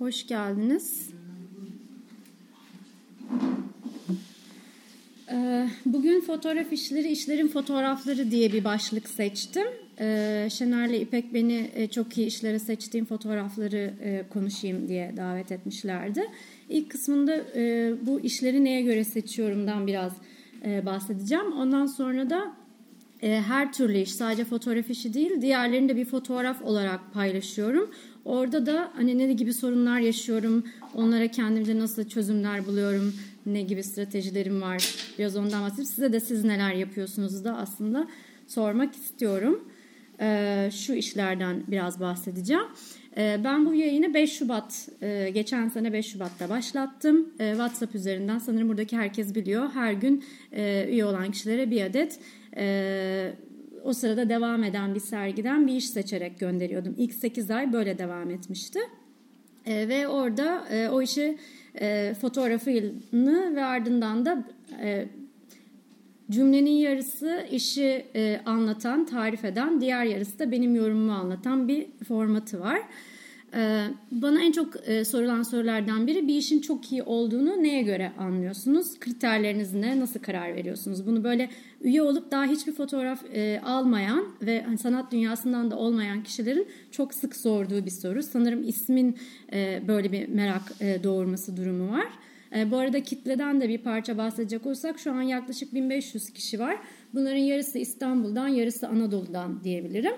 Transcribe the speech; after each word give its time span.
Hoş 0.00 0.26
geldiniz. 0.26 1.10
Ee, 5.32 5.68
bugün 5.86 6.20
fotoğraf 6.20 6.72
işleri, 6.72 7.08
işlerin 7.08 7.48
fotoğrafları 7.48 8.30
diye 8.30 8.52
bir 8.52 8.64
başlık 8.64 9.08
seçtim. 9.08 9.66
Ee, 9.98 10.48
Şener'le 10.50 11.00
İpek 11.00 11.34
beni 11.34 11.70
e, 11.74 11.88
çok 11.88 12.18
iyi 12.18 12.26
işlere 12.26 12.58
seçtiğim 12.58 13.06
fotoğrafları 13.06 13.94
e, 14.02 14.24
konuşayım 14.30 14.88
diye 14.88 15.14
davet 15.16 15.52
etmişlerdi. 15.52 16.26
İlk 16.68 16.90
kısmında 16.90 17.36
e, 17.54 17.92
bu 18.02 18.20
işleri 18.20 18.64
neye 18.64 18.82
göre 18.82 19.04
seçiyorumdan 19.04 19.86
biraz 19.86 20.12
bahsedeceğim. 20.64 21.52
Ondan 21.52 21.86
sonra 21.86 22.30
da 22.30 22.52
her 23.20 23.72
türlü 23.72 23.98
iş 23.98 24.12
sadece 24.12 24.44
fotoğraf 24.44 24.90
işi 24.90 25.14
değil 25.14 25.42
diğerlerini 25.42 25.88
de 25.88 25.96
bir 25.96 26.04
fotoğraf 26.04 26.62
olarak 26.62 27.12
paylaşıyorum. 27.12 27.90
Orada 28.30 28.66
da 28.66 28.90
hani 28.94 29.18
ne 29.18 29.32
gibi 29.32 29.54
sorunlar 29.54 29.98
yaşıyorum, 30.00 30.64
onlara 30.94 31.28
kendimce 31.28 31.78
nasıl 31.78 32.08
çözümler 32.08 32.66
buluyorum, 32.66 33.14
ne 33.46 33.62
gibi 33.62 33.82
stratejilerim 33.82 34.62
var 34.62 34.94
biraz 35.18 35.36
ondan 35.36 35.62
bahsedip 35.62 35.86
size 35.86 36.12
de 36.12 36.20
siz 36.20 36.44
neler 36.44 36.72
yapıyorsunuz 36.72 37.44
da 37.44 37.56
aslında 37.56 38.08
sormak 38.46 38.94
istiyorum. 38.94 39.64
Ee, 40.20 40.70
şu 40.72 40.94
işlerden 40.94 41.62
biraz 41.68 42.00
bahsedeceğim. 42.00 42.64
Ee, 43.16 43.40
ben 43.44 43.66
bu 43.66 43.74
yayını 43.74 44.14
5 44.14 44.32
Şubat, 44.32 44.88
e, 45.02 45.30
geçen 45.34 45.68
sene 45.68 45.92
5 45.92 46.06
Şubat'ta 46.06 46.48
başlattım. 46.48 47.28
E, 47.40 47.50
WhatsApp 47.50 47.94
üzerinden 47.94 48.38
sanırım 48.38 48.68
buradaki 48.68 48.96
herkes 48.96 49.34
biliyor. 49.34 49.70
Her 49.74 49.92
gün 49.92 50.24
e, 50.52 50.86
üye 50.88 51.04
olan 51.04 51.30
kişilere 51.30 51.70
bir 51.70 51.82
adet 51.82 52.18
e, 52.56 53.32
o 53.84 53.92
sırada 53.92 54.28
devam 54.28 54.64
eden 54.64 54.94
bir 54.94 55.00
sergiden 55.00 55.66
bir 55.66 55.72
iş 55.72 55.90
seçerek 55.90 56.40
gönderiyordum. 56.40 56.94
İlk 56.98 57.14
8 57.14 57.50
ay 57.50 57.72
böyle 57.72 57.98
devam 57.98 58.30
etmişti. 58.30 58.78
E, 59.66 59.88
ve 59.88 60.08
orada 60.08 60.68
e, 60.70 60.88
o 60.88 61.02
işi 61.02 61.38
e, 61.80 62.14
fotoğrafını 62.20 63.56
ve 63.56 63.64
ardından 63.64 64.24
da 64.24 64.44
e, 64.80 65.08
cümlenin 66.30 66.70
yarısı 66.70 67.46
işi 67.50 68.06
e, 68.14 68.40
anlatan, 68.46 69.06
tarif 69.06 69.44
eden, 69.44 69.80
diğer 69.80 70.04
yarısı 70.04 70.38
da 70.38 70.50
benim 70.50 70.74
yorumumu 70.74 71.12
anlatan 71.12 71.68
bir 71.68 71.86
formatı 72.08 72.60
var. 72.60 72.80
Ee, 73.54 73.86
bana 74.10 74.42
en 74.42 74.52
çok 74.52 74.88
e, 74.88 75.04
sorulan 75.04 75.42
sorulardan 75.42 76.06
biri 76.06 76.28
bir 76.28 76.34
işin 76.34 76.60
çok 76.60 76.92
iyi 76.92 77.02
olduğunu 77.02 77.62
neye 77.62 77.82
göre 77.82 78.12
anlıyorsunuz? 78.18 79.00
Kriterleriniz 79.00 79.74
ne? 79.74 80.00
Nasıl 80.00 80.20
karar 80.20 80.54
veriyorsunuz? 80.54 81.06
Bunu 81.06 81.24
böyle 81.24 81.50
üye 81.80 82.02
olup 82.02 82.30
daha 82.30 82.44
hiçbir 82.44 82.72
fotoğraf 82.72 83.24
e, 83.34 83.60
almayan 83.64 84.24
ve 84.42 84.62
hani 84.62 84.78
sanat 84.78 85.12
dünyasından 85.12 85.70
da 85.70 85.76
olmayan 85.76 86.22
kişilerin 86.22 86.68
çok 86.90 87.14
sık 87.14 87.36
sorduğu 87.36 87.84
bir 87.86 87.90
soru. 87.90 88.22
Sanırım 88.22 88.68
ismin 88.68 89.16
e, 89.52 89.82
böyle 89.88 90.12
bir 90.12 90.28
merak 90.28 90.80
doğurması 90.80 91.56
durumu 91.56 91.92
var. 91.92 92.08
Bu 92.70 92.76
arada 92.76 93.02
kitleden 93.02 93.60
de 93.60 93.68
bir 93.68 93.78
parça 93.78 94.18
bahsedecek 94.18 94.66
olsak 94.66 94.98
şu 94.98 95.12
an 95.12 95.22
yaklaşık 95.22 95.74
1500 95.74 96.30
kişi 96.30 96.58
var. 96.58 96.76
Bunların 97.14 97.38
yarısı 97.38 97.78
İstanbul'dan, 97.78 98.48
yarısı 98.48 98.88
Anadolu'dan 98.88 99.64
diyebilirim. 99.64 100.12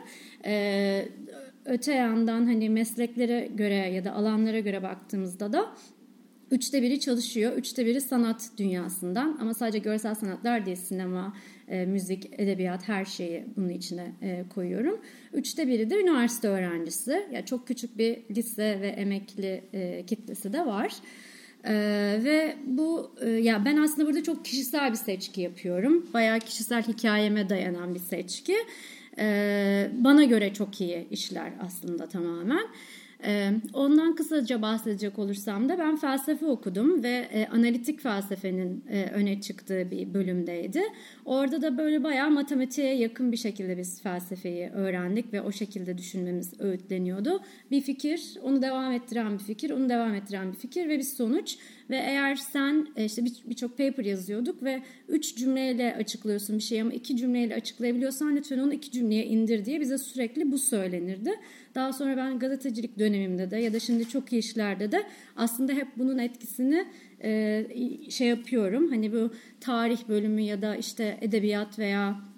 Öte 1.65 1.93
yandan 1.93 2.47
hani 2.47 2.71
mesleklere 2.71 3.49
göre 3.55 3.75
ya 3.75 4.05
da 4.05 4.13
alanlara 4.13 4.61
göre 4.61 4.83
baktığımızda 4.83 5.53
da 5.53 5.73
üçte 6.51 6.83
biri 6.83 7.01
çalışıyor. 7.01 7.53
Üçte 7.53 7.87
biri 7.87 8.01
sanat 8.01 8.51
dünyasından 8.59 9.39
ama 9.41 9.55
sadece 9.55 9.79
görsel 9.79 10.15
sanatlar 10.15 10.67
değil 10.67 10.77
sinema, 10.77 11.37
e, 11.69 11.87
müzik, 11.87 12.31
edebiyat 12.33 12.89
her 12.89 13.05
şeyi 13.05 13.45
bunun 13.57 13.69
içine 13.69 14.13
e, 14.23 14.45
koyuyorum. 14.55 15.01
Üçte 15.33 15.69
biri 15.69 15.91
de 15.91 16.01
üniversite 16.01 16.49
öğrencisi. 16.49 17.11
Ya 17.11 17.27
yani 17.33 17.47
çok 17.47 17.67
küçük 17.67 17.99
bir 17.99 18.19
lise 18.31 18.79
ve 18.81 18.89
emekli 18.89 19.65
e, 19.73 20.07
kitlesi 20.07 20.53
de 20.53 20.67
var. 20.67 20.93
Ee, 21.65 22.21
ve 22.25 22.57
bu 22.67 23.15
e, 23.21 23.29
ya 23.29 23.65
ben 23.65 23.77
aslında 23.77 24.09
burada 24.09 24.23
çok 24.23 24.45
kişisel 24.45 24.91
bir 24.91 24.97
seçki 24.97 25.41
yapıyorum. 25.41 26.07
Bayağı 26.15 26.41
kişisel 26.41 26.83
hikayeme 26.83 27.49
dayanan 27.49 27.95
bir 27.95 28.01
seçki. 28.01 28.57
Ee, 29.19 29.91
bana 29.99 30.25
göre 30.25 30.55
çok 30.55 30.81
iyi 30.81 31.09
işler 31.11 31.53
aslında 31.61 32.09
tamamen. 32.09 32.67
Ee, 33.25 33.51
ondan 33.73 34.15
kısaca 34.15 34.63
bahsedecek 34.63 35.19
olursam 35.19 35.69
da 35.69 35.79
ben 35.79 35.97
felsefe 35.97 36.47
okudum 36.47 37.03
ve 37.03 37.29
e, 37.33 37.47
analitik 37.47 38.01
felsefenin 38.01 38.85
e, 38.91 39.05
öne 39.05 39.41
çıktığı 39.41 39.91
bir 39.91 40.15
bölümdeydi. 40.15 40.83
Orada 41.25 41.63
da 41.63 41.79
böyle 41.79 42.05
bayağı 42.05 42.31
matematiğe 42.31 42.95
yakın 42.95 43.33
bir 43.33 43.37
şekilde 43.37 43.79
biz 43.79 44.03
felsefeyi 44.03 44.69
öğrendik 44.69 45.33
ve 45.33 45.43
o 45.43 45.53
şekilde 45.53 45.99
düşünmemiz 45.99 46.61
öğütleniyordu. 46.61 47.41
Bir 47.71 47.81
fikir, 47.81 48.39
onu 48.43 48.63
devam 48.63 48.93
ettiren 48.93 49.33
bir 49.39 49.45
fikir, 49.45 49.71
onu 49.71 49.89
devam 49.89 50.15
ettiren 50.15 50.53
bir 50.53 50.59
fikir 50.59 50.89
ve 50.89 50.99
bir 50.99 51.03
sonuç. 51.03 51.57
Ve 51.93 51.97
eğer 51.97 52.37
sen 52.37 52.87
e, 52.97 53.05
işte 53.05 53.25
birçok 53.25 53.79
bir 53.79 53.91
paper 53.91 54.05
yazıyorduk 54.05 54.63
ve 54.63 54.83
üç 55.09 55.37
cümleyle 55.37 55.95
açıklıyorsun 55.95 56.59
bir 56.59 56.63
şeyi 56.63 56.83
ama 56.83 56.93
iki 56.93 57.17
cümleyle 57.17 57.55
açıklayabiliyorsan 57.55 58.37
lütfen 58.37 58.59
onu 58.59 58.73
iki 58.73 58.91
cümleye 58.91 59.27
indir 59.27 59.65
diye 59.65 59.81
bize 59.81 59.99
sürekli 59.99 60.53
bu 60.53 60.59
söylenirdi. 60.59 61.31
Daha 61.75 61.93
sonra 61.93 62.17
ben 62.17 62.39
gazetecilik 62.39 62.99
dönemimde 62.99 63.51
de 63.51 63.57
ya 63.57 63.73
da 63.73 63.81
şimdi 63.81 64.09
çok 64.09 64.33
iyi 64.33 64.39
işlerde 64.39 64.93
de 64.93 65.03
aslında 65.37 65.73
hep 65.73 65.89
bunun 65.97 66.19
etkisini 66.19 66.85
e, 67.25 67.67
şey 68.11 68.29
yapıyorum. 68.29 68.91
Hani 68.91 69.13
bu 69.13 69.31
tarih 69.61 70.09
bölümü 70.09 70.41
ya 70.41 70.63
da 70.63 70.77
işte 70.77 71.19
edebiyat 71.21 71.79
veya 71.79 72.32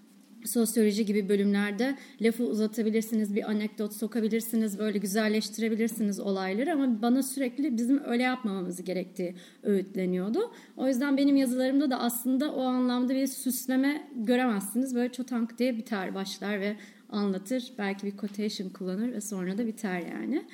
sosyoloji 0.44 1.06
gibi 1.06 1.28
bölümlerde 1.28 1.97
lafı 2.21 2.44
uzatabilirsiniz, 2.44 3.34
bir 3.34 3.50
anekdot 3.50 3.93
sokabilirsiniz, 3.93 4.78
böyle 4.78 4.99
güzelleştirebilirsiniz 4.99 6.21
olayları 6.21 6.72
ama 6.72 7.03
bana 7.03 7.22
sürekli 7.22 7.77
bizim 7.77 8.05
öyle 8.05 8.22
yapmamamız 8.22 8.84
gerektiği 8.84 9.34
öğütleniyordu. 9.62 10.53
O 10.77 10.88
yüzden 10.88 11.16
benim 11.16 11.37
yazılarımda 11.37 11.91
da 11.91 12.00
aslında 12.00 12.53
o 12.53 12.62
anlamda 12.62 13.15
bir 13.15 13.27
süsleme 13.27 14.09
göremezsiniz. 14.16 14.94
Böyle 14.94 15.12
çotank 15.12 15.59
diye 15.59 15.77
biter 15.77 16.15
başlar 16.15 16.60
ve 16.60 16.77
anlatır. 17.09 17.72
Belki 17.78 18.06
bir 18.06 18.16
quotation 18.16 18.69
kullanır 18.69 19.12
ve 19.12 19.21
sonra 19.21 19.59
da 19.59 19.66
biter 19.66 20.00
yani. 20.00 20.44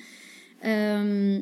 Ee, 0.63 1.41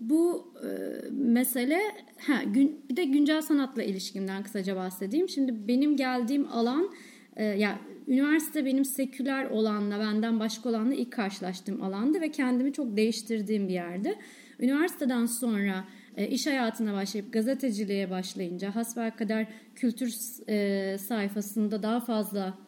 bu 0.00 0.52
e, 0.62 0.68
mesele 1.10 1.80
ha, 2.18 2.42
gün, 2.42 2.80
bir 2.90 2.96
de 2.96 3.04
güncel 3.04 3.42
sanatla 3.42 3.82
ilişkimden 3.82 4.42
kısaca 4.42 4.76
bahsedeyim. 4.76 5.28
Şimdi 5.28 5.68
benim 5.68 5.96
geldiğim 5.96 6.46
alan 6.52 6.90
e, 7.36 7.44
ya 7.44 7.54
yani 7.56 7.78
üniversite 8.08 8.64
benim 8.64 8.84
seküler 8.84 9.44
olanla 9.44 9.98
benden 9.98 10.40
başka 10.40 10.68
olanla 10.68 10.94
ilk 10.94 11.12
karşılaştığım 11.12 11.82
alandı 11.82 12.20
ve 12.20 12.30
kendimi 12.30 12.72
çok 12.72 12.96
değiştirdiğim 12.96 13.68
bir 13.68 13.72
yerdi. 13.72 14.18
Üniversiteden 14.60 15.26
sonra 15.26 15.84
e, 16.16 16.28
iş 16.28 16.46
hayatına 16.46 16.94
başlayıp 16.94 17.32
gazeteciliğe 17.32 18.10
başlayınca 18.10 18.74
hasbelkader 18.74 19.46
kültür 19.74 20.14
e, 20.48 20.98
sayfasında 20.98 21.82
daha 21.82 22.00
fazla 22.00 22.58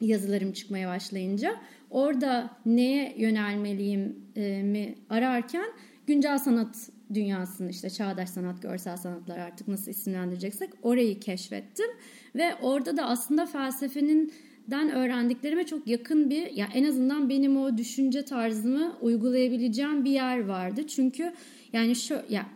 yazılarım 0.00 0.52
çıkmaya 0.52 0.88
başlayınca 0.88 1.56
orada 1.90 2.50
neye 2.66 3.14
yönelmeliyim 3.18 4.16
e, 4.36 4.62
mi 4.62 4.94
ararken 5.10 5.66
güncel 6.06 6.38
sanat 6.38 6.90
dünyasını 7.14 7.70
işte 7.70 7.90
çağdaş 7.90 8.28
sanat, 8.28 8.62
görsel 8.62 8.96
sanatlar 8.96 9.38
artık 9.38 9.68
nasıl 9.68 9.90
isimlendireceksek 9.90 10.70
orayı 10.82 11.20
keşfettim 11.20 11.90
ve 12.34 12.54
orada 12.62 12.96
da 12.96 13.06
aslında 13.06 13.46
felsefenin 13.46 14.32
den 14.70 14.90
öğrendiklerime 14.90 15.66
çok 15.66 15.86
yakın 15.86 16.30
bir 16.30 16.50
ya 16.50 16.68
en 16.74 16.84
azından 16.84 17.28
benim 17.28 17.56
o 17.56 17.78
düşünce 17.78 18.24
tarzımı 18.24 18.96
uygulayabileceğim 19.00 20.04
bir 20.04 20.10
yer 20.10 20.44
vardı. 20.44 20.86
Çünkü 20.86 21.32
yani 21.72 21.96
şu 21.96 22.18
ya 22.28 22.46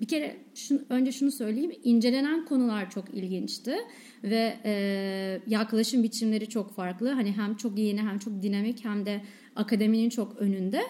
bir 0.00 0.08
kere 0.08 0.36
şunu, 0.54 0.80
önce 0.88 1.12
şunu 1.12 1.30
söyleyeyim 1.30 1.72
incelenen 1.84 2.44
konular 2.44 2.90
çok 2.90 3.14
ilginçti 3.14 3.76
ve 4.24 4.56
e, 4.64 5.40
yaklaşım 5.46 6.02
biçimleri 6.02 6.48
çok 6.48 6.74
farklı. 6.74 7.10
Hani 7.10 7.32
hem 7.32 7.56
çok 7.56 7.78
yeni 7.78 8.00
hem 8.00 8.18
çok 8.18 8.42
dinamik 8.42 8.84
hem 8.84 9.06
de 9.06 9.20
akademinin 9.56 10.10
çok 10.10 10.36
önünde. 10.36 10.82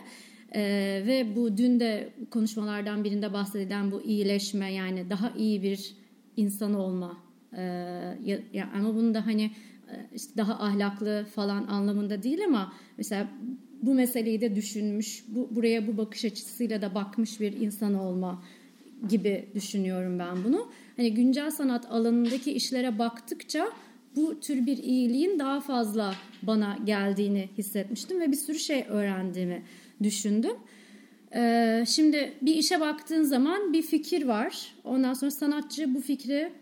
Ee, 0.54 1.02
ve 1.06 1.36
bu 1.36 1.56
dün 1.56 1.80
de 1.80 2.08
konuşmalardan 2.30 3.04
birinde 3.04 3.32
bahsedilen 3.32 3.90
bu 3.92 4.02
iyileşme 4.02 4.72
yani 4.72 5.10
daha 5.10 5.30
iyi 5.30 5.62
bir 5.62 5.94
insan 6.36 6.74
olma 6.74 7.18
ee, 7.56 7.62
ya, 8.24 8.38
ya, 8.52 8.70
ama 8.74 8.94
bunu 8.94 9.14
da 9.14 9.26
hani 9.26 9.42
e, 9.90 9.94
işte 10.14 10.36
daha 10.36 10.64
ahlaklı 10.64 11.26
falan 11.34 11.66
anlamında 11.66 12.22
değil 12.22 12.44
ama 12.44 12.72
mesela 12.98 13.28
bu 13.82 13.94
meseleyi 13.94 14.40
de 14.40 14.56
düşünmüş 14.56 15.24
bu, 15.28 15.48
buraya 15.50 15.86
bu 15.86 15.96
bakış 15.96 16.24
açısıyla 16.24 16.82
da 16.82 16.94
bakmış 16.94 17.40
bir 17.40 17.52
insan 17.52 17.94
olma 17.94 18.42
gibi 19.08 19.48
düşünüyorum 19.54 20.18
ben 20.18 20.44
bunu. 20.44 20.68
Hani 20.96 21.14
güncel 21.14 21.50
sanat 21.50 21.90
alanındaki 21.90 22.52
işlere 22.52 22.98
baktıkça 22.98 23.68
bu 24.16 24.40
tür 24.40 24.66
bir 24.66 24.78
iyiliğin 24.78 25.38
daha 25.38 25.60
fazla 25.60 26.14
bana 26.42 26.78
geldiğini 26.84 27.48
hissetmiştim 27.58 28.20
ve 28.20 28.32
bir 28.32 28.36
sürü 28.36 28.58
şey 28.58 28.84
öğrendiğimi 28.88 29.62
düşündüm. 30.02 30.56
Ee, 31.34 31.84
şimdi 31.88 32.32
bir 32.42 32.54
işe 32.54 32.80
baktığın 32.80 33.22
zaman 33.22 33.72
bir 33.72 33.82
fikir 33.82 34.26
var. 34.26 34.74
Ondan 34.84 35.14
sonra 35.14 35.30
sanatçı 35.30 35.94
bu 35.94 36.00
fikri 36.00 36.52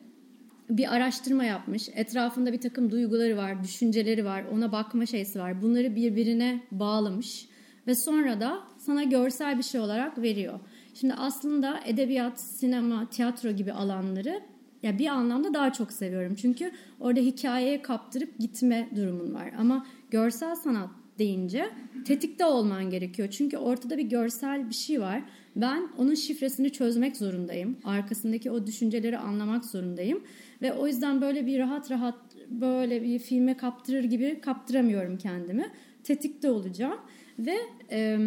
bir 0.71 0.95
araştırma 0.95 1.45
yapmış. 1.45 1.89
Etrafında 1.95 2.53
bir 2.53 2.61
takım 2.61 2.91
duyguları 2.91 3.37
var, 3.37 3.65
düşünceleri 3.65 4.25
var, 4.25 4.45
ona 4.53 4.73
bakma 4.73 5.07
şeysi 5.07 5.39
var. 5.39 5.63
Bunları 5.63 5.97
birbirine 5.97 6.63
bağlamış 6.71 7.49
ve 7.87 7.95
sonra 7.95 8.41
da 8.41 8.61
sana 8.79 9.03
görsel 9.03 9.59
bir 9.59 9.63
şey 9.63 9.81
olarak 9.81 10.19
veriyor. 10.19 10.61
Şimdi 10.95 11.15
aslında 11.15 11.81
edebiyat, 11.87 12.41
sinema, 12.41 13.11
tiyatro 13.11 13.51
gibi 13.51 13.73
alanları 13.73 14.41
ya 14.83 14.99
bir 14.99 15.07
anlamda 15.07 15.55
daha 15.55 15.73
çok 15.73 15.93
seviyorum. 15.93 16.35
Çünkü 16.35 16.73
orada 17.01 17.21
hikayeye 17.21 17.83
kaptırıp 17.83 18.39
gitme 18.39 18.89
durumun 18.97 19.35
var. 19.35 19.51
Ama 19.59 19.87
görsel 20.11 20.55
sanat 20.55 20.91
deyince 21.19 21.71
tetikte 22.05 22.45
olman 22.45 22.91
gerekiyor. 22.91 23.29
Çünkü 23.31 23.57
ortada 23.57 23.99
bir 23.99 24.03
görsel 24.03 24.69
bir 24.69 24.75
şey 24.75 25.01
var. 25.01 25.23
Ben 25.57 25.89
onun 25.99 26.15
şifresini 26.15 26.71
çözmek 26.71 27.17
zorundayım. 27.17 27.77
Arkasındaki 27.85 28.51
o 28.51 28.67
düşünceleri 28.67 29.19
anlamak 29.19 29.65
zorundayım. 29.65 30.23
Ve 30.63 30.73
o 30.73 30.87
yüzden 30.87 31.21
böyle 31.21 31.47
bir 31.47 31.59
rahat 31.59 31.91
rahat 31.91 32.19
böyle 32.51 33.03
bir 33.03 33.19
filme 33.19 33.57
kaptırır 33.57 34.05
gibi 34.05 34.41
kaptıramıyorum 34.41 35.19
kendimi. 35.19 35.71
Tetikte 36.05 36.51
olacağım. 36.51 36.99
Ve 37.39 37.57
e, 37.91 38.19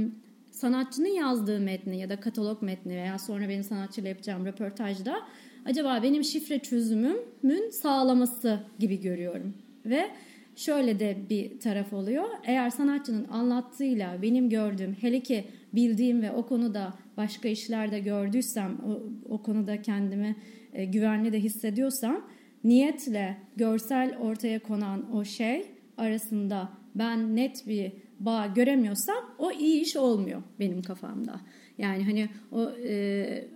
sanatçının 0.52 1.08
yazdığı 1.08 1.60
metni 1.60 2.00
ya 2.00 2.10
da 2.10 2.20
katalog 2.20 2.62
metni 2.62 2.96
veya 2.96 3.20
sonra 3.20 3.50
benim 3.50 3.64
sanatçıyla 3.64 4.10
yapacağım 4.10 4.46
röportajda 4.46 5.22
acaba 5.66 6.00
benim 6.04 6.24
şifre 6.24 6.60
çözümümün 6.60 7.70
sağlaması 7.70 8.60
gibi 8.80 9.02
görüyorum. 9.02 9.54
Ve 9.86 10.10
şöyle 10.56 11.00
de 11.00 11.18
bir 11.30 11.60
taraf 11.60 11.94
oluyor. 11.94 12.26
Eğer 12.44 12.70
sanatçının 12.70 13.28
anlattığıyla 13.28 14.22
benim 14.22 14.50
gördüğüm 14.50 14.94
hele 14.94 15.20
ki 15.20 15.46
bildiğim 15.74 16.22
ve 16.22 16.32
o 16.32 16.46
konuda 16.46 16.94
başka 17.18 17.48
işlerde 17.48 18.00
gördüysem 18.00 18.78
o, 18.88 19.04
o 19.34 19.42
konuda 19.42 19.82
kendimi 19.82 20.36
e, 20.74 20.86
güvenli 20.86 21.34
de 21.34 21.40
hissediyorsam 21.40 22.22
niyetle 22.64 23.38
görsel 23.56 24.18
ortaya 24.18 24.60
konan 24.60 25.16
o 25.16 25.26
şey 25.26 25.66
arasında 25.98 26.70
ben 26.96 27.36
net 27.36 27.68
bir 27.68 27.92
bağ 28.20 28.48
göremiyorsam 28.48 29.36
o 29.38 29.52
iyi 29.52 29.82
iş 29.82 29.96
olmuyor 29.96 30.44
benim 30.60 30.82
kafamda. 30.82 31.42
Yani 31.78 32.04
hani 32.04 32.30
o 32.52 32.72
e, 32.88 33.48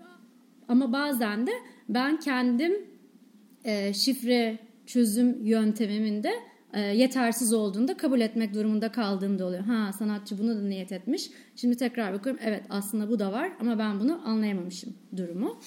ama 0.68 0.94
bazen 0.94 1.48
de 1.48 1.52
ben 1.90 2.20
kendim 2.20 2.74
e, 3.64 3.94
şifre 3.94 4.60
çözüm 4.86 5.46
yöntemimin 5.46 6.24
de 6.24 6.32
e, 6.74 6.80
yetersiz 6.82 7.54
olduğunda 7.54 7.98
kabul 7.98 8.22
etmek 8.22 8.54
durumunda 8.54 8.92
kaldığımda 8.92 9.46
oluyor. 9.46 9.64
Ha 9.64 9.94
sanatçı 9.94 10.40
bunu 10.40 10.56
da 10.56 10.62
niyet 10.62 10.92
etmiş. 10.92 11.30
Şimdi 11.56 11.78
tekrar 11.78 12.14
bakıyorum 12.14 12.42
evet 12.46 12.64
aslında 12.70 13.10
bu 13.10 13.20
da 13.20 13.32
var 13.32 13.52
ama 13.60 13.80
ben 13.80 14.00
bunu 14.00 14.22
anlayamamışım 14.26 14.94
durumu. 15.18 15.60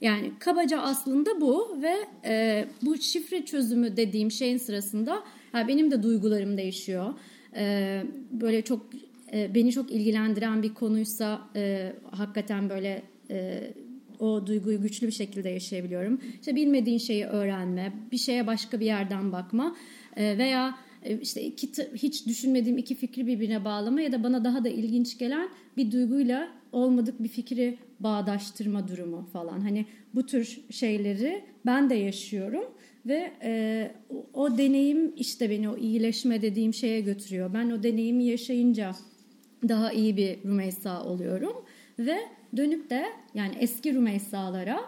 Yani 0.00 0.32
kabaca 0.38 0.80
aslında 0.80 1.40
bu 1.40 1.82
ve 1.82 1.94
e, 2.24 2.64
bu 2.82 2.96
şifre 2.96 3.44
çözümü 3.44 3.96
dediğim 3.96 4.30
şeyin 4.30 4.58
sırasında 4.58 5.22
yani 5.54 5.68
benim 5.68 5.90
de 5.90 6.02
duygularım 6.02 6.56
değişiyor. 6.56 7.14
E, 7.56 8.02
böyle 8.30 8.62
çok 8.62 8.86
e, 9.32 9.54
beni 9.54 9.72
çok 9.72 9.90
ilgilendiren 9.90 10.62
bir 10.62 10.74
konuysa 10.74 11.40
e, 11.56 11.92
hakikaten 12.10 12.70
böyle 12.70 13.02
e, 13.30 13.70
o 14.20 14.46
duyguyu 14.46 14.82
güçlü 14.82 15.06
bir 15.06 15.12
şekilde 15.12 15.48
yaşayabiliyorum. 15.48 16.20
İşte 16.40 16.54
bilmediğin 16.54 16.98
şeyi 16.98 17.24
öğrenme, 17.24 17.92
bir 18.12 18.18
şeye 18.18 18.46
başka 18.46 18.80
bir 18.80 18.86
yerden 18.86 19.32
bakma 19.32 19.76
e, 20.16 20.38
veya 20.38 20.78
e, 21.02 21.18
işte 21.20 21.42
iki, 21.42 21.68
hiç 21.94 22.26
düşünmediğim 22.26 22.78
iki 22.78 22.94
fikri 22.94 23.26
birbirine 23.26 23.64
bağlama 23.64 24.00
ya 24.00 24.12
da 24.12 24.22
bana 24.22 24.44
daha 24.44 24.64
da 24.64 24.68
ilginç 24.68 25.18
gelen 25.18 25.48
bir 25.76 25.92
duyguyla 25.92 26.48
olmadık 26.72 27.22
bir 27.22 27.28
fikri 27.28 27.78
bağdaştırma 28.00 28.88
durumu 28.88 29.28
falan. 29.32 29.60
Hani 29.60 29.86
bu 30.14 30.26
tür 30.26 30.60
şeyleri 30.70 31.44
ben 31.66 31.90
de 31.90 31.94
yaşıyorum 31.94 32.64
ve 33.06 33.32
e, 33.42 33.90
o, 34.10 34.26
o 34.34 34.58
deneyim 34.58 35.12
işte 35.16 35.50
beni 35.50 35.68
o 35.68 35.76
iyileşme 35.76 36.42
dediğim 36.42 36.74
şeye 36.74 37.00
götürüyor. 37.00 37.54
Ben 37.54 37.70
o 37.70 37.82
deneyimi 37.82 38.24
yaşayınca 38.24 38.94
daha 39.68 39.92
iyi 39.92 40.16
bir 40.16 40.44
Rümeysa 40.44 41.04
oluyorum 41.04 41.52
ve 41.98 42.16
dönüp 42.56 42.90
de 42.90 43.06
yani 43.34 43.54
eski 43.58 43.94
Rümeysalara 43.94 44.80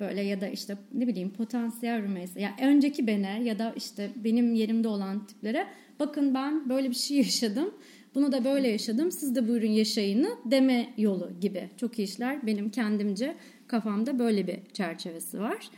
böyle 0.00 0.20
ya 0.20 0.40
da 0.40 0.48
işte 0.48 0.76
ne 0.94 1.06
bileyim 1.06 1.30
potansiyel 1.30 2.02
Rümeysa 2.02 2.40
ya 2.40 2.54
yani 2.60 2.76
önceki 2.76 3.06
bene 3.06 3.42
ya 3.44 3.58
da 3.58 3.72
işte 3.76 4.10
benim 4.16 4.54
yerimde 4.54 4.88
olan 4.88 5.26
tiplere 5.26 5.66
bakın 6.00 6.34
ben 6.34 6.68
böyle 6.68 6.90
bir 6.90 6.94
şey 6.94 7.16
yaşadım. 7.16 7.74
Bunu 8.14 8.32
da 8.32 8.44
böyle 8.44 8.68
yaşadım. 8.68 9.12
Siz 9.12 9.34
de 9.34 9.48
buyurun 9.48 9.70
yaşayını 9.70 10.28
deme 10.44 10.94
yolu 10.96 11.30
gibi. 11.40 11.70
Çok 11.76 11.98
iyi 11.98 12.02
işler. 12.02 12.46
Benim 12.46 12.70
kendimce 12.70 13.36
kafamda 13.66 14.18
böyle 14.18 14.46
bir 14.46 14.58
çerçevesi 14.72 15.40
var. 15.40 15.70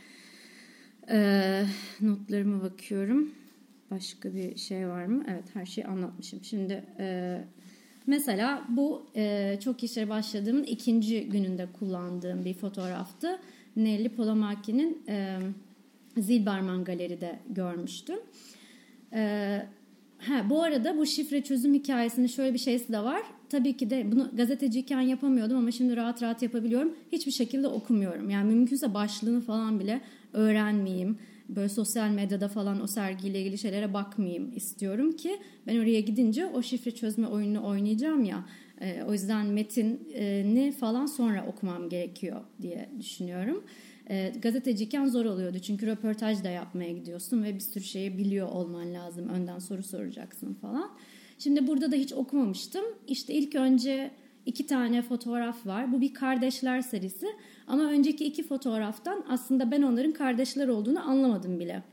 Ee, 1.09 1.63
notlarıma 2.01 2.63
bakıyorum. 2.63 3.31
Başka 3.91 4.33
bir 4.33 4.57
şey 4.57 4.87
var 4.87 5.05
mı? 5.05 5.23
Evet 5.27 5.43
her 5.53 5.65
şeyi 5.65 5.87
anlatmışım. 5.87 6.43
Şimdi 6.43 6.83
e, 6.99 7.37
mesela 8.07 8.63
bu 8.69 9.05
e, 9.15 9.57
çok 9.63 9.83
işlere 9.83 10.09
başladığımın 10.09 10.63
ikinci 10.63 11.29
gününde 11.29 11.67
kullandığım 11.79 12.45
bir 12.45 12.53
fotoğraftı. 12.53 13.39
Nelly 13.75 14.09
Polamaki'nin 14.09 15.03
e, 15.07 15.37
Zilberman 16.17 16.83
Galeri'de 16.83 17.39
görmüştüm. 17.49 18.19
E, 19.13 19.21
ha, 20.17 20.49
bu 20.49 20.63
arada 20.63 20.97
bu 20.97 21.05
şifre 21.05 21.43
çözüm 21.43 21.73
hikayesinin 21.73 22.27
şöyle 22.27 22.53
bir 22.53 22.59
şeysi 22.59 22.93
de 22.93 22.99
var. 22.99 23.21
Tabii 23.49 23.77
ki 23.77 23.89
de 23.89 24.11
bunu 24.11 24.29
gazeteciyken 24.33 25.01
yapamıyordum 25.01 25.57
ama 25.57 25.71
şimdi 25.71 25.95
rahat 25.95 26.21
rahat 26.21 26.41
yapabiliyorum. 26.41 26.95
Hiçbir 27.11 27.31
şekilde 27.31 27.67
okumuyorum. 27.67 28.29
Yani 28.29 28.53
mümkünse 28.53 28.93
başlığını 28.93 29.41
falan 29.41 29.79
bile 29.79 30.01
öğrenmeyeyim. 30.33 31.17
Böyle 31.49 31.69
sosyal 31.69 32.09
medyada 32.09 32.47
falan 32.47 32.81
o 32.81 32.87
sergiyle 32.87 33.41
ilgili 33.41 33.57
şeylere 33.57 33.93
bakmayayım 33.93 34.51
istiyorum 34.55 35.11
ki 35.11 35.39
ben 35.67 35.77
oraya 35.79 36.01
gidince 36.01 36.45
o 36.45 36.61
şifre 36.61 36.91
çözme 36.91 37.27
oyununu 37.27 37.67
oynayacağım 37.67 38.23
ya. 38.23 38.45
E, 38.81 39.03
o 39.03 39.13
yüzden 39.13 39.45
metini 39.45 40.71
falan 40.71 41.05
sonra 41.05 41.45
okumam 41.47 41.89
gerekiyor 41.89 42.41
diye 42.61 42.89
düşünüyorum. 42.99 43.63
E, 44.09 44.33
gazeteciyken 44.41 45.05
zor 45.07 45.25
oluyordu 45.25 45.59
çünkü 45.59 45.87
röportaj 45.87 46.43
da 46.43 46.49
yapmaya 46.49 46.91
gidiyorsun 46.91 47.43
ve 47.43 47.55
bir 47.55 47.59
sürü 47.59 47.83
şeyi 47.83 48.17
biliyor 48.17 48.49
olman 48.49 48.93
lazım. 48.93 49.29
Önden 49.29 49.59
soru 49.59 49.83
soracaksın 49.83 50.53
falan. 50.53 50.91
Şimdi 51.39 51.67
burada 51.67 51.91
da 51.91 51.95
hiç 51.95 52.13
okumamıştım. 52.13 52.83
İşte 53.07 53.33
ilk 53.33 53.55
önce 53.55 54.11
iki 54.45 54.67
tane 54.67 55.01
fotoğraf 55.01 55.65
var. 55.65 55.91
Bu 55.91 56.01
bir 56.01 56.13
kardeşler 56.13 56.81
serisi. 56.81 57.27
Ama 57.67 57.83
önceki 57.83 58.25
iki 58.25 58.43
fotoğraftan 58.43 59.25
aslında 59.29 59.71
ben 59.71 59.81
onların 59.81 60.11
kardeşler 60.11 60.67
olduğunu 60.67 61.09
anlamadım 61.09 61.59
bile. 61.59 61.83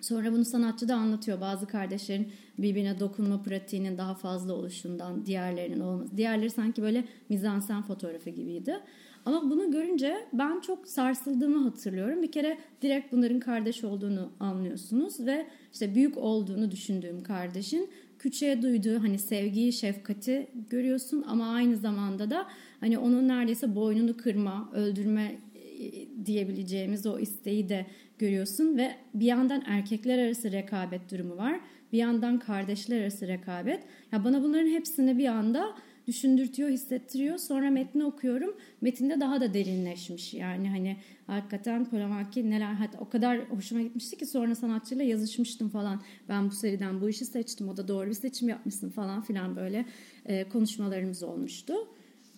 Sonra 0.00 0.32
bunu 0.32 0.44
sanatçı 0.44 0.88
da 0.88 0.94
anlatıyor. 0.94 1.40
Bazı 1.40 1.66
kardeşlerin 1.66 2.32
birbirine 2.58 3.00
dokunma 3.00 3.42
pratiğinin 3.42 3.98
daha 3.98 4.14
fazla 4.14 4.52
oluşundan 4.52 5.26
diğerlerinin 5.26 5.80
olması. 5.80 6.16
Diğerleri 6.16 6.50
sanki 6.50 6.82
böyle 6.82 7.04
mizansen 7.28 7.82
fotoğrafı 7.82 8.30
gibiydi. 8.30 8.80
Ama 9.26 9.50
bunu 9.50 9.70
görünce 9.70 10.28
ben 10.32 10.60
çok 10.60 10.88
sarsıldığımı 10.88 11.64
hatırlıyorum. 11.64 12.22
Bir 12.22 12.32
kere 12.32 12.58
direkt 12.82 13.12
bunların 13.12 13.40
kardeş 13.40 13.84
olduğunu 13.84 14.32
anlıyorsunuz 14.40 15.26
ve 15.26 15.46
işte 15.72 15.94
büyük 15.94 16.18
olduğunu 16.18 16.70
düşündüğüm 16.70 17.22
kardeşin 17.22 17.90
küçüğe 18.18 18.62
duyduğu 18.62 19.02
hani 19.02 19.18
sevgiyi, 19.18 19.72
şefkati 19.72 20.50
görüyorsun 20.70 21.24
ama 21.28 21.48
aynı 21.48 21.76
zamanda 21.76 22.30
da 22.30 22.46
hani 22.82 22.98
onun 22.98 23.28
neredeyse 23.28 23.74
boynunu 23.74 24.16
kırma, 24.16 24.70
öldürme 24.74 25.38
e, 25.54 26.26
diyebileceğimiz 26.26 27.06
o 27.06 27.18
isteği 27.18 27.68
de 27.68 27.86
görüyorsun 28.18 28.76
ve 28.76 28.94
bir 29.14 29.26
yandan 29.26 29.62
erkekler 29.66 30.18
arası 30.18 30.52
rekabet 30.52 31.10
durumu 31.10 31.36
var. 31.36 31.60
Bir 31.92 31.98
yandan 31.98 32.38
kardeşler 32.38 33.00
arası 33.00 33.28
rekabet. 33.28 33.80
Ya 34.12 34.24
bana 34.24 34.42
bunların 34.42 34.68
hepsini 34.68 35.18
bir 35.18 35.26
anda 35.26 35.74
düşündürtüyor, 36.06 36.68
hissettiriyor. 36.68 37.38
Sonra 37.38 37.70
metni 37.70 38.04
okuyorum. 38.04 38.56
Metinde 38.80 39.20
daha 39.20 39.40
da 39.40 39.54
derinleşmiş. 39.54 40.34
Yani 40.34 40.68
hani 40.68 40.96
hakikaten 41.26 41.84
Polamaki 41.84 42.50
neler 42.50 42.72
hatta 42.72 42.98
o 42.98 43.08
kadar 43.08 43.38
hoşuma 43.50 43.82
gitmişti 43.82 44.16
ki 44.16 44.26
sonra 44.26 44.54
sanatçıyla 44.54 45.04
yazışmıştım 45.04 45.68
falan. 45.68 46.02
Ben 46.28 46.50
bu 46.50 46.54
seriden 46.54 47.00
bu 47.00 47.08
işi 47.08 47.24
seçtim. 47.24 47.68
O 47.68 47.76
da 47.76 47.88
doğru 47.88 48.08
bir 48.08 48.14
seçim 48.14 48.48
yapmışsın 48.48 48.90
falan 48.90 49.22
filan 49.22 49.56
böyle 49.56 49.84
e, 50.26 50.48
konuşmalarımız 50.48 51.22
olmuştu. 51.22 51.74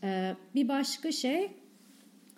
E, 0.05 0.37
bir 0.55 0.69
başka 0.69 1.13
şey 1.13 1.51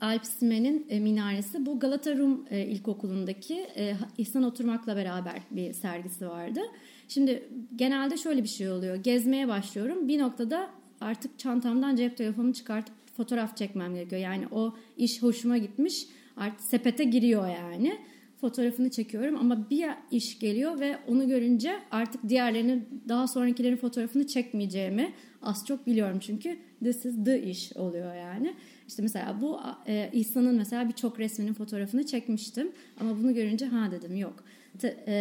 Alp 0.01 0.27
Simen'in 0.27 0.87
e, 0.89 1.01
minaresi. 1.01 1.67
Bu 1.67 1.79
Galata 1.79 2.17
Rum 2.17 2.45
e, 2.51 2.67
İlkokulu'ndaki 2.67 3.55
e, 3.55 3.95
İhsan 4.19 4.43
Oturmak'la 4.43 4.97
beraber 4.97 5.43
bir 5.51 5.73
sergisi 5.73 6.29
vardı. 6.29 6.61
Şimdi 7.09 7.49
genelde 7.77 8.17
şöyle 8.17 8.43
bir 8.43 8.49
şey 8.49 8.71
oluyor. 8.71 8.97
Gezmeye 8.97 9.49
başlıyorum. 9.49 10.09
Bir 10.09 10.19
noktada 10.19 10.71
artık 11.01 11.39
çantamdan 11.39 11.97
cep 11.97 12.17
telefonumu 12.17 12.53
çıkartıp 12.53 12.95
fotoğraf 13.17 13.57
çekmem 13.57 13.95
gerekiyor. 13.95 14.23
Yani 14.23 14.45
o 14.51 14.75
iş 14.97 15.23
hoşuma 15.23 15.59
gitmiş. 15.59 16.07
Artık 16.37 16.61
sepete 16.61 17.05
giriyor 17.05 17.49
yani. 17.49 17.99
Fotoğrafını 18.41 18.91
çekiyorum 18.91 19.37
ama 19.37 19.71
bir 19.71 19.87
iş 20.11 20.39
geliyor 20.39 20.81
ve 20.81 20.99
onu 21.09 21.29
görünce 21.29 21.77
artık 21.91 22.29
diğerlerinin 22.29 23.03
daha 23.09 23.27
sonrakilerin 23.27 23.77
fotoğrafını 23.77 24.27
çekmeyeceğimi 24.27 25.13
az 25.47 25.67
çok 25.67 25.87
biliyorum 25.87 26.19
çünkü 26.21 26.59
this 26.81 27.05
is 27.05 27.25
the 27.25 27.43
iş 27.43 27.77
oluyor 27.77 28.15
yani. 28.15 28.55
İşte 28.89 29.03
mesela 29.03 29.41
bu 29.41 29.61
e, 29.87 30.11
İhsan'ın 30.13 30.55
mesela 30.55 30.89
birçok 30.89 31.21
resminin 31.21 31.55
fotoğrafını 31.55 32.07
çekmiştim 32.07 32.73
ama 33.01 33.19
bunu 33.19 33.35
görünce 33.35 33.67
ha 33.67 33.91
dedim 33.91 34.17
yok. 34.17 34.45
Te, 34.79 35.05
e, 35.07 35.17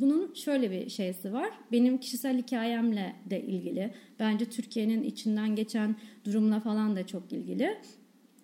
bunun 0.00 0.34
şöyle 0.34 0.70
bir 0.70 0.88
şeysi 0.88 1.32
var. 1.32 1.50
Benim 1.72 1.98
kişisel 1.98 2.38
hikayemle 2.38 3.16
de 3.30 3.42
ilgili. 3.42 3.90
Bence 4.18 4.44
Türkiye'nin 4.44 5.02
içinden 5.02 5.56
geçen 5.56 5.96
durumla 6.24 6.60
falan 6.60 6.96
da 6.96 7.06
çok 7.06 7.32
ilgili. 7.32 7.78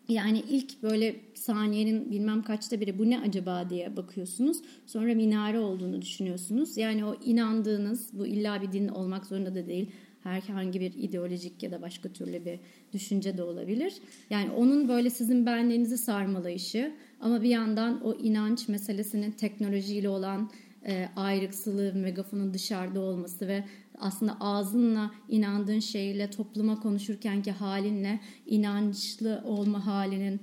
Yani 0.08 0.42
ilk 0.50 0.82
böyle 0.82 1.16
saniyenin 1.34 2.10
bilmem 2.10 2.42
kaçta 2.42 2.80
biri 2.80 2.98
bu 2.98 3.10
ne 3.10 3.20
acaba 3.20 3.70
diye 3.70 3.96
bakıyorsunuz. 3.96 4.62
Sonra 4.86 5.14
minare 5.14 5.58
olduğunu 5.58 6.02
düşünüyorsunuz. 6.02 6.76
Yani 6.76 7.04
o 7.04 7.14
inandığınız 7.24 8.18
bu 8.18 8.26
illa 8.26 8.62
bir 8.62 8.72
din 8.72 8.88
olmak 8.88 9.26
zorunda 9.26 9.54
da 9.54 9.66
değil. 9.66 9.90
Herhangi 10.22 10.80
bir 10.80 10.94
ideolojik 10.94 11.62
ya 11.62 11.70
da 11.70 11.82
başka 11.82 12.08
türlü 12.08 12.44
bir 12.44 12.58
düşünce 12.92 13.38
de 13.38 13.42
olabilir. 13.42 13.94
Yani 14.30 14.50
onun 14.50 14.88
böyle 14.88 15.10
sizin 15.10 15.46
benliğinizi 15.46 15.98
sarmalayışı 15.98 16.92
ama 17.20 17.42
bir 17.42 17.48
yandan 17.48 18.04
o 18.04 18.14
inanç 18.14 18.68
meselesinin 18.68 19.30
teknolojiyle 19.30 20.08
olan 20.08 20.50
e, 20.86 21.08
ayrıksılığı, 21.16 21.94
megafonun 21.94 22.54
dışarıda 22.54 23.00
olması 23.00 23.48
ve 23.48 23.64
aslında 23.98 24.36
ağzınla 24.40 25.10
inandığın 25.28 25.78
şeyle 25.78 26.30
topluma 26.30 26.80
konuşurkenki 26.80 27.50
halinle 27.50 28.20
inançlı 28.46 29.42
olma 29.44 29.86
halinin 29.86 30.40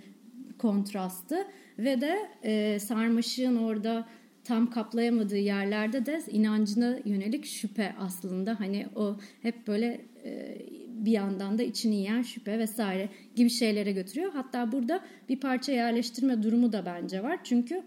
kontrastı 0.57 1.47
ve 1.79 2.01
de 2.01 2.17
e, 2.43 2.79
sarmaşığın 2.79 3.55
orada 3.55 4.07
tam 4.47 4.69
kaplayamadığı 4.69 5.37
yerlerde 5.37 6.05
de 6.05 6.21
inancına 6.31 6.97
yönelik 7.05 7.45
şüphe 7.45 7.95
aslında 7.99 8.59
hani 8.59 8.87
o 8.95 9.17
hep 9.41 9.67
böyle 9.67 10.01
e, 10.25 10.57
bir 10.89 11.11
yandan 11.11 11.57
da 11.57 11.63
içini 11.63 11.95
yiyen 11.95 12.21
şüphe 12.21 12.59
vesaire 12.59 13.09
gibi 13.35 13.49
şeylere 13.49 13.91
götürüyor. 13.91 14.31
Hatta 14.33 14.71
burada 14.71 15.03
bir 15.29 15.39
parça 15.39 15.71
yerleştirme 15.71 16.43
durumu 16.43 16.73
da 16.73 16.85
bence 16.85 17.23
var. 17.23 17.39
Çünkü 17.43 17.83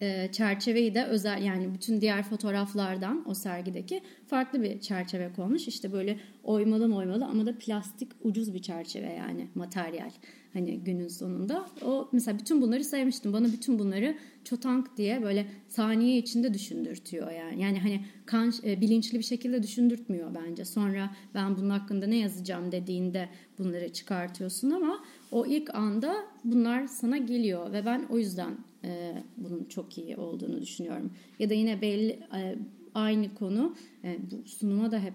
e, 0.00 0.28
çerçeveyi 0.32 0.94
de 0.94 1.04
özel 1.04 1.42
yani 1.42 1.74
bütün 1.74 2.00
diğer 2.00 2.22
fotoğraflardan 2.22 3.30
o 3.30 3.34
sergideki 3.34 4.00
farklı 4.26 4.62
bir 4.62 4.80
çerçeve 4.80 5.32
konmuş. 5.32 5.68
İşte 5.68 5.92
böyle 5.92 6.20
oymalı 6.44 6.96
oymalı 6.96 7.24
ama 7.24 7.46
da 7.46 7.58
plastik 7.58 8.12
ucuz 8.20 8.54
bir 8.54 8.62
çerçeve 8.62 9.12
yani 9.12 9.48
materyal. 9.54 10.10
Hani 10.52 10.80
günün 10.80 11.08
sonunda. 11.08 11.66
O 11.84 12.08
mesela 12.12 12.38
bütün 12.38 12.62
bunları 12.62 12.84
sevmiştim. 12.84 13.32
Bana 13.32 13.52
bütün 13.52 13.78
bunları 13.78 14.16
çotank 14.44 14.96
diye 14.96 15.22
böyle 15.22 15.46
saniye 15.68 16.18
içinde 16.18 16.54
düşündürtüyor 16.54 17.30
yani. 17.30 17.62
Yani 17.62 17.80
hani 17.80 18.04
kan, 18.26 18.54
e, 18.64 18.80
bilinçli 18.80 19.18
bir 19.18 19.24
şekilde 19.24 19.62
düşündürtmüyor 19.62 20.34
bence. 20.34 20.64
Sonra 20.64 21.10
ben 21.34 21.56
bunun 21.56 21.70
hakkında 21.70 22.06
ne 22.06 22.16
yazacağım 22.16 22.72
dediğinde 22.72 23.28
bunları 23.58 23.92
çıkartıyorsun 23.92 24.70
ama 24.70 25.04
o 25.30 25.46
ilk 25.46 25.74
anda 25.74 26.16
bunlar 26.44 26.86
sana 26.86 27.16
geliyor 27.16 27.72
ve 27.72 27.86
ben 27.86 28.06
o 28.10 28.18
yüzden 28.18 28.56
e, 28.84 29.12
bunun 29.36 29.64
çok 29.64 29.98
iyi 29.98 30.16
olduğunu 30.16 30.62
düşünüyorum. 30.62 31.12
Ya 31.38 31.50
da 31.50 31.54
yine 31.54 31.80
belli 31.80 32.10
e, 32.36 32.58
aynı 32.94 33.34
konu 33.34 33.76
e, 34.04 34.18
bu 34.30 34.48
sunuma 34.48 34.92
da 34.92 34.98
hep 34.98 35.14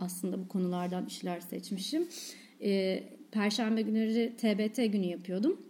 aslında 0.00 0.38
bu 0.38 0.48
konulardan 0.48 1.06
işler 1.06 1.40
seçmişim. 1.40 2.08
E, 2.62 3.02
Perşembe 3.36 3.82
günleri 3.82 4.36
TBT 4.36 4.92
günü 4.92 5.06
yapıyordum. 5.06 5.60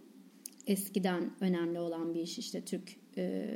Eskiden 0.67 1.31
önemli 1.39 1.79
olan 1.79 2.13
bir 2.13 2.21
iş 2.21 2.39
işte 2.39 2.61
Türk 2.61 2.95
e, 3.17 3.49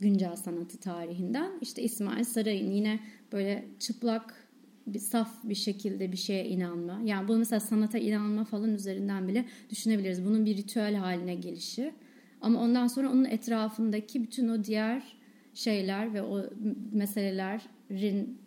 güncel 0.00 0.36
sanatı 0.36 0.78
tarihinden. 0.78 1.52
İşte 1.60 1.82
İsmail 1.82 2.24
Saray'ın 2.24 2.70
yine 2.70 3.00
böyle 3.32 3.64
çıplak 3.78 4.48
bir 4.86 4.98
saf 4.98 5.44
bir 5.44 5.54
şekilde 5.54 6.12
bir 6.12 6.16
şeye 6.16 6.48
inanma. 6.48 7.00
Yani 7.04 7.28
bunu 7.28 7.38
mesela 7.38 7.60
sanata 7.60 7.98
inanma 7.98 8.44
falan 8.44 8.74
üzerinden 8.74 9.28
bile 9.28 9.44
düşünebiliriz. 9.70 10.24
Bunun 10.24 10.46
bir 10.46 10.56
ritüel 10.56 10.94
haline 10.94 11.34
gelişi. 11.34 11.94
Ama 12.40 12.60
ondan 12.60 12.86
sonra 12.86 13.12
onun 13.12 13.24
etrafındaki 13.24 14.22
bütün 14.22 14.48
o 14.48 14.64
diğer 14.64 15.16
şeyler 15.54 16.14
ve 16.14 16.22
o 16.22 16.50
meselelerin 16.92 18.38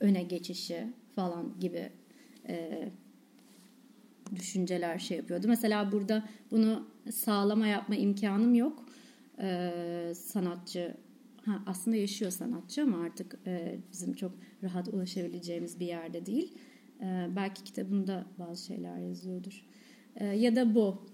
öne 0.00 0.22
geçişi 0.22 0.86
falan 1.14 1.54
gibi 1.60 1.90
e, 2.48 2.88
düşünceler 4.36 4.98
şey 4.98 5.16
yapıyordu. 5.16 5.48
Mesela 5.48 5.92
burada 5.92 6.28
bunu 6.50 6.86
sağlama 7.10 7.66
yapma 7.66 7.94
imkanım 7.94 8.54
yok. 8.54 8.84
E, 9.40 10.12
sanatçı 10.16 10.94
ha, 11.44 11.62
aslında 11.66 11.96
yaşıyor 11.96 12.30
sanatçı 12.30 12.82
ama 12.82 13.04
artık 13.04 13.38
e, 13.46 13.78
bizim 13.92 14.14
çok 14.14 14.32
rahat 14.62 14.88
ulaşabileceğimiz 14.88 15.80
bir 15.80 15.86
yerde 15.86 16.26
değil. 16.26 16.52
E, 17.00 17.26
belki 17.36 17.64
kitabında 17.64 18.26
bazı 18.38 18.66
şeyler 18.66 18.98
yazıyordur. 18.98 19.64
E, 20.16 20.24
ya 20.24 20.56
da 20.56 20.74
bu 20.74 21.06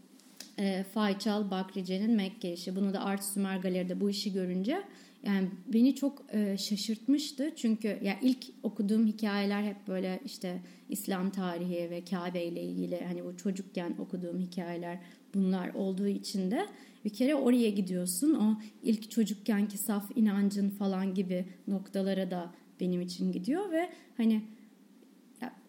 e, 0.59 0.85
Fayçal 0.85 1.51
Bakrice'nin 1.51 2.17
Mekke 2.17 2.53
işi. 2.53 2.77
Bunu 2.77 2.95
da 2.95 3.05
Art 3.05 3.25
Sümer 3.25 3.57
Galeri'de 3.57 4.01
bu 4.01 4.11
işi 4.11 4.33
görünce 4.33 4.83
yani 5.23 5.49
beni 5.67 5.95
çok 5.95 6.25
e, 6.35 6.57
şaşırtmıştı. 6.59 7.51
Çünkü 7.57 7.99
ya 8.03 8.19
ilk 8.23 8.45
okuduğum 8.63 9.07
hikayeler 9.07 9.63
hep 9.63 9.89
böyle 9.89 10.21
işte 10.25 10.63
İslam 10.89 11.31
tarihi 11.31 11.91
ve 11.91 12.05
Kabe 12.05 12.45
ile 12.45 12.63
ilgili 12.63 13.05
hani 13.05 13.25
bu 13.25 13.37
çocukken 13.37 13.95
okuduğum 13.99 14.41
hikayeler 14.41 14.99
bunlar 15.35 15.75
olduğu 15.75 16.09
için 16.09 16.51
de 16.51 16.67
bir 17.05 17.11
kere 17.11 17.35
oraya 17.35 17.71
gidiyorsun. 17.71 18.35
O 18.35 18.61
ilk 18.83 19.11
çocukkenki 19.11 19.79
saf 19.79 20.17
inancın 20.17 20.71
falan 20.71 21.15
gibi 21.15 21.47
noktalara 21.69 22.31
da 22.31 22.55
benim 22.81 23.01
için 23.01 23.33
gidiyor 23.33 23.71
ve 23.71 23.89
hani 24.17 24.43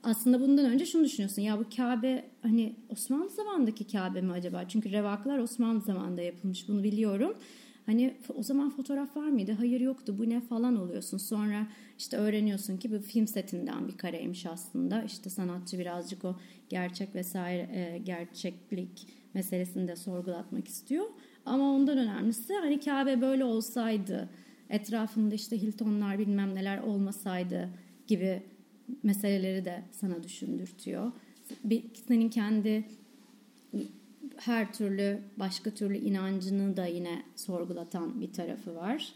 aslında 0.04 0.42
bundan 0.42 0.66
önce 0.66 0.86
şunu 0.86 1.04
düşünüyorsun. 1.04 1.42
Ya 1.42 1.60
bu 1.60 1.66
Kabe 1.78 2.26
hani 2.42 2.76
Osmanlı 2.90 3.30
zamanındaki 3.30 3.88
Kabe 3.88 4.22
mi 4.22 4.32
acaba? 4.32 4.68
Çünkü 4.68 4.92
revaklar 4.92 5.38
Osmanlı 5.38 5.82
zamanında 5.82 6.22
yapılmış. 6.22 6.68
Bunu 6.68 6.84
biliyorum. 6.84 7.34
Hani 7.86 8.14
o 8.36 8.44
zaman 8.44 8.70
fotoğraf 8.70 9.18
var 9.18 9.28
mıydı? 9.28 9.52
Hayır 9.52 9.82
yoktu. 9.82 10.16
Bu 10.18 10.30
ne 10.30 10.42
falan 10.42 10.76
oluyorsun. 10.76 11.18
Sonra 11.18 11.68
işte 12.00 12.18
öğreniyorsun 12.18 12.78
ki 12.78 12.92
bu 12.92 13.00
film 13.00 13.28
setinden 13.28 13.88
bir 13.88 13.98
kareymiş 13.98 14.46
aslında. 14.46 15.04
İşte 15.04 15.30
sanatçı 15.30 15.80
birazcık 15.80 16.26
o 16.26 16.36
gerçek 16.70 17.16
vesaire 17.16 17.70
e, 17.72 17.98
gerçeklik 17.98 19.08
meselesini 19.34 19.88
de 19.88 19.96
sorgulatmak 19.96 20.68
istiyor. 20.68 21.06
Ama 21.46 21.72
ondan 21.72 21.98
önemlisi 21.98 22.54
hani 22.54 22.80
Kabe 22.80 23.22
böyle 23.22 23.46
olsaydı, 23.46 24.30
etrafında 24.70 25.36
işte 25.36 25.62
Hiltonlar 25.62 26.20
bilmem 26.20 26.56
neler 26.56 26.78
olmasaydı 26.78 27.70
gibi 28.08 28.44
meseleleri 29.04 29.66
de 29.66 29.84
sana 29.92 30.24
düşündürtüyor. 30.24 31.12
Senin 32.08 32.30
kendi 32.30 32.86
her 34.38 34.74
türlü 34.74 35.20
başka 35.38 35.72
türlü 35.72 35.98
inancını 35.98 36.78
da 36.78 36.86
yine 36.86 37.24
sorgulatan 37.36 38.22
bir 38.22 38.34
tarafı 38.34 38.76
var. 38.76 39.14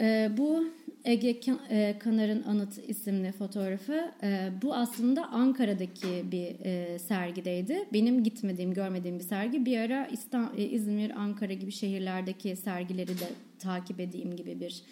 Ee, 0.00 0.30
bu 0.36 0.64
Ege 1.04 1.40
e, 1.70 1.98
Kanar'ın 1.98 2.42
Anıt 2.42 2.88
isimli 2.88 3.32
fotoğrafı 3.32 4.12
e, 4.22 4.50
bu 4.62 4.74
aslında 4.74 5.28
Ankara'daki 5.28 6.24
bir 6.32 6.64
e, 6.64 6.98
sergideydi. 6.98 7.84
Benim 7.92 8.24
gitmediğim, 8.24 8.74
görmediğim 8.74 9.18
bir 9.18 9.24
sergi. 9.24 9.66
Bir 9.66 9.78
ara 9.78 10.06
İstanbul, 10.06 10.58
İzmir, 10.58 11.10
Ankara 11.10 11.52
gibi 11.52 11.72
şehirlerdeki 11.72 12.56
sergileri 12.56 13.08
de 13.08 13.28
takip 13.58 14.00
edeyim 14.00 14.36
gibi 14.36 14.60
bir 14.60 14.82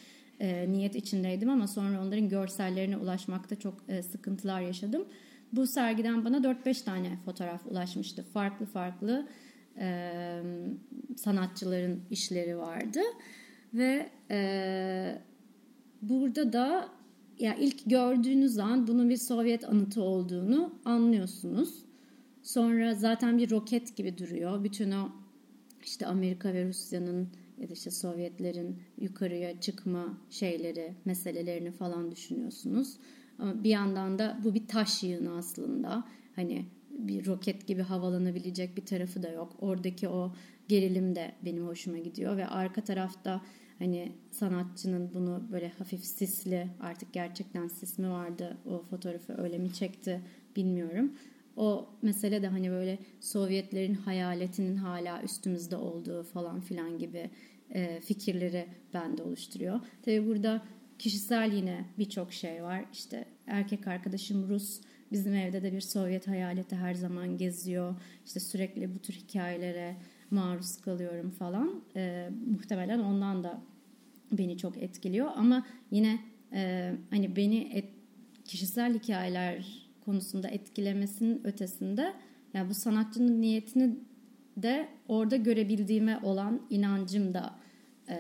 niyet 0.68 0.96
içindeydim 0.96 1.50
ama 1.50 1.66
sonra 1.66 2.02
onların 2.02 2.28
görsellerine 2.28 2.96
ulaşmakta 2.96 3.56
çok 3.56 3.74
sıkıntılar 4.10 4.60
yaşadım. 4.60 5.04
Bu 5.52 5.66
sergiden 5.66 6.24
bana 6.24 6.36
4-5 6.38 6.84
tane 6.84 7.18
fotoğraf 7.24 7.66
ulaşmıştı. 7.66 8.22
Farklı 8.22 8.66
farklı 8.66 9.28
e, 9.78 10.40
sanatçıların 11.16 12.00
işleri 12.10 12.58
vardı. 12.58 13.00
Ve 13.74 14.10
e, 14.30 15.18
burada 16.02 16.52
da 16.52 16.88
ya 17.38 17.54
ilk 17.54 17.90
gördüğünüz 17.90 18.58
an 18.58 18.86
bunun 18.86 19.10
bir 19.10 19.16
Sovyet 19.16 19.68
anıtı 19.68 20.02
olduğunu 20.02 20.74
anlıyorsunuz. 20.84 21.84
Sonra 22.42 22.94
zaten 22.94 23.38
bir 23.38 23.50
roket 23.50 23.96
gibi 23.96 24.18
duruyor. 24.18 24.64
Bütün 24.64 24.90
o 24.90 25.08
işte 25.84 26.06
Amerika 26.06 26.52
ve 26.52 26.68
Rusya'nın 26.68 27.28
ya 27.60 27.68
da 27.68 27.72
işte 27.72 27.90
Sovyetlerin 27.90 28.78
yukarıya 28.98 29.60
çıkma 29.60 30.18
şeyleri, 30.30 30.94
meselelerini 31.04 31.70
falan 31.70 32.12
düşünüyorsunuz. 32.12 32.96
Bir 33.38 33.71
yandan 33.71 34.18
da 34.18 34.38
bu 34.45 34.54
bir 34.54 34.66
taş 34.66 35.02
yığını 35.02 35.37
aslında. 35.37 36.04
Hani 36.37 36.66
bir 36.90 37.26
roket 37.26 37.66
gibi 37.66 37.83
havalanabilecek 37.83 38.76
bir 38.76 38.87
tarafı 38.87 39.23
da 39.23 39.28
yok. 39.28 39.57
Oradaki 39.61 40.09
o 40.09 40.33
gerilim 40.68 41.14
de 41.14 41.33
benim 41.45 41.66
hoşuma 41.66 41.99
gidiyor 41.99 42.37
ve 42.37 42.47
arka 42.47 42.85
tarafta 42.85 43.42
hani 43.78 44.12
sanatçının 44.30 45.11
bunu 45.14 45.42
böyle 45.52 45.68
hafif 45.68 46.04
sisli 46.04 46.68
artık 46.80 47.12
gerçekten 47.12 47.68
sis 47.68 47.99
mi 47.99 48.11
vardı 48.11 48.57
o 48.66 48.83
fotoğrafı 48.83 49.42
öyle 49.42 49.59
mi 49.59 49.73
çekti 49.73 50.21
bilmiyorum. 50.57 51.12
O 51.57 51.88
mesele 52.02 52.42
de 52.42 52.49
hani 52.49 52.71
böyle 52.71 52.99
Sovyetlerin 53.21 53.95
hayaletinin 53.95 54.76
hala 54.76 55.23
üstümüzde 55.23 55.76
olduğu 55.76 56.23
falan 56.23 56.61
filan 56.61 56.99
gibi 56.99 57.30
e, 57.71 58.00
fikirleri 58.00 58.66
bende 58.95 59.23
oluşturuyor. 59.23 59.80
Tabi 60.02 60.26
burada 60.26 60.62
kişisel 60.98 61.52
yine 61.52 61.84
birçok 61.98 62.32
şey 62.32 62.62
var. 62.62 62.84
İşte 62.92 63.24
erkek 63.46 63.86
arkadaşım 63.86 64.48
Rus. 64.48 64.80
Bizim 65.12 65.34
evde 65.34 65.62
de 65.62 65.72
bir 65.72 65.80
Sovyet 65.80 66.28
hayaleti 66.28 66.76
her 66.76 66.94
zaman 66.94 67.38
geziyor. 67.38 67.94
İşte 68.26 68.40
sürekli 68.40 68.94
bu 68.94 68.98
tür 68.98 69.14
hikayelere 69.14 69.96
maruz 70.30 70.80
kalıyorum 70.80 71.30
falan. 71.30 71.82
E, 71.96 72.30
muhtemelen 72.46 72.98
ondan 72.98 73.44
da 73.44 73.60
beni 74.32 74.58
çok 74.58 74.76
etkiliyor 74.78 75.28
ama 75.36 75.66
yine 75.90 76.18
e, 76.52 76.92
hani 77.10 77.36
beni 77.36 77.70
et, 77.72 77.88
kişisel 78.44 78.94
hikayeler 78.94 79.88
konusunda 80.04 80.48
etkilemesinin 80.48 81.46
ötesinde 81.46 82.14
yani 82.54 82.70
bu 82.70 82.74
sanatçının 82.74 83.40
niyetini 83.40 83.96
de 84.56 84.88
orada 85.08 85.36
görebildiğime 85.36 86.18
olan 86.22 86.62
inancım 86.70 87.34
da 87.34 87.54
e, 88.08 88.16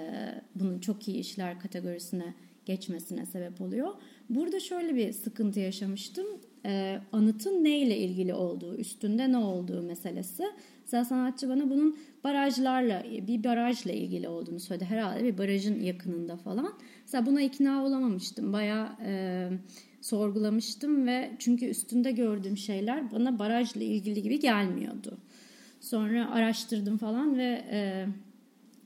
bunun 0.54 0.78
çok 0.78 1.08
iyi 1.08 1.18
işler 1.18 1.60
kategorisine 1.60 2.34
geçmesine 2.68 3.26
sebep 3.26 3.60
oluyor. 3.60 3.88
Burada 4.30 4.60
şöyle 4.60 4.94
bir 4.94 5.12
sıkıntı 5.12 5.60
yaşamıştım. 5.60 6.26
E, 6.66 7.00
anıtın 7.12 7.64
neyle 7.64 7.96
ilgili 7.96 8.34
olduğu, 8.34 8.76
üstünde 8.76 9.32
ne 9.32 9.36
olduğu 9.36 9.82
meselesi. 9.82 10.44
Mesela 10.82 11.04
sanatçı 11.04 11.48
bana 11.48 11.70
bunun 11.70 11.98
barajlarla, 12.24 13.04
bir 13.26 13.44
barajla 13.44 13.92
ilgili 13.92 14.28
olduğunu 14.28 14.60
söyledi. 14.60 14.84
Herhalde 14.84 15.24
bir 15.24 15.38
barajın 15.38 15.80
yakınında 15.80 16.36
falan. 16.36 16.72
Mesela 17.02 17.26
buna 17.26 17.40
ikna 17.40 17.84
olamamıştım. 17.84 18.52
Bayağı 18.52 18.88
e, 19.04 19.48
sorgulamıştım 20.00 21.06
ve 21.06 21.30
çünkü 21.38 21.66
üstünde 21.66 22.10
gördüğüm 22.10 22.56
şeyler 22.56 23.12
bana 23.12 23.38
barajla 23.38 23.82
ilgili 23.82 24.22
gibi 24.22 24.40
gelmiyordu. 24.40 25.18
Sonra 25.80 26.30
araştırdım 26.30 26.98
falan 26.98 27.38
ve 27.38 27.64
e, 27.70 28.06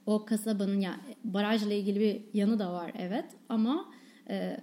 o 0.07 0.25
kasabanın 0.25 0.81
yani 0.81 1.01
barajla 1.25 1.73
ilgili 1.73 2.01
bir 2.01 2.39
yanı 2.39 2.59
da 2.59 2.73
var 2.73 2.93
evet 2.99 3.25
ama 3.49 3.93
e, 4.31 4.57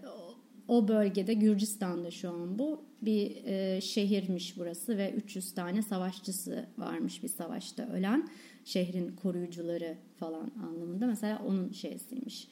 o 0.68 0.88
bölgede 0.88 1.34
Gürcistan'da 1.34 2.12
şu 2.12 2.30
an 2.30 2.60
bu 2.60 2.82
bir 3.02 3.46
e, 3.46 3.82
şehirmiş 3.82 4.58
burası 4.58 4.98
ve 4.98 5.14
300 5.14 5.54
tane 5.54 5.82
savaşçısı 5.82 6.66
varmış 6.78 7.24
bir 7.24 7.28
savaşta 7.28 7.88
ölen 7.88 8.30
şehrin 8.66 9.16
koruyucuları 9.16 9.98
falan 10.20 10.52
anlamında 10.68 11.08
mesela 11.08 11.42
onun 11.48 11.72
şeysiymiş. 11.72 12.48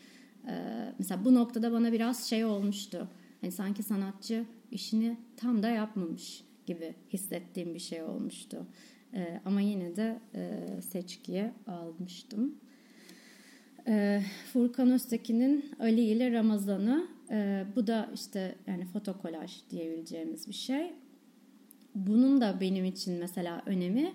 E, 0.48 0.54
mesela 1.00 1.26
bu 1.26 1.36
noktada 1.36 1.72
bana 1.72 1.92
biraz 1.92 2.30
şey 2.30 2.46
olmuştu. 2.46 3.08
Hani 3.42 3.52
sanki 3.52 3.84
sanatçı 3.84 4.46
işini 4.72 5.18
tam 5.38 5.64
da 5.64 5.70
yapmamış 5.70 6.44
gibi 6.66 6.96
hissettiğim 7.14 7.74
bir 7.74 7.80
şey 7.80 8.04
olmuştu. 8.04 8.66
E, 9.14 9.42
ama 9.46 9.62
yine 9.62 9.96
de 9.96 10.20
e, 10.36 10.60
seçkiye 10.82 11.54
almıştım. 11.68 12.56
E, 13.88 14.22
Furkan 14.54 14.92
Öztekin'in 14.92 15.66
Ali 15.80 16.02
ile 16.02 16.32
Ramazan'ı 16.32 17.08
e, 17.32 17.66
bu 17.76 17.88
da 17.88 18.10
işte 18.14 18.56
yani 18.68 18.86
fotokolaj 18.86 19.52
diyebileceğimiz 19.70 20.48
bir 20.48 20.54
şey. 20.54 20.94
Bunun 21.96 22.42
da 22.42 22.62
benim 22.62 22.86
için 22.86 23.14
mesela 23.20 23.62
önemi 23.66 24.14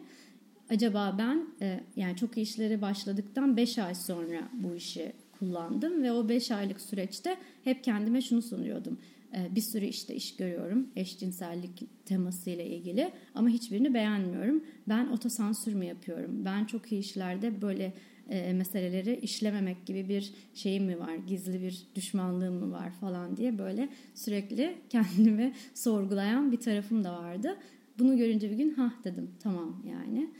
acaba 0.71 1.15
ben 1.19 1.47
e, 1.61 1.81
yani 1.97 2.17
çok 2.17 2.37
iyi 2.37 2.43
işleri 2.43 2.83
başladıktan 2.83 3.57
5 3.57 3.79
ay 3.79 3.95
sonra 3.95 4.49
bu 4.53 4.75
işi 4.75 5.13
kullandım 5.39 6.03
ve 6.03 6.13
o 6.13 6.29
5 6.29 6.51
aylık 6.51 6.81
süreçte 6.81 7.37
hep 7.65 7.85
kendime 7.85 8.21
şunu 8.21 8.43
sunuyordum. 8.43 8.99
E, 9.37 9.55
bir 9.55 9.61
sürü 9.61 9.85
işte 9.85 10.15
iş 10.15 10.37
görüyorum 10.37 10.89
eşcinsellik 10.97 12.05
temasıyla 12.05 12.65
ilgili 12.65 13.13
ama 13.35 13.49
hiçbirini 13.49 13.95
beğenmiyorum. 13.95 14.65
Ben 14.89 15.07
otosansür 15.07 15.75
mü 15.75 15.85
yapıyorum? 15.85 16.45
Ben 16.45 16.65
çok 16.65 16.93
iyi 16.93 17.01
işlerde 17.01 17.63
böyle 17.63 17.93
e, 18.31 18.53
meseleleri 18.53 19.17
işlememek 19.17 19.87
gibi 19.87 20.09
bir 20.09 20.35
şeyim 20.55 20.85
mi 20.85 20.99
var, 20.99 21.15
gizli 21.15 21.63
bir 21.63 21.87
düşmanlığım 21.95 22.55
mı 22.55 22.73
var 22.73 22.93
falan 22.93 23.37
diye 23.37 23.59
böyle 23.59 23.89
sürekli 24.15 24.75
kendimi 24.89 25.53
sorgulayan 25.75 26.53
bir 26.53 26.61
tarafım 26.61 27.05
da 27.05 27.13
vardı. 27.13 27.59
Bunu 27.99 28.17
görünce 28.17 28.51
bir 28.51 28.57
gün 28.57 28.71
ha 28.75 28.93
dedim 29.05 29.31
tamam 29.43 29.83
yani. 29.87 30.31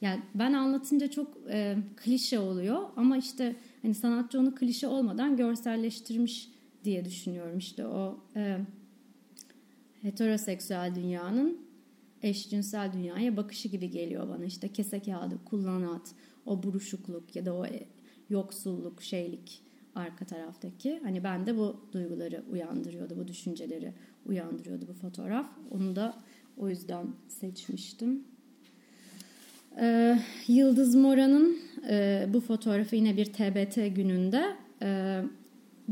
Yani 0.00 0.20
ben 0.34 0.52
anlatınca 0.52 1.10
çok 1.10 1.36
e, 1.50 1.76
klişe 1.96 2.38
oluyor 2.38 2.82
ama 2.96 3.16
işte 3.16 3.56
hani 3.82 3.94
sanatçı 3.94 4.40
onu 4.40 4.54
klişe 4.54 4.86
olmadan 4.86 5.36
görselleştirmiş 5.36 6.48
diye 6.84 7.04
düşünüyorum. 7.04 7.58
İşte 7.58 7.86
o 7.86 8.20
e, 8.36 8.58
heteroseksüel 10.02 10.94
dünyanın 10.94 11.69
eşcinsel 12.22 12.92
dünyaya 12.92 13.36
bakışı 13.36 13.68
gibi 13.68 13.90
geliyor 13.90 14.28
bana. 14.28 14.44
İşte 14.44 14.68
kese 14.68 15.00
kağıdı, 15.00 15.38
kullanat, 15.44 16.14
o 16.46 16.62
buruşukluk 16.62 17.36
ya 17.36 17.46
da 17.46 17.54
o 17.54 17.66
yoksulluk, 18.30 19.02
şeylik 19.02 19.62
arka 19.94 20.24
taraftaki. 20.24 21.00
Hani 21.02 21.24
ben 21.24 21.46
de 21.46 21.56
bu 21.56 21.76
duyguları 21.92 22.44
uyandırıyordu, 22.50 23.16
bu 23.18 23.28
düşünceleri 23.28 23.94
uyandırıyordu 24.26 24.88
bu 24.88 24.92
fotoğraf. 24.92 25.50
Onu 25.70 25.96
da 25.96 26.16
o 26.56 26.68
yüzden 26.68 27.06
seçmiştim. 27.28 28.24
Ee, 29.80 30.18
Yıldız 30.48 30.94
Mora'nın 30.94 31.58
e, 31.88 32.26
bu 32.32 32.40
fotoğrafı 32.40 32.96
yine 32.96 33.16
bir 33.16 33.24
TBT 33.24 33.96
gününde. 33.96 34.56
E, 34.82 35.22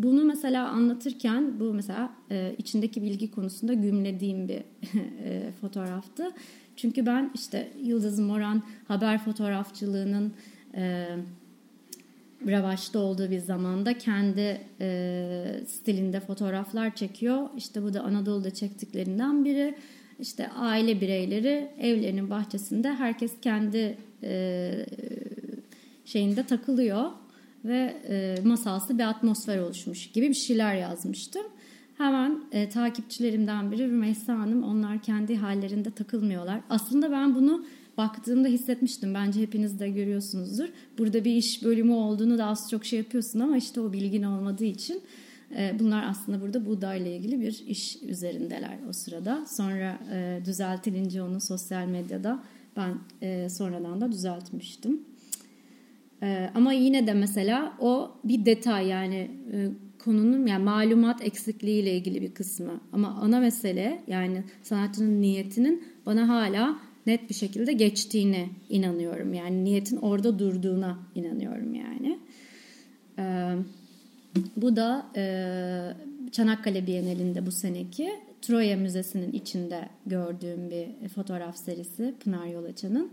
bunu 0.03 0.25
mesela 0.25 0.69
anlatırken 0.69 1.61
bu 1.61 1.75
mesela 1.75 2.13
e, 2.31 2.55
içindeki 2.59 3.03
bilgi 3.03 3.31
konusunda 3.31 3.75
gümlediğim 3.75 4.49
bir 4.49 4.59
e, 5.25 5.53
fotoğraftı. 5.61 6.31
Çünkü 6.77 7.07
ben 7.07 7.31
işte 7.35 7.69
Yıldız 7.83 8.19
Moran 8.19 8.63
haber 8.89 9.25
fotoğrafçılığının 9.25 10.33
e, 10.75 11.07
revaçta 12.47 12.99
olduğu 12.99 13.31
bir 13.31 13.39
zamanda 13.39 13.99
kendi 13.99 14.61
e, 14.81 15.61
stilinde 15.67 16.21
fotoğraflar 16.21 16.95
çekiyor. 16.95 17.49
İşte 17.57 17.83
bu 17.83 17.95
da 17.95 18.01
Anadolu'da 18.01 18.51
çektiklerinden 18.51 19.45
biri. 19.45 19.75
İşte 20.21 20.49
aile 20.49 21.01
bireyleri 21.01 21.69
evlerinin 21.81 22.31
bahçesinde 22.31 22.95
herkes 22.95 23.33
kendi 23.43 23.99
e, 24.23 24.73
şeyinde 26.05 26.43
takılıyor 26.43 27.11
ve 27.65 27.97
e, 28.09 28.37
masalsı 28.45 28.99
bir 28.99 29.09
atmosfer 29.09 29.59
oluşmuş 29.59 30.11
gibi 30.11 30.29
bir 30.29 30.35
şeyler 30.35 30.75
yazmıştım. 30.75 31.43
Hemen 31.99 32.41
e, 32.53 32.69
takipçilerimden 32.69 33.73
biri 33.73 33.89
Rümeysa 33.89 34.39
Hanım 34.39 34.63
onlar 34.63 35.03
kendi 35.03 35.37
hallerinde 35.37 35.91
takılmıyorlar. 35.91 36.61
Aslında 36.71 37.11
ben 37.13 37.35
bunu 37.35 37.65
baktığımda 37.97 38.49
hissetmiştim. 38.49 39.15
Bence 39.15 39.41
hepiniz 39.41 39.81
de 39.81 39.89
görüyorsunuzdur. 39.89 40.69
Burada 40.99 41.25
bir 41.25 41.35
iş 41.35 41.65
bölümü 41.65 41.93
olduğunu 41.93 42.39
da 42.39 42.47
az 42.47 42.71
çok 42.71 42.85
şey 42.85 42.99
yapıyorsun 42.99 43.41
ama 43.41 43.57
işte 43.57 43.81
o 43.81 43.93
bilgin 43.93 44.23
olmadığı 44.23 44.65
için 44.65 45.03
e, 45.57 45.79
bunlar 45.79 46.05
aslında 46.09 46.41
burada 46.41 46.67
buğdayla 46.67 47.11
ilgili 47.11 47.41
bir 47.41 47.65
iş 47.67 48.03
üzerindeler 48.03 48.79
o 48.89 48.93
sırada. 48.93 49.47
Sonra 49.47 49.99
e, 50.13 50.41
düzeltilince 50.45 51.23
onu 51.23 51.41
sosyal 51.41 51.87
medyada 51.87 52.43
ben 52.77 52.99
e, 53.23 53.49
sonradan 53.49 54.01
da 54.01 54.13
düzeltmiştim. 54.13 55.01
E, 56.23 56.51
ama 56.55 56.73
yine 56.73 57.07
de 57.07 57.15
mesela 57.15 57.77
o 57.81 58.11
bir 58.25 58.45
detay 58.45 58.87
yani 58.87 59.31
e, 59.53 59.69
konunun 59.99 60.47
yani 60.47 60.65
malumat 60.65 61.23
eksikliği 61.23 61.83
ile 61.83 61.97
ilgili 61.97 62.23
bir 62.23 62.35
kısmı. 62.35 62.81
Ama 62.93 63.09
ana 63.09 63.41
mesele 63.41 64.03
yani 64.07 64.43
sanatçının 64.63 65.23
niyetinin 65.23 65.85
bana 66.07 66.29
hala 66.29 66.79
net 67.07 67.29
bir 67.29 67.35
şekilde 67.35 67.73
geçtiğine 67.73 68.49
inanıyorum. 68.69 69.35
Yani 69.35 69.65
niyetin 69.65 69.97
orada 69.97 70.39
durduğuna 70.39 70.99
inanıyorum 71.15 71.75
yani. 71.75 72.19
Ee, 73.19 73.55
bu 74.57 74.77
da 74.77 75.07
e, 75.17 75.23
Çanakkale 76.33 76.87
Bienalinde 76.87 77.47
bu 77.47 77.53
seneki 77.53 78.11
Troya 78.43 78.77
Müzesi'nin 78.77 79.33
içinde 79.33 79.89
gördüğüm 80.07 80.71
bir 80.71 81.09
fotoğraf 81.09 81.57
serisi 81.57 82.15
Pınar 82.25 82.47
Yolaçan'ın. 82.47 83.13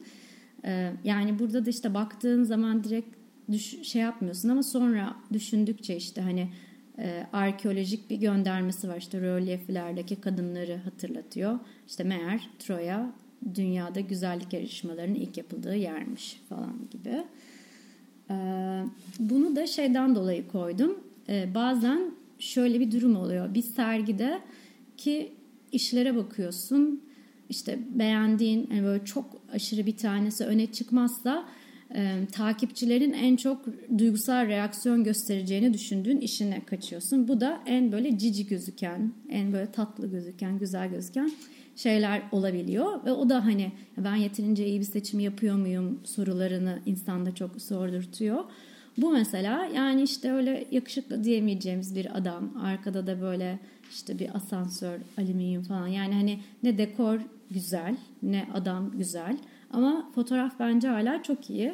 Ee, 0.66 0.92
yani 1.04 1.40
burada 1.40 1.66
da 1.66 1.70
işte 1.70 1.94
baktığın 1.94 2.44
zaman 2.44 2.84
direkt 2.84 3.16
düş, 3.52 3.82
şey 3.88 4.02
yapmıyorsun 4.02 4.50
ama 4.50 4.64
sonra 4.64 5.16
düşündükçe 5.34 5.96
işte 5.96 6.22
hani 6.22 6.50
e, 6.98 7.28
arkeolojik 7.34 8.10
bir 8.10 8.16
göndermesi 8.16 8.90
var. 8.90 8.98
İşte 8.98 9.22
rölyeflerdeki 9.22 10.16
kadınları 10.16 10.76
hatırlatıyor. 10.76 11.60
İşte 11.88 12.04
meğer 12.04 12.50
Troya 12.60 13.12
dünyada 13.56 14.00
güzellik 14.00 14.54
yarışmalarının 14.54 15.16
ilk 15.16 15.38
yapıldığı 15.38 15.76
yermiş 15.76 16.42
falan 16.50 16.74
gibi. 16.92 17.24
E, 18.30 18.36
bunu 19.20 19.56
da 19.56 19.68
şeyden 19.68 20.16
dolayı 20.16 20.48
koydum. 20.48 21.00
E, 21.30 21.56
bazen 21.56 22.12
şöyle 22.40 22.80
bir 22.80 22.92
durum 22.92 23.16
oluyor. 23.16 23.54
Bir 23.54 23.62
sergide 23.62 24.40
ki 24.98 25.32
işlere 25.72 26.16
bakıyorsun. 26.16 27.02
İşte 27.50 27.80
beğendiğin 27.90 28.70
yani 28.72 28.84
böyle 28.84 29.06
çok 29.06 29.26
aşırı 29.56 29.86
bir 29.86 29.98
tanesi 29.98 30.46
öne 30.46 30.72
çıkmazsa 30.72 31.46
e, 31.96 32.28
takipçilerin 32.32 33.14
en 33.14 33.36
çok 33.36 33.66
duygusal 33.98 34.48
reaksiyon 34.48 35.04
göstereceğini 35.04 35.74
düşündüğün 35.74 36.20
işine 36.20 36.66
kaçıyorsun. 36.66 37.28
Bu 37.28 37.42
da 37.42 37.62
en 37.66 37.92
böyle 37.92 38.18
cici 38.18 38.48
gözüken, 38.48 39.14
en 39.30 39.54
böyle 39.54 39.72
tatlı 39.72 40.12
gözüken, 40.12 40.60
güzel 40.60 40.90
gözüken 40.90 41.32
şeyler 41.76 42.22
olabiliyor 42.32 43.06
ve 43.06 43.12
o 43.12 43.30
da 43.30 43.46
hani 43.46 43.72
ben 43.98 44.16
yeterince 44.16 44.68
iyi 44.68 44.80
bir 44.80 44.86
seçim 44.86 45.20
yapıyor 45.20 45.56
muyum 45.56 46.00
sorularını 46.04 46.80
insanda 46.86 47.36
çok 47.36 47.62
sordurtuyor. 47.62 48.44
Bu 48.98 49.12
mesela 49.12 49.66
yani 49.66 50.04
işte 50.04 50.32
öyle 50.32 50.68
yakışıklı 50.72 51.24
diyemeyeceğimiz 51.24 51.96
bir 51.96 52.18
adam. 52.18 52.58
Arkada 52.64 53.08
da 53.08 53.22
böyle 53.22 53.60
işte 53.92 54.20
bir 54.20 54.36
asansör, 54.36 55.00
alüminyum 55.18 55.64
falan. 55.64 55.88
Yani 55.88 56.14
hani 56.14 56.40
ne 56.64 56.78
dekor 56.78 57.20
güzel, 57.52 57.98
ne 58.24 58.48
adam 58.54 58.92
güzel. 58.98 59.38
Ama 59.72 60.12
fotoğraf 60.16 60.60
bence 60.60 60.88
hala 60.88 61.24
çok 61.24 61.50
iyi. 61.50 61.74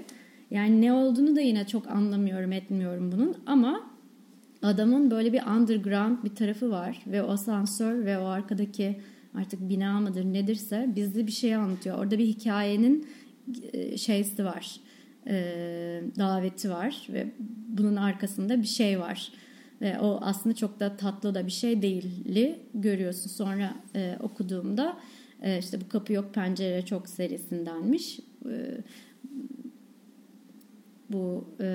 Yani 0.51 0.81
ne 0.81 0.93
olduğunu 0.93 1.36
da 1.36 1.41
yine 1.41 1.67
çok 1.67 1.88
anlamıyorum, 1.88 2.51
etmiyorum 2.51 3.12
bunun. 3.12 3.36
Ama 3.45 3.81
adamın 4.62 5.12
böyle 5.12 5.34
bir 5.34 5.41
underground 5.43 6.23
bir 6.23 6.36
tarafı 6.36 6.71
var 6.71 7.01
ve 7.07 7.23
o 7.23 7.27
asansör 7.27 8.05
ve 8.05 8.19
o 8.19 8.23
arkadaki 8.23 8.99
artık 9.36 9.69
bina 9.69 9.99
mıdır 9.99 10.25
nedirse 10.25 10.89
bizde 10.95 11.27
bir 11.27 11.31
şey 11.31 11.55
anlatıyor. 11.55 11.97
Orada 11.97 12.17
bir 12.17 12.25
hikayenin 12.25 13.07
e, 13.73 13.97
şeysi 13.97 14.45
var. 14.45 14.79
E, 15.27 15.34
daveti 16.17 16.69
var 16.69 17.07
ve 17.10 17.27
bunun 17.67 17.95
arkasında 17.95 18.62
bir 18.62 18.67
şey 18.67 18.99
var. 18.99 19.31
Ve 19.81 19.99
o 19.99 20.19
aslında 20.21 20.55
çok 20.55 20.79
da 20.79 20.97
tatlı 20.97 21.36
da 21.36 21.45
bir 21.45 21.51
şey 21.51 21.81
değilli 21.81 22.60
görüyorsun. 22.73 23.29
Sonra 23.29 23.75
e, 23.95 24.17
okuduğumda 24.19 24.97
e, 25.41 25.60
işte 25.60 25.81
bu 25.81 25.89
kapı 25.89 26.13
yok 26.13 26.34
pencere 26.34 26.86
çok 26.86 27.10
serisindenmiş. 27.10 28.19
E, 28.45 28.77
bu 31.10 31.45
e, 31.60 31.65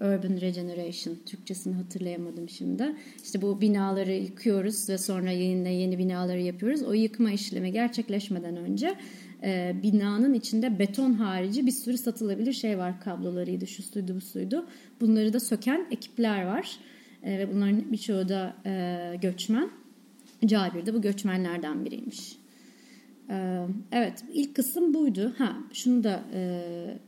urban 0.00 0.40
regeneration 0.40 1.16
Türkçesini 1.26 1.74
hatırlayamadım 1.74 2.48
şimdi. 2.48 2.94
İşte 3.24 3.42
bu 3.42 3.60
binaları 3.60 4.12
yıkıyoruz 4.12 4.88
ve 4.88 4.98
sonra 4.98 5.30
yeni 5.30 5.74
yeni 5.74 5.98
binaları 5.98 6.40
yapıyoruz. 6.40 6.82
O 6.82 6.92
yıkma 6.92 7.30
işlemi 7.30 7.72
gerçekleşmeden 7.72 8.56
önce 8.56 8.94
e, 9.42 9.76
binanın 9.82 10.34
içinde 10.34 10.78
beton 10.78 11.12
harici 11.12 11.66
bir 11.66 11.72
sürü 11.72 11.98
satılabilir 11.98 12.52
şey 12.52 12.78
var. 12.78 13.00
Kablolarıydı, 13.00 13.66
şu 13.66 13.82
suydu, 13.82 14.14
bu 14.16 14.20
suydu. 14.20 14.66
Bunları 15.00 15.32
da 15.32 15.40
söken 15.40 15.86
ekipler 15.90 16.46
var. 16.46 16.76
E, 17.22 17.38
ve 17.38 17.54
bunların 17.54 17.92
birçoğu 17.92 18.28
da 18.28 18.56
e, 18.66 19.16
göçmen. 19.22 19.70
Cabir 20.46 20.86
de 20.86 20.94
bu 20.94 21.02
göçmenlerden 21.02 21.84
biriymiş. 21.84 22.37
Ee, 23.30 23.66
evet 23.92 24.24
ilk 24.32 24.56
kısım 24.56 24.94
buydu. 24.94 25.34
Ha 25.38 25.56
şunu 25.72 26.04
da 26.04 26.22
e, 26.34 26.60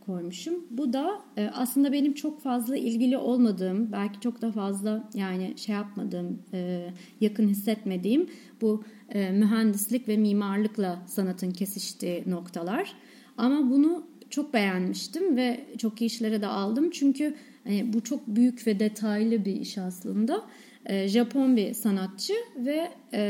koymuşum. 0.06 0.54
Bu 0.70 0.92
da 0.92 1.20
e, 1.36 1.50
aslında 1.54 1.92
benim 1.92 2.14
çok 2.14 2.42
fazla 2.42 2.76
ilgili 2.76 3.18
olmadığım, 3.18 3.92
belki 3.92 4.20
çok 4.20 4.42
da 4.42 4.52
fazla 4.52 5.08
yani 5.14 5.54
şey 5.56 5.74
yapmadığım, 5.74 6.42
e, 6.52 6.90
yakın 7.20 7.48
hissetmediğim 7.48 8.30
bu 8.60 8.84
e, 9.08 9.30
mühendislik 9.30 10.08
ve 10.08 10.16
mimarlıkla 10.16 11.02
sanatın 11.06 11.50
kesiştiği 11.50 12.24
noktalar. 12.26 12.92
Ama 13.36 13.70
bunu 13.70 14.06
çok 14.30 14.54
beğenmiştim 14.54 15.36
ve 15.36 15.66
çok 15.78 16.00
iyi 16.00 16.06
işlere 16.06 16.42
de 16.42 16.46
aldım. 16.46 16.90
Çünkü 16.90 17.34
e, 17.70 17.92
bu 17.92 18.04
çok 18.04 18.26
büyük 18.26 18.66
ve 18.66 18.80
detaylı 18.80 19.44
bir 19.44 19.56
iş 19.56 19.78
aslında. 19.78 20.42
E, 20.86 21.08
Japon 21.08 21.56
bir 21.56 21.74
sanatçı 21.74 22.34
ve 22.56 22.88
e, 23.12 23.20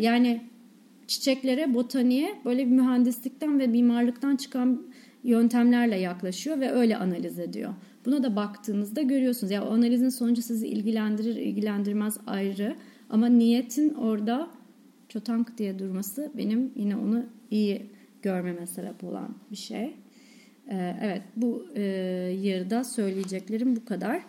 yani 0.00 0.40
çiçeklere, 1.06 1.74
botaniğe 1.74 2.34
böyle 2.44 2.66
bir 2.66 2.70
mühendislikten 2.70 3.58
ve 3.58 3.66
mimarlıktan 3.66 4.36
çıkan 4.36 4.82
yöntemlerle 5.24 5.96
yaklaşıyor 5.96 6.60
ve 6.60 6.70
öyle 6.70 6.96
analiz 6.96 7.38
ediyor. 7.38 7.74
Buna 8.06 8.22
da 8.22 8.36
baktığınızda 8.36 9.02
görüyorsunuz. 9.02 9.50
Ya 9.50 9.60
yani 9.60 9.68
o 9.68 9.72
analizin 9.72 10.08
sonucu 10.08 10.42
sizi 10.42 10.68
ilgilendirir, 10.68 11.36
ilgilendirmez 11.36 12.18
ayrı. 12.26 12.76
Ama 13.10 13.26
niyetin 13.26 13.94
orada 13.94 14.50
çotank 15.08 15.58
diye 15.58 15.78
durması 15.78 16.32
benim 16.36 16.72
yine 16.76 16.96
onu 16.96 17.24
iyi 17.50 17.86
görmeme 18.22 18.66
sebep 18.66 19.04
olan 19.04 19.34
bir 19.50 19.56
şey. 19.56 19.96
Ee, 20.68 20.96
evet 21.02 21.22
bu 21.36 21.66
e, 21.74 21.82
yarıda 22.42 22.84
söyleyeceklerim 22.84 23.76
bu 23.76 23.84
kadar. 23.84 24.22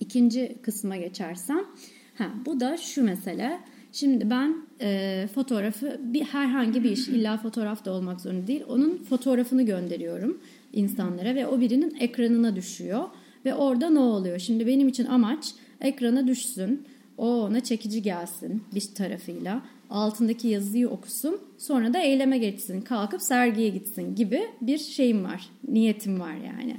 İkinci 0.00 0.56
kısma 0.62 0.96
geçersem. 0.96 1.60
Ha, 2.18 2.30
bu 2.46 2.60
da 2.60 2.76
şu 2.76 3.04
mesele. 3.04 3.60
Şimdi 3.92 4.30
ben 4.30 4.67
e, 4.80 5.28
fotoğrafı 5.34 6.00
bir 6.02 6.22
herhangi 6.22 6.84
bir 6.84 6.90
iş 6.90 7.08
illa 7.08 7.36
fotoğraf 7.36 7.84
da 7.84 7.92
olmak 7.92 8.20
zorunda 8.20 8.46
değil. 8.46 8.62
Onun 8.68 8.96
fotoğrafını 8.96 9.62
gönderiyorum 9.62 10.38
insanlara 10.72 11.34
ve 11.34 11.46
o 11.46 11.60
birinin 11.60 11.96
ekranına 12.00 12.56
düşüyor. 12.56 13.04
Ve 13.44 13.54
orada 13.54 13.90
ne 13.90 13.98
oluyor? 13.98 14.38
Şimdi 14.38 14.66
benim 14.66 14.88
için 14.88 15.06
amaç 15.06 15.54
ekrana 15.80 16.26
düşsün. 16.26 16.86
O 17.18 17.42
ona 17.42 17.60
çekici 17.60 18.02
gelsin 18.02 18.62
bir 18.74 18.88
tarafıyla. 18.94 19.62
Altındaki 19.90 20.48
yazıyı 20.48 20.88
okusun. 20.88 21.40
Sonra 21.58 21.94
da 21.94 21.98
eyleme 21.98 22.38
geçsin. 22.38 22.80
Kalkıp 22.80 23.22
sergiye 23.22 23.68
gitsin 23.68 24.14
gibi 24.14 24.42
bir 24.60 24.78
şeyim 24.78 25.24
var. 25.24 25.50
Niyetim 25.68 26.20
var 26.20 26.34
yani. 26.34 26.76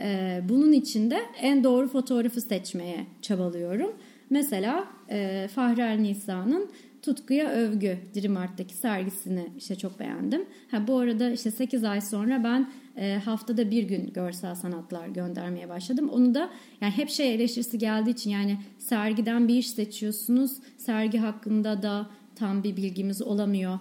Ee, 0.00 0.42
bunun 0.48 0.72
için 0.72 1.10
de 1.10 1.20
en 1.40 1.64
doğru 1.64 1.88
fotoğrafı 1.88 2.40
seçmeye 2.40 3.06
çabalıyorum. 3.22 3.92
Mesela 4.30 4.88
e, 5.10 5.48
Fahrel 5.54 5.98
Nisa'nın 5.98 6.70
Tutkuya 7.02 7.50
Övgü 7.50 7.98
Dirimart'taki 8.14 8.74
sergisini 8.74 9.48
işte 9.58 9.74
çok 9.74 9.98
beğendim. 9.98 10.44
Ha, 10.70 10.86
bu 10.86 10.98
arada 10.98 11.30
işte 11.30 11.50
8 11.50 11.84
ay 11.84 12.00
sonra 12.00 12.44
ben 12.44 12.70
e, 12.96 13.14
haftada 13.24 13.70
bir 13.70 13.82
gün 13.82 14.12
görsel 14.12 14.54
sanatlar 14.54 15.08
göndermeye 15.08 15.68
başladım. 15.68 16.08
Onu 16.08 16.34
da 16.34 16.50
yani 16.80 16.92
hep 16.92 17.10
şey 17.10 17.34
eleştirisi 17.34 17.78
geldiği 17.78 18.10
için 18.10 18.30
yani 18.30 18.58
sergiden 18.78 19.48
bir 19.48 19.54
iş 19.54 19.70
seçiyorsunuz. 19.70 20.52
Sergi 20.78 21.18
hakkında 21.18 21.82
da 21.82 22.10
tam 22.34 22.62
bir 22.64 22.76
bilgimiz 22.76 23.22
olamıyor 23.22 23.78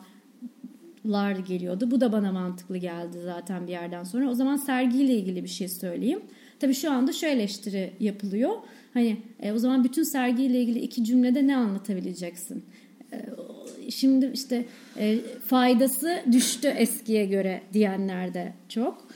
lar 1.06 1.32
geliyordu. 1.32 1.92
Bu 1.92 2.02
da 2.02 2.12
bana 2.12 2.32
mantıklı 2.32 2.78
geldi 2.78 3.18
zaten 3.24 3.68
bir 3.68 3.72
yerden 3.72 4.04
sonra. 4.04 4.30
O 4.30 4.34
zaman 4.34 4.56
sergiyle 4.56 5.14
ilgili 5.14 5.44
bir 5.44 5.50
şey 5.50 5.68
söyleyeyim. 5.68 6.22
Tabii 6.60 6.74
şu 6.74 6.92
anda 6.92 7.14
şu 7.14 7.26
eleştiri 7.26 7.94
yapılıyor. 8.00 8.52
Hani 8.94 9.18
e, 9.40 9.52
o 9.52 9.58
zaman 9.58 9.84
bütün 9.84 10.04
sergiyle 10.04 10.62
ilgili 10.62 10.80
iki 10.80 11.04
cümlede 11.04 11.48
ne 11.48 11.58
anlatabileceksin? 11.58 12.64
E, 13.13 13.91
şimdi 13.91 14.32
işte 14.34 14.65
e, 14.98 15.19
faydası 15.45 16.24
düştü 16.32 16.67
eskiye 16.67 17.26
göre 17.26 17.62
diyenler 17.74 18.34
de 18.34 18.54
çok. 18.69 19.08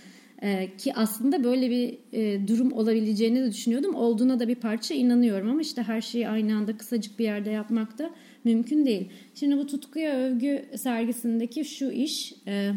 E, 0.42 0.78
ki 0.78 0.94
aslında 0.94 1.44
böyle 1.44 1.70
bir 1.70 1.98
e, 2.14 2.48
durum 2.48 2.72
olabileceğini 2.72 3.42
de 3.42 3.52
düşünüyordum. 3.52 3.96
Olduğuna 3.96 4.40
da 4.40 4.48
bir 4.48 4.56
parça 4.56 4.94
inanıyorum 4.94 5.50
ama 5.50 5.62
işte 5.62 5.84
her 5.84 6.02
şeyi 6.02 6.30
aynı 6.30 6.56
anda 6.56 6.78
kısacık 6.78 7.20
bir 7.20 7.24
yerde 7.24 7.50
yapmak 7.50 7.98
da 8.00 8.10
mümkün 8.44 8.86
değil. 8.86 9.10
Şimdi 9.36 9.58
bu 9.58 9.68
Tutkuya 9.68 10.16
Övgü 10.16 10.66
sergisindeki 10.78 11.66
şu 11.66 11.92
iş 11.92 12.34
e, 12.48 12.72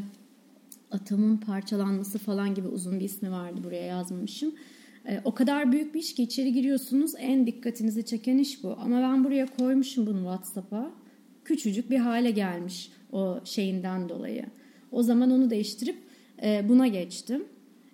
atomun 0.91 1.37
parçalanması 1.37 2.19
falan 2.19 2.55
gibi 2.55 2.69
uzun 2.69 3.01
bir 3.01 3.05
ismi 3.05 3.31
vardı 3.31 3.61
buraya 3.65 3.87
yazmamışım. 3.87 4.55
O 5.25 5.35
kadar 5.35 5.73
büyük 5.73 5.95
bir 5.95 6.01
iş 6.01 6.15
ki 6.15 6.23
içeri 6.23 6.53
giriyorsunuz 6.53 7.13
en 7.19 7.47
dikkatinizi 7.47 8.07
çeken 8.07 8.39
iş 8.39 8.63
bu. 8.65 8.77
Ama 8.81 9.01
ben 9.01 9.25
buraya 9.25 9.47
koymuşum 9.47 10.07
bunu 10.07 10.19
WhatsApp'a. 10.19 10.91
Küçücük 11.47 11.91
bir 11.91 11.99
hale 11.99 12.31
gelmiş 12.31 12.91
o 13.13 13.41
şeyinden 13.45 14.09
dolayı. 14.09 14.45
O 14.93 15.03
zaman 15.03 15.31
onu 15.31 15.51
değiştirip 15.51 15.97
e, 16.43 16.69
buna 16.69 16.87
geçtim. 16.87 17.45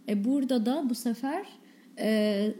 E, 0.09 0.25
burada 0.25 0.67
da 0.67 0.91
bu 0.91 0.95
sefer 0.95 1.47
e, 1.99 2.55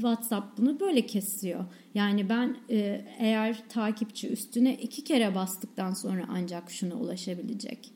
WhatsApp 0.00 0.58
bunu 0.58 0.80
böyle 0.80 1.06
kesiyor. 1.06 1.64
Yani 1.94 2.28
ben 2.28 2.56
e, 2.70 3.04
eğer 3.18 3.62
takipçi 3.68 4.28
üstüne 4.28 4.74
iki 4.74 5.04
kere 5.04 5.34
bastıktan 5.34 5.92
sonra 5.92 6.24
ancak 6.28 6.70
şuna 6.70 6.94
ulaşabilecek. 6.94 7.95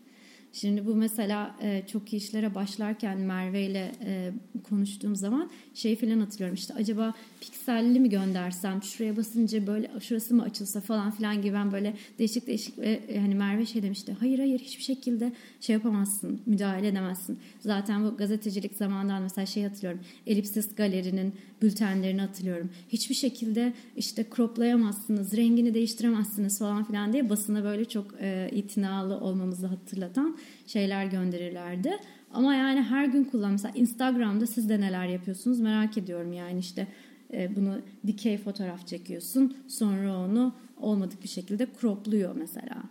Şimdi 0.52 0.86
bu 0.86 0.94
mesela 0.94 1.56
e, 1.62 1.82
çok 1.92 2.12
iyi 2.12 2.16
işlere 2.16 2.54
başlarken 2.54 3.18
Merve 3.18 3.62
ile 3.62 3.92
e, 4.04 4.32
konuştuğum 4.68 5.16
zaman 5.16 5.50
şey 5.74 5.96
falan 5.96 6.20
hatırlıyorum. 6.20 6.54
İşte 6.54 6.74
acaba 6.74 7.14
pikselli 7.40 8.00
mi 8.00 8.10
göndersem 8.10 8.82
şuraya 8.82 9.16
basınca 9.16 9.66
böyle 9.66 9.90
şurası 10.00 10.34
mı 10.34 10.42
açılsa 10.42 10.80
falan 10.80 11.10
filan 11.10 11.42
gibi 11.42 11.54
ben 11.54 11.72
böyle 11.72 11.94
değişik 12.18 12.46
değişik 12.46 12.78
ve 12.78 13.00
e, 13.08 13.20
hani 13.20 13.34
Merve 13.34 13.66
şey 13.66 13.82
demişti. 13.82 14.16
Hayır 14.20 14.38
hayır 14.38 14.58
hiçbir 14.58 14.82
şekilde 14.82 15.32
şey 15.60 15.74
yapamazsın, 15.74 16.40
müdahale 16.46 16.88
edemezsin. 16.88 17.38
Zaten 17.60 18.04
bu 18.04 18.16
gazetecilik 18.16 18.74
zamandan 18.74 19.22
mesela 19.22 19.46
şey 19.46 19.62
hatırlıyorum. 19.62 20.00
Elipsis 20.26 20.74
Galeri'nin 20.74 21.34
bültenlerini 21.62 22.20
hatırlıyorum. 22.20 22.70
Hiçbir 22.88 23.14
şekilde 23.14 23.72
işte 23.96 24.26
croplayamazsınız, 24.36 25.36
rengini 25.36 25.74
değiştiremezsiniz 25.74 26.58
falan 26.58 26.84
filan 26.84 27.12
diye 27.12 27.30
basına 27.30 27.64
böyle 27.64 27.84
çok 27.84 28.06
e, 28.20 28.50
itinalı 28.52 29.20
olmamızı 29.20 29.66
hatırlatan 29.66 30.38
şeyler 30.66 31.06
gönderirlerdi. 31.06 31.96
Ama 32.32 32.54
yani 32.54 32.82
her 32.82 33.04
gün 33.04 33.24
kullan. 33.24 33.52
Mesela 33.52 33.74
Instagram'da 33.74 34.46
siz 34.46 34.68
de 34.68 34.80
neler 34.80 35.06
yapıyorsunuz 35.06 35.60
merak 35.60 35.98
ediyorum. 35.98 36.32
Yani 36.32 36.58
işte 36.58 36.86
e, 37.32 37.56
bunu 37.56 37.78
dikey 38.06 38.38
fotoğraf 38.38 38.86
çekiyorsun. 38.86 39.56
Sonra 39.68 40.18
onu 40.18 40.54
olmadık 40.80 41.22
bir 41.22 41.28
şekilde 41.28 41.66
cropluyor 41.80 42.36
mesela. 42.36 42.82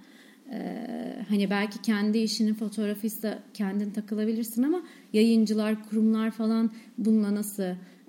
Ee, 0.51 1.25
hani 1.29 1.49
belki 1.49 1.81
kendi 1.81 2.17
işinin 2.17 2.53
fotoğrafıysa 2.53 3.39
kendin 3.53 3.91
takılabilirsin 3.91 4.63
ama 4.63 4.81
yayıncılar, 5.13 5.89
kurumlar 5.89 6.31
falan 6.31 6.71
bununla 6.97 7.35
nasıl 7.35 7.63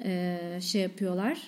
e, 0.05 0.39
şey 0.61 0.83
yapıyorlar, 0.83 1.39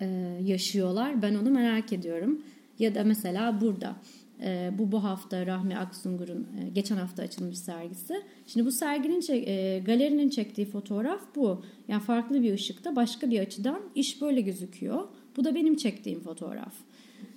e, 0.00 0.06
yaşıyorlar. 0.42 1.22
Ben 1.22 1.34
onu 1.34 1.50
merak 1.50 1.92
ediyorum. 1.92 2.42
Ya 2.78 2.94
da 2.94 3.04
mesela 3.04 3.60
burada 3.60 3.96
e, 4.42 4.70
bu 4.78 4.92
bu 4.92 5.04
hafta 5.04 5.46
Rahmi 5.46 5.78
Aksungur'un 5.78 6.46
e, 6.60 6.68
geçen 6.68 6.96
hafta 6.96 7.22
açılmış 7.22 7.58
sergisi. 7.58 8.22
Şimdi 8.46 8.66
bu 8.66 8.72
serginin 8.72 9.46
e, 9.46 9.78
galerinin 9.78 10.28
çektiği 10.28 10.66
fotoğraf 10.66 11.20
bu. 11.36 11.62
Yani 11.88 12.02
farklı 12.02 12.42
bir 12.42 12.54
ışıkta 12.54 12.96
başka 12.96 13.30
bir 13.30 13.40
açıdan 13.40 13.80
iş 13.94 14.22
böyle 14.22 14.40
gözüküyor. 14.40 15.08
Bu 15.36 15.44
da 15.44 15.54
benim 15.54 15.76
çektiğim 15.76 16.20
fotoğraf. 16.20 16.74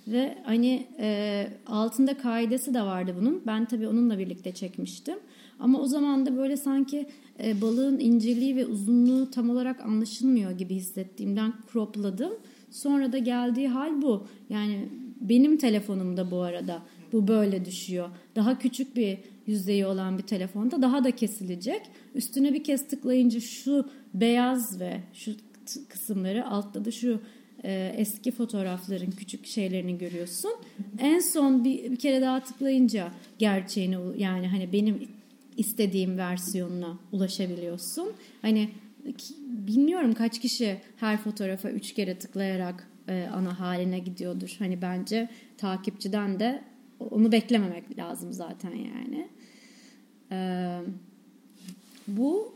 Ve 0.08 0.38
hani 0.44 0.86
e, 0.98 1.48
altında 1.66 2.18
kaidesi 2.18 2.74
de 2.74 2.82
vardı 2.82 3.14
bunun. 3.20 3.42
Ben 3.46 3.64
tabii 3.64 3.88
onunla 3.88 4.18
birlikte 4.18 4.52
çekmiştim. 4.52 5.18
Ama 5.60 5.80
o 5.80 5.86
zaman 5.86 6.26
da 6.26 6.36
böyle 6.36 6.56
sanki 6.56 7.06
e, 7.44 7.60
balığın 7.60 7.98
inceliği 7.98 8.56
ve 8.56 8.66
uzunluğu 8.66 9.30
tam 9.30 9.50
olarak 9.50 9.80
anlaşılmıyor 9.80 10.50
gibi 10.50 10.74
hissettiğimden 10.74 11.52
cropladım. 11.72 12.32
Sonra 12.70 13.12
da 13.12 13.18
geldiği 13.18 13.68
hal 13.68 14.02
bu. 14.02 14.26
Yani 14.50 14.88
benim 15.20 15.56
telefonumda 15.56 16.30
bu 16.30 16.40
arada 16.40 16.82
bu 17.12 17.28
böyle 17.28 17.64
düşüyor. 17.64 18.08
Daha 18.36 18.58
küçük 18.58 18.96
bir 18.96 19.18
yüzeyi 19.46 19.86
olan 19.86 20.18
bir 20.18 20.22
telefonda 20.22 20.82
daha 20.82 21.04
da 21.04 21.10
kesilecek. 21.10 21.82
Üstüne 22.14 22.54
bir 22.54 22.64
kez 22.64 22.88
tıklayınca 22.88 23.40
şu 23.40 23.88
beyaz 24.14 24.80
ve 24.80 25.00
şu 25.14 25.32
kısımları 25.88 26.46
altta 26.46 26.84
da 26.84 26.90
şu 26.90 27.20
e, 27.64 27.94
eski 27.96 28.30
fotoğrafların 28.30 29.10
küçük 29.10 29.46
şeylerini 29.46 29.98
görüyorsun. 29.98 30.52
En 30.98 31.20
son 31.20 31.64
bir, 31.64 31.90
bir 31.90 31.96
kere 31.96 32.20
daha 32.20 32.40
tıklayınca 32.40 33.12
gerçeğini 33.38 33.96
yani 34.16 34.48
hani 34.48 34.72
benim 34.72 35.08
istediğim 35.56 36.18
versiyonuna 36.18 36.98
ulaşabiliyorsun. 37.12 38.12
Hani 38.42 38.70
bilmiyorum 39.48 40.14
kaç 40.14 40.40
kişi 40.40 40.80
her 40.96 41.16
fotoğrafa 41.16 41.70
üç 41.70 41.94
kere 41.94 42.18
tıklayarak 42.18 42.88
e, 43.08 43.28
ana 43.34 43.60
haline 43.60 43.98
gidiyordur. 43.98 44.56
Hani 44.58 44.82
bence 44.82 45.28
takipçiden 45.58 46.40
de 46.40 46.62
onu 47.10 47.32
beklememek 47.32 47.98
lazım 47.98 48.32
zaten 48.32 48.70
yani. 48.74 49.28
Ee, 50.32 50.80
bu 52.08 52.54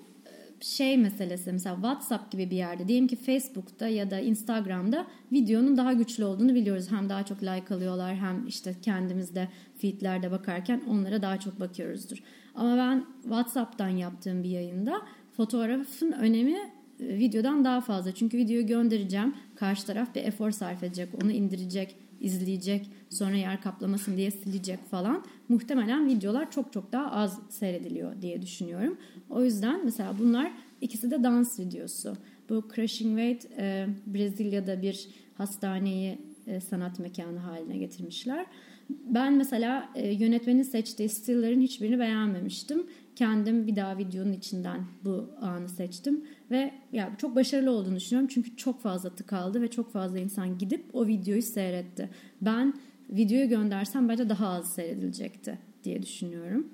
şey 0.60 0.98
meselesi 0.98 1.52
mesela 1.52 1.74
WhatsApp 1.74 2.32
gibi 2.32 2.50
bir 2.50 2.56
yerde 2.56 2.88
diyelim 2.88 3.06
ki 3.06 3.16
Facebook'ta 3.16 3.88
ya 3.88 4.10
da 4.10 4.20
Instagram'da 4.20 5.06
videonun 5.32 5.76
daha 5.76 5.92
güçlü 5.92 6.24
olduğunu 6.24 6.54
biliyoruz. 6.54 6.90
Hem 6.90 7.08
daha 7.08 7.22
çok 7.22 7.42
like 7.42 7.74
alıyorlar 7.74 8.16
hem 8.16 8.46
işte 8.46 8.74
kendimizde 8.82 9.48
feedlerde 9.78 10.30
bakarken 10.30 10.82
onlara 10.88 11.22
daha 11.22 11.40
çok 11.40 11.60
bakıyoruzdur. 11.60 12.22
Ama 12.54 12.76
ben 12.76 13.04
WhatsApp'tan 13.22 13.88
yaptığım 13.88 14.42
bir 14.42 14.48
yayında 14.48 15.02
fotoğrafın 15.36 16.12
önemi 16.12 16.56
e, 17.00 17.18
videodan 17.18 17.64
daha 17.64 17.80
fazla. 17.80 18.12
Çünkü 18.12 18.38
videoyu 18.38 18.66
göndereceğim. 18.66 19.34
Karşı 19.56 19.86
taraf 19.86 20.14
bir 20.14 20.24
efor 20.24 20.50
sarf 20.50 20.82
edecek, 20.82 21.08
onu 21.22 21.32
indirecek, 21.32 21.96
izleyecek, 22.20 22.90
sonra 23.10 23.36
yer 23.36 23.62
kaplamasın 23.62 24.16
diye 24.16 24.30
silecek 24.30 24.90
falan. 24.90 25.24
Muhtemelen 25.48 26.08
videolar 26.08 26.50
çok 26.50 26.72
çok 26.72 26.92
daha 26.92 27.10
az 27.12 27.38
seyrediliyor 27.48 28.22
diye 28.22 28.42
düşünüyorum. 28.42 28.98
O 29.30 29.44
yüzden 29.44 29.84
mesela 29.84 30.14
bunlar 30.18 30.52
ikisi 30.80 31.10
de 31.10 31.22
dans 31.22 31.60
videosu. 31.60 32.16
Bu 32.48 32.64
Crushing 32.74 33.20
Weight 33.20 33.58
e, 33.58 33.86
Brezilya'da 34.06 34.82
bir 34.82 35.08
hastaneyi 35.34 36.18
e, 36.50 36.60
sanat 36.60 36.98
mekanı 36.98 37.38
haline 37.38 37.76
getirmişler. 37.78 38.46
Ben 38.90 39.32
mesela 39.32 39.88
e, 39.94 40.08
yönetmenin 40.08 40.62
seçtiği 40.62 41.08
stillerin 41.08 41.60
hiçbirini 41.60 41.98
beğenmemiştim. 41.98 42.86
Kendim 43.16 43.66
bir 43.66 43.76
daha 43.76 43.98
videonun 43.98 44.32
içinden 44.32 44.80
bu 45.04 45.30
anı 45.40 45.68
seçtim 45.68 46.24
ve 46.50 46.74
ya 46.92 47.12
çok 47.18 47.36
başarılı 47.36 47.70
olduğunu 47.70 47.96
düşünüyorum 47.96 48.28
çünkü 48.34 48.56
çok 48.56 48.80
fazla 48.80 49.10
tıkaldı 49.10 49.62
ve 49.62 49.70
çok 49.70 49.92
fazla 49.92 50.18
insan 50.18 50.58
gidip 50.58 50.84
o 50.92 51.06
videoyu 51.06 51.42
seyretti. 51.42 52.10
Ben 52.40 52.74
videoyu 53.10 53.48
göndersem 53.48 54.08
bence 54.08 54.28
daha 54.28 54.48
az 54.48 54.72
seyredilecekti 54.74 55.58
diye 55.84 56.02
düşünüyorum. 56.02 56.68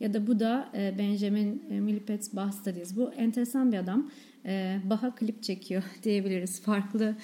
Ya 0.00 0.14
da 0.14 0.26
bu 0.26 0.40
da 0.40 0.68
e, 0.74 0.98
Benjamin 0.98 1.62
e, 1.70 1.80
Milipet 1.80 2.36
Bastadiz. 2.36 2.96
Bu 2.96 3.12
enteresan 3.12 3.72
bir 3.72 3.78
adam. 3.78 4.10
E, 4.46 4.80
Baha 4.84 5.14
klip 5.14 5.42
çekiyor 5.42 5.82
diyebiliriz. 6.02 6.60
Farklı 6.60 7.16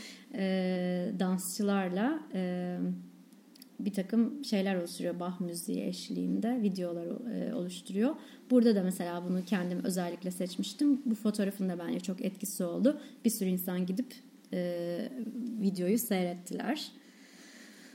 dansçılarla 1.18 2.20
bir 3.80 3.92
takım 3.92 4.44
şeyler 4.44 4.76
oluşturuyor. 4.76 5.20
Bah 5.20 5.40
müziği 5.40 5.84
eşliğinde 5.84 6.62
videolar 6.62 7.06
oluşturuyor. 7.52 8.16
Burada 8.50 8.74
da 8.74 8.82
mesela 8.82 9.24
bunu 9.28 9.44
kendim 9.44 9.84
özellikle 9.84 10.30
seçmiştim. 10.30 11.02
Bu 11.06 11.14
fotoğrafın 11.14 11.68
da 11.68 11.78
bence 11.78 12.00
çok 12.00 12.24
etkisi 12.24 12.64
oldu. 12.64 13.00
Bir 13.24 13.30
sürü 13.30 13.48
insan 13.48 13.86
gidip 13.86 14.14
videoyu 15.60 15.98
seyrettiler. 15.98 16.92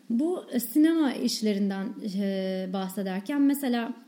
Bu 0.09 0.45
sinema 0.59 1.13
işlerinden 1.13 1.95
bahsederken 2.73 3.41
mesela 3.41 4.06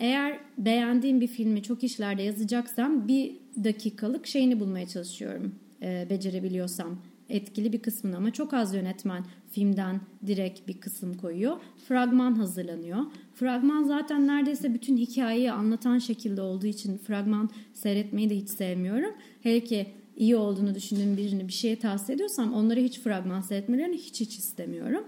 eğer 0.00 0.38
beğendiğim 0.58 1.20
bir 1.20 1.26
filmi 1.26 1.62
çok 1.62 1.84
işlerde 1.84 2.22
yazacaksam 2.22 3.08
bir 3.08 3.36
dakikalık 3.64 4.26
şeyini 4.26 4.60
bulmaya 4.60 4.86
çalışıyorum. 4.86 5.54
E, 5.82 6.06
becerebiliyorsam 6.10 6.98
etkili 7.28 7.72
bir 7.72 7.78
kısmını 7.78 8.16
ama 8.16 8.32
çok 8.32 8.54
az 8.54 8.74
yönetmen 8.74 9.24
filmden 9.50 10.00
direkt 10.26 10.68
bir 10.68 10.80
kısım 10.80 11.14
koyuyor. 11.14 11.56
Fragman 11.88 12.34
hazırlanıyor. 12.34 12.98
Fragman 13.34 13.82
zaten 13.84 14.26
neredeyse 14.26 14.74
bütün 14.74 14.96
hikayeyi 14.96 15.52
anlatan 15.52 15.98
şekilde 15.98 16.42
olduğu 16.42 16.66
için 16.66 16.98
fragman 16.98 17.50
seyretmeyi 17.74 18.30
de 18.30 18.36
hiç 18.36 18.48
sevmiyorum. 18.48 19.14
Hele 19.42 19.64
ki 19.64 19.86
iyi 20.16 20.36
olduğunu 20.36 20.74
düşündüğüm 20.74 21.16
birini 21.16 21.48
bir 21.48 21.52
şeye 21.52 21.78
tavsiye 21.78 22.14
ediyorsam 22.16 22.54
onları 22.54 22.80
hiç 22.80 23.00
fragman 23.00 23.40
seyretmelerini 23.40 23.96
hiç 23.96 24.20
hiç 24.20 24.38
istemiyorum. 24.38 25.04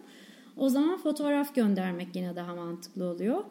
O 0.56 0.68
zaman 0.68 0.98
fotoğraf 0.98 1.54
göndermek 1.54 2.16
yine 2.16 2.36
daha 2.36 2.54
mantıklı 2.54 3.04
oluyor. 3.04 3.44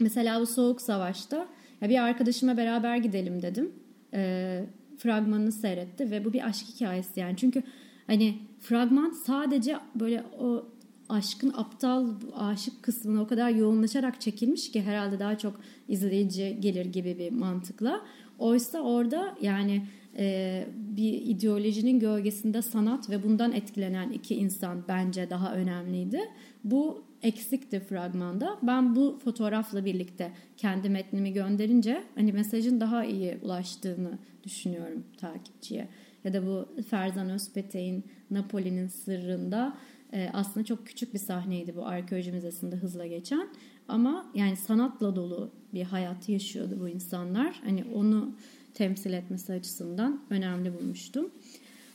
Mesela 0.00 0.40
bu 0.40 0.46
soğuk 0.46 0.80
savaşta 0.80 1.48
ya 1.80 1.88
bir 1.88 2.02
arkadaşıma 2.02 2.56
beraber 2.56 2.96
gidelim 2.96 3.42
dedim. 3.42 3.72
E, 4.14 4.64
fragmanını 4.98 5.52
seyretti 5.52 6.10
ve 6.10 6.24
bu 6.24 6.32
bir 6.32 6.46
aşk 6.46 6.66
hikayesi 6.74 7.20
yani. 7.20 7.36
Çünkü 7.36 7.62
hani 8.06 8.38
fragman 8.60 9.10
sadece 9.10 9.76
böyle 9.94 10.24
o 10.40 10.68
aşkın 11.08 11.52
aptal 11.56 12.06
aşık 12.36 12.82
kısmına 12.82 13.22
o 13.22 13.26
kadar 13.26 13.50
yoğunlaşarak 13.50 14.20
çekilmiş 14.20 14.70
ki 14.70 14.82
herhalde 14.82 15.18
daha 15.18 15.38
çok 15.38 15.60
izleyici 15.88 16.56
gelir 16.60 16.86
gibi 16.86 17.18
bir 17.18 17.32
mantıkla. 17.32 18.00
Oysa 18.38 18.80
orada 18.80 19.36
yani 19.40 19.86
e, 20.18 20.66
bir 20.74 21.12
ideolojinin 21.12 22.00
gölgesinde 22.00 22.62
sanat 22.62 23.10
ve 23.10 23.22
bundan 23.22 23.52
etkilenen 23.52 24.10
iki 24.10 24.34
insan 24.34 24.84
bence 24.88 25.30
daha 25.30 25.54
önemliydi. 25.54 26.20
Bu 26.64 27.02
eksikti 27.22 27.80
fragmanda. 27.80 28.58
Ben 28.62 28.96
bu 28.96 29.18
fotoğrafla 29.24 29.84
birlikte 29.84 30.32
kendi 30.56 30.88
metnimi 30.88 31.32
gönderince 31.32 32.04
hani 32.14 32.32
mesajın 32.32 32.80
daha 32.80 33.04
iyi 33.04 33.38
ulaştığını 33.42 34.18
düşünüyorum 34.44 35.04
takipçiye. 35.16 35.88
Ya 36.24 36.32
da 36.32 36.46
bu 36.46 36.82
Ferzan 36.82 37.30
Özpetek'in 37.30 38.04
Napoli'nin 38.30 38.88
sırrında 38.88 39.76
e, 40.12 40.30
aslında 40.32 40.66
çok 40.66 40.86
küçük 40.86 41.14
bir 41.14 41.18
sahneydi 41.18 41.76
bu 41.76 41.86
arkeoloji 41.86 42.32
müzesinde 42.32 42.76
hızla 42.76 43.06
geçen. 43.06 43.48
Ama 43.88 44.26
yani 44.34 44.56
sanatla 44.56 45.16
dolu 45.16 45.50
bir 45.74 45.82
hayat 45.82 46.28
yaşıyordu 46.28 46.76
bu 46.80 46.88
insanlar. 46.88 47.60
Hani 47.64 47.84
onu 47.94 48.34
temsil 48.74 49.12
etmesi 49.12 49.52
açısından 49.52 50.20
önemli 50.30 50.74
bulmuştum. 50.78 51.30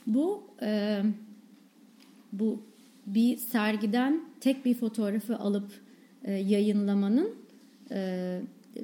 Bu 0.08 0.44
e, 0.62 1.04
bu 2.34 2.64
bir 3.06 3.38
sergiden 3.38 4.22
tek 4.44 4.66
bir 4.66 4.74
fotoğrafı 4.74 5.38
alıp 5.38 5.72
e, 6.24 6.32
yayınlamanın 6.32 7.36
e, 7.92 8.40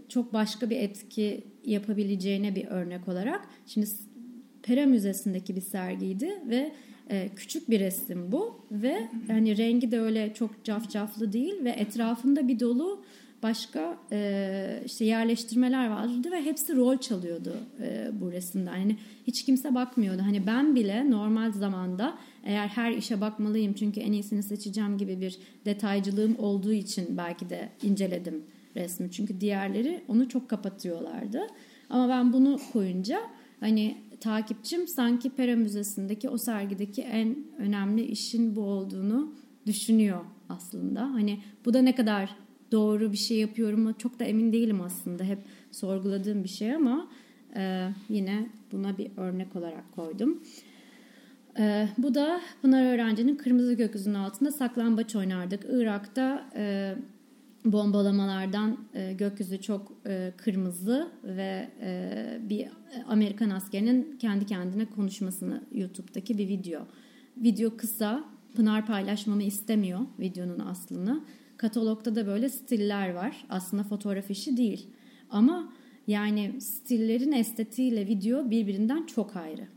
çok 0.09 0.33
başka 0.33 0.69
bir 0.69 0.75
etki 0.75 1.43
yapabileceğine 1.65 2.55
bir 2.55 2.67
örnek 2.67 3.07
olarak. 3.07 3.41
Şimdi 3.65 3.87
Pera 4.63 4.85
Müzesi'ndeki 4.85 5.55
bir 5.55 5.61
sergiydi 5.61 6.41
ve 6.49 6.71
e, 7.09 7.29
küçük 7.35 7.69
bir 7.69 7.79
resim 7.79 8.31
bu 8.31 8.61
ve 8.71 9.07
yani 9.29 9.57
rengi 9.57 9.91
de 9.91 9.99
öyle 9.99 10.33
çok 10.33 10.63
cafcaflı 10.63 11.33
değil 11.33 11.63
ve 11.63 11.69
etrafında 11.69 12.47
bir 12.47 12.59
dolu 12.59 13.03
başka 13.43 13.97
e, 14.12 14.82
işte 14.86 15.06
yerleştirmeler 15.06 15.89
vardı 15.89 16.32
ve 16.32 16.45
hepsi 16.45 16.75
rol 16.75 16.97
çalıyordu 16.97 17.54
e, 17.82 18.10
bu 18.13 18.32
resimde. 18.32 18.69
Yani 18.69 18.97
hiç 19.28 19.45
kimse 19.45 19.75
bakmıyordu. 19.75 20.21
Hani 20.21 20.47
ben 20.47 20.75
bile 20.75 21.12
normal 21.12 21.52
zamanda 21.52 22.17
eğer 22.43 22.67
her 22.67 22.91
işe 22.91 23.21
bakmalıyım 23.21 23.73
çünkü 23.73 23.99
en 23.99 24.12
iyisini 24.12 24.43
seçeceğim 24.43 24.97
gibi 24.97 25.21
bir 25.21 25.39
detaycılığım 25.65 26.39
olduğu 26.39 26.73
için 26.73 27.17
belki 27.17 27.49
de 27.49 27.69
inceledim 27.84 28.43
resmi. 28.75 29.12
Çünkü 29.12 29.41
diğerleri 29.41 30.04
onu 30.08 30.30
çok 30.30 30.49
kapatıyorlardı. 30.49 31.47
Ama 31.89 32.10
ben 32.10 32.34
bunu 32.34 32.60
koyunca 32.73 33.21
hani 33.60 33.97
takipçim 34.19 34.88
sanki 34.88 35.30
Pera 35.30 35.56
Müzesi'ndeki 35.56 36.30
o 36.30 36.38
sergideki 36.38 37.02
en 37.02 37.38
önemli 37.58 38.06
işin 38.06 38.56
bu 38.56 38.62
olduğunu 38.62 39.34
düşünüyor 39.65 40.25
aslında. 40.49 41.02
Hani 41.02 41.39
bu 41.65 41.73
da 41.73 41.82
ne 41.82 41.95
kadar 41.95 42.36
doğru 42.71 43.12
bir 43.12 43.17
şey 43.17 43.38
yapıyorum 43.38 43.93
çok 43.93 44.19
da 44.19 44.23
emin 44.23 44.53
değilim 44.53 44.82
aslında. 44.82 45.23
Hep 45.23 45.39
sorguladığım 45.71 46.43
bir 46.43 46.49
şey 46.49 46.75
ama 46.75 47.08
e, 47.55 47.89
yine 48.10 48.49
buna 48.71 48.97
bir 48.97 49.12
örnek 49.17 49.55
olarak 49.55 49.91
koydum. 49.95 50.43
E, 51.60 51.89
bu 51.97 52.15
da 52.15 52.41
Pınar 52.62 52.93
Öğrenci'nin 52.93 53.36
Kırmızı 53.36 53.73
Gökyüzünün 53.73 54.15
altında 54.15 54.51
saklambaç 54.51 55.15
oynardık. 55.15 55.65
Irak'ta 55.69 56.49
e, 56.55 56.95
bombalamalardan 57.65 58.77
e, 58.93 59.13
gökyüzü 59.13 59.62
çok 59.62 59.91
e, 60.08 60.34
kırmızı 60.38 61.12
ve 61.23 61.69
e, 61.82 62.39
bir 62.49 62.67
Amerikan 63.08 63.49
askerinin 63.49 64.17
kendi 64.19 64.45
kendine 64.45 64.86
konuşmasını 64.86 65.63
YouTube'daki 65.71 66.38
bir 66.38 66.47
video. 66.47 66.82
Video 67.38 67.77
kısa. 67.77 68.23
Pınar 68.55 68.86
paylaşmamı 68.86 69.43
istemiyor 69.43 69.99
videonun 70.19 70.60
aslını. 70.60 71.23
Katalogda 71.59 72.15
da 72.15 72.27
böyle 72.27 72.49
stiller 72.49 73.13
var. 73.13 73.45
Aslında 73.49 73.83
fotoğraf 73.83 74.31
işi 74.31 74.57
değil. 74.57 74.87
Ama 75.29 75.73
yani 76.07 76.61
stillerin 76.61 77.31
estetiğiyle 77.31 78.07
video 78.07 78.49
birbirinden 78.51 79.05
çok 79.05 79.35
ayrı. 79.35 79.67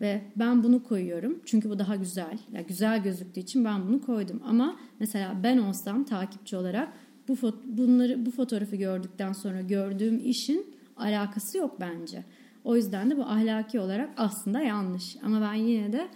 ve 0.00 0.22
ben 0.36 0.62
bunu 0.62 0.82
koyuyorum 0.82 1.40
çünkü 1.44 1.70
bu 1.70 1.78
daha 1.78 1.96
güzel. 1.96 2.38
Yani 2.52 2.66
güzel 2.66 3.02
gözüktüğü 3.02 3.40
için 3.40 3.64
ben 3.64 3.88
bunu 3.88 4.02
koydum. 4.02 4.42
Ama 4.44 4.76
mesela 5.00 5.36
ben 5.42 5.58
olsam 5.58 6.04
takipçi 6.04 6.56
olarak 6.56 6.92
bu 7.28 7.32
fot- 7.32 7.64
bunları 7.64 8.26
bu 8.26 8.30
fotoğrafı 8.30 8.76
gördükten 8.76 9.32
sonra 9.32 9.60
gördüğüm 9.60 10.20
işin 10.24 10.66
alakası 10.96 11.58
yok 11.58 11.80
bence. 11.80 12.24
O 12.64 12.76
yüzden 12.76 13.10
de 13.10 13.16
bu 13.16 13.22
ahlaki 13.22 13.80
olarak 13.80 14.10
aslında 14.16 14.60
yanlış. 14.60 15.16
Ama 15.22 15.40
ben 15.40 15.54
yine 15.54 15.92
de 15.92 16.08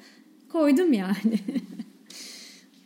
koydum 0.48 0.92
yani. 0.92 1.38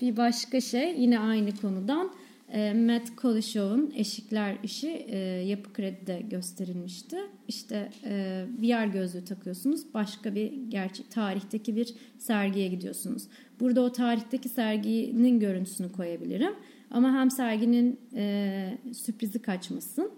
bir 0.00 0.16
başka 0.16 0.61
şey 0.61 1.00
yine 1.00 1.18
aynı 1.18 1.56
konudan 1.56 2.11
e, 2.52 2.74
Matt 2.74 3.16
Kolishow'un 3.16 3.92
Eşikler 3.96 4.56
işi 4.62 5.06
e, 5.09 5.18
Yapı 5.46 5.72
Kredi'de 5.72 6.20
gösterilmişti. 6.30 7.16
İşte 7.48 7.90
e, 8.04 8.44
VR 8.62 8.87
gözlüğü 8.87 9.24
takıyorsunuz. 9.24 9.94
Başka 9.94 10.35
bir 10.35 10.52
gerçek 10.68 11.11
tarihteki 11.11 11.76
bir 11.76 11.94
sergiye 12.18 12.68
gidiyorsunuz. 12.68 13.22
Burada 13.61 13.80
o 13.80 13.92
tarihteki 13.92 14.48
serginin 14.48 15.40
görüntüsünü 15.40 15.92
koyabilirim. 15.92 16.52
Ama 16.90 17.12
hem 17.12 17.30
serginin 17.30 18.00
e, 18.14 18.78
sürprizi 18.92 19.42
kaçmasın 19.42 20.11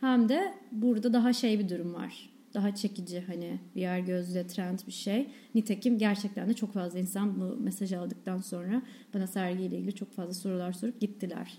hem 0.00 0.28
de 0.28 0.54
burada 0.72 1.12
daha 1.12 1.32
şey 1.32 1.58
bir 1.58 1.68
durum 1.68 1.94
var. 1.94 2.31
Daha 2.54 2.74
çekici 2.74 3.20
hani 3.20 3.58
VR 3.76 3.98
gözlüğe 3.98 4.46
trend 4.46 4.78
bir 4.86 4.92
şey. 4.92 5.28
Nitekim 5.54 5.98
gerçekten 5.98 6.48
de 6.48 6.54
çok 6.54 6.72
fazla 6.72 6.98
insan 6.98 7.40
bu 7.40 7.56
mesajı 7.56 8.00
aldıktan 8.00 8.38
sonra 8.38 8.82
bana 9.14 9.26
sergiyle 9.26 9.78
ilgili 9.78 9.94
çok 9.94 10.12
fazla 10.12 10.34
sorular 10.34 10.72
sorup 10.72 11.00
gittiler. 11.00 11.58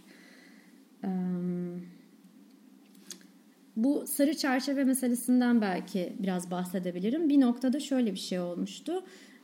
Bu 3.75 4.07
sarı 4.07 4.37
çerçeve 4.37 4.83
meselesinden 4.83 5.61
belki 5.61 6.13
biraz 6.19 6.51
bahsedebilirim. 6.51 7.29
Bir 7.29 7.41
noktada 7.41 7.79
şöyle 7.79 8.11
bir 8.11 8.19
şey 8.19 8.39
olmuştu. 8.39 9.03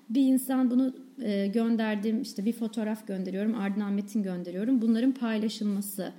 Bir 0.10 0.22
insan 0.22 0.72
bunu 0.72 0.96
gönderdiğim 1.54 2.22
işte 2.22 2.46
bir 2.46 2.54
fotoğraf 2.54 3.08
gönderiyorum 3.08 3.56
ardından 3.56 3.94
metin 3.94 4.24
gönderiyorum. 4.24 4.82
Bunların 4.82 5.12
paylaşılması 5.12 6.14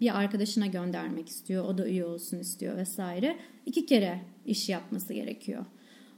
bir 0.00 0.18
arkadaşına 0.18 0.66
göndermek 0.66 1.28
istiyor. 1.28 1.64
O 1.64 1.78
da 1.78 1.88
üye 1.88 2.04
olsun 2.04 2.38
istiyor 2.38 2.76
vesaire. 2.76 3.36
İki 3.66 3.86
kere 3.86 4.20
iş 4.46 4.68
yapması 4.68 5.12
gerekiyor. 5.12 5.64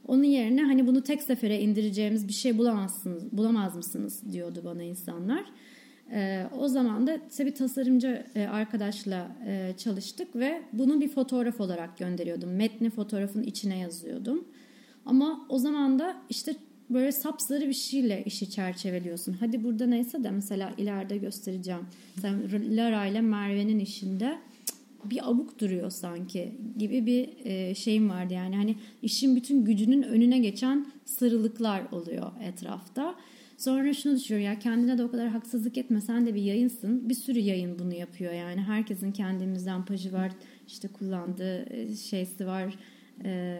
Onun 0.06 0.24
yerine 0.24 0.62
hani 0.62 0.86
bunu 0.86 1.02
tek 1.02 1.22
sefere 1.22 1.60
indireceğimiz 1.60 2.28
bir 2.28 2.32
şey 2.32 2.58
bulamazsınız, 2.58 3.32
bulamaz 3.32 3.76
mısınız 3.76 4.32
diyordu 4.32 4.62
bana 4.64 4.82
insanlar. 4.82 5.44
E, 6.12 6.46
o 6.58 6.68
zaman 6.68 7.06
da 7.06 7.20
tabii 7.36 7.54
tasarımcı 7.54 8.26
e, 8.34 8.46
arkadaşla 8.46 9.36
e, 9.46 9.74
çalıştık 9.78 10.36
ve 10.36 10.62
bunu 10.72 11.00
bir 11.00 11.08
fotoğraf 11.08 11.60
olarak 11.60 11.98
gönderiyordum. 11.98 12.50
Metni 12.50 12.90
fotoğrafın 12.90 13.42
içine 13.42 13.78
yazıyordum. 13.78 14.44
Ama 15.06 15.46
o 15.48 15.58
zaman 15.58 15.98
da 15.98 16.16
işte 16.28 16.54
böyle 16.90 17.12
sapsarı 17.12 17.68
bir 17.68 17.72
şeyle 17.72 18.24
işi 18.24 18.50
çerçeveliyorsun. 18.50 19.32
Hadi 19.32 19.64
burada 19.64 19.86
neyse 19.86 20.24
de 20.24 20.30
mesela 20.30 20.72
ileride 20.78 21.16
göstereceğim. 21.16 21.86
Mesela 22.16 22.36
Lara 22.76 23.06
ile 23.06 23.20
Merve'nin 23.20 23.78
işinde 23.78 24.38
bir 25.04 25.30
abuk 25.30 25.60
duruyor 25.60 25.90
sanki 25.90 26.52
gibi 26.78 27.06
bir 27.06 27.28
e, 27.44 27.74
şeyim 27.74 28.10
vardı 28.10 28.34
yani 28.34 28.56
hani 28.56 28.76
işin 29.02 29.36
bütün 29.36 29.64
gücünün 29.64 30.02
önüne 30.02 30.38
geçen 30.38 30.86
sarılıklar 31.04 31.82
oluyor 31.92 32.32
etrafta. 32.42 33.14
Sonra 33.58 33.94
şunu 33.94 34.16
düşünüyorum 34.16 34.52
ya 34.52 34.58
kendine 34.58 34.98
de 34.98 35.04
o 35.04 35.10
kadar 35.10 35.28
haksızlık 35.28 35.78
etme 35.78 36.00
sen 36.00 36.26
de 36.26 36.34
bir 36.34 36.42
yayınsın. 36.42 37.08
Bir 37.08 37.14
sürü 37.14 37.38
yayın 37.38 37.78
bunu 37.78 37.94
yapıyor 37.94 38.32
yani. 38.32 38.60
Herkesin 38.60 39.12
kendimizden 39.12 39.84
pajı 39.84 40.12
var 40.12 40.32
işte 40.66 40.88
kullandığı 40.88 41.74
e, 41.74 41.96
şeysi 41.96 42.46
var 42.46 42.74
e, 43.24 43.58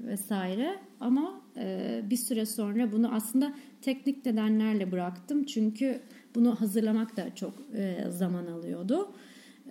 vesaire. 0.00 0.78
Ama 1.00 1.40
e, 1.56 2.00
bir 2.10 2.16
süre 2.16 2.46
sonra 2.46 2.92
bunu 2.92 3.14
aslında 3.14 3.54
teknik 3.82 4.26
nedenlerle 4.26 4.92
bıraktım. 4.92 5.44
Çünkü 5.44 6.00
bunu 6.34 6.60
hazırlamak 6.60 7.16
da 7.16 7.34
çok 7.34 7.54
e, 7.74 8.04
zaman 8.10 8.46
alıyordu. 8.46 9.12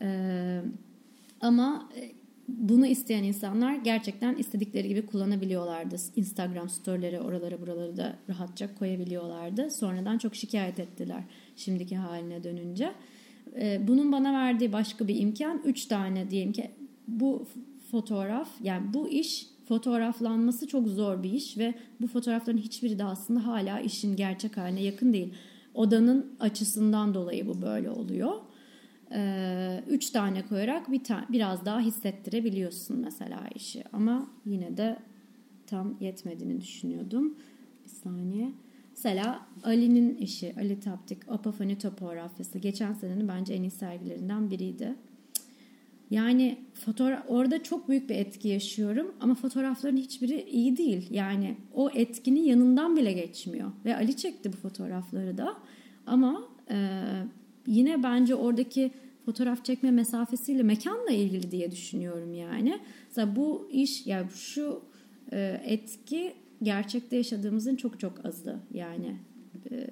E, 0.02 0.62
ama 1.42 1.90
bunu 2.48 2.88
isteyen 2.88 3.24
insanlar 3.24 3.76
gerçekten 3.76 4.36
istedikleri 4.36 4.88
gibi 4.88 5.06
kullanabiliyorlardı. 5.06 5.96
Instagram 6.16 6.70
storyleri 6.70 7.20
oralara 7.20 7.62
buraları 7.62 7.98
da 7.98 8.16
rahatça 8.30 8.76
koyabiliyorlardı. 8.76 9.72
Sonradan 9.72 10.18
çok 10.18 10.36
şikayet 10.36 10.80
ettiler 10.80 11.24
şimdiki 11.56 11.98
haline 11.98 12.44
dönünce. 12.44 12.92
Ee, 13.56 13.88
bunun 13.88 14.12
bana 14.12 14.34
verdiği 14.34 14.74
başka 14.74 15.08
bir 15.08 15.20
imkan 15.20 15.62
üç 15.66 15.86
tane 15.86 16.30
diyelim 16.30 16.52
ki 16.52 16.72
bu 17.08 17.48
fotoğraf 17.96 18.50
yani 18.62 18.94
bu 18.94 19.10
iş 19.10 19.48
fotoğraflanması 19.68 20.68
çok 20.68 20.88
zor 20.88 21.24
bir 21.24 21.32
iş 21.32 21.58
ve 21.58 21.74
bu 22.02 22.08
fotoğrafların 22.08 22.58
hiçbiri 22.58 23.00
de 23.00 23.04
aslında 23.04 23.48
hala 23.48 23.80
işin 23.80 24.16
gerçek 24.16 24.58
haline 24.58 24.82
yakın 24.84 25.14
değil. 25.14 25.34
Odanın 25.74 26.36
açısından 26.40 27.14
dolayı 27.14 27.48
bu 27.48 27.62
böyle 27.62 27.90
oluyor. 27.90 28.34
Ee, 29.12 29.84
üç 29.88 30.10
tane 30.10 30.46
koyarak 30.46 30.92
bir 30.92 31.04
ta- 31.04 31.26
biraz 31.30 31.66
daha 31.66 31.80
hissettirebiliyorsun 31.80 32.98
mesela 32.98 33.40
işi. 33.56 33.84
Ama 33.94 34.28
yine 34.46 34.78
de 34.78 35.00
tam 35.68 35.98
yetmediğini 36.00 36.62
düşünüyordum. 36.62 37.36
Bir 37.86 37.90
saniye. 37.90 38.52
Mesela 38.92 39.46
Ali'nin 39.64 40.16
işi, 40.16 40.54
Ali 40.58 40.80
Taptik, 40.80 41.32
Apafani 41.32 41.78
topografyası 41.78 42.60
geçen 42.60 42.94
senenin 42.94 43.28
bence 43.28 43.54
en 43.54 43.62
iyi 43.64 43.72
sergilerinden 43.72 44.52
biriydi. 44.52 44.96
Yani 46.10 46.58
fotoğraf 46.74 47.24
orada 47.28 47.64
çok 47.64 47.90
büyük 47.90 48.10
bir 48.10 48.16
etki 48.16 48.48
yaşıyorum 48.48 49.16
ama 49.20 49.36
fotoğrafların 49.36 49.98
hiçbiri 49.98 50.42
iyi 50.50 50.78
değil. 50.78 51.08
Yani 51.12 51.56
o 51.74 51.90
etkinin 51.90 52.44
yanından 52.44 52.98
bile 52.98 53.14
geçmiyor. 53.14 53.72
Ve 53.86 53.96
Ali 53.96 54.18
çekti 54.18 54.54
bu 54.54 54.58
fotoğrafları 54.58 55.38
da. 55.38 55.58
Ama 56.06 56.44
e, 56.72 57.00
yine 57.68 58.04
bence 58.04 58.36
oradaki 58.36 58.92
fotoğraf 59.26 59.66
çekme 59.66 59.92
mesafesiyle 59.92 60.64
mekanla 60.64 61.12
ilgili 61.12 61.52
diye 61.52 61.72
düşünüyorum 61.72 62.34
yani. 62.34 62.80
Mesela 63.08 63.36
bu 63.36 63.70
iş 63.72 64.08
yani 64.08 64.28
şu 64.32 64.82
e, 65.32 65.62
etki 65.66 66.34
gerçekte 66.64 67.16
yaşadığımızın 67.16 67.76
çok 67.76 68.00
çok 68.00 68.26
azı 68.26 68.56
yani. 68.74 69.16
E, 69.72 69.88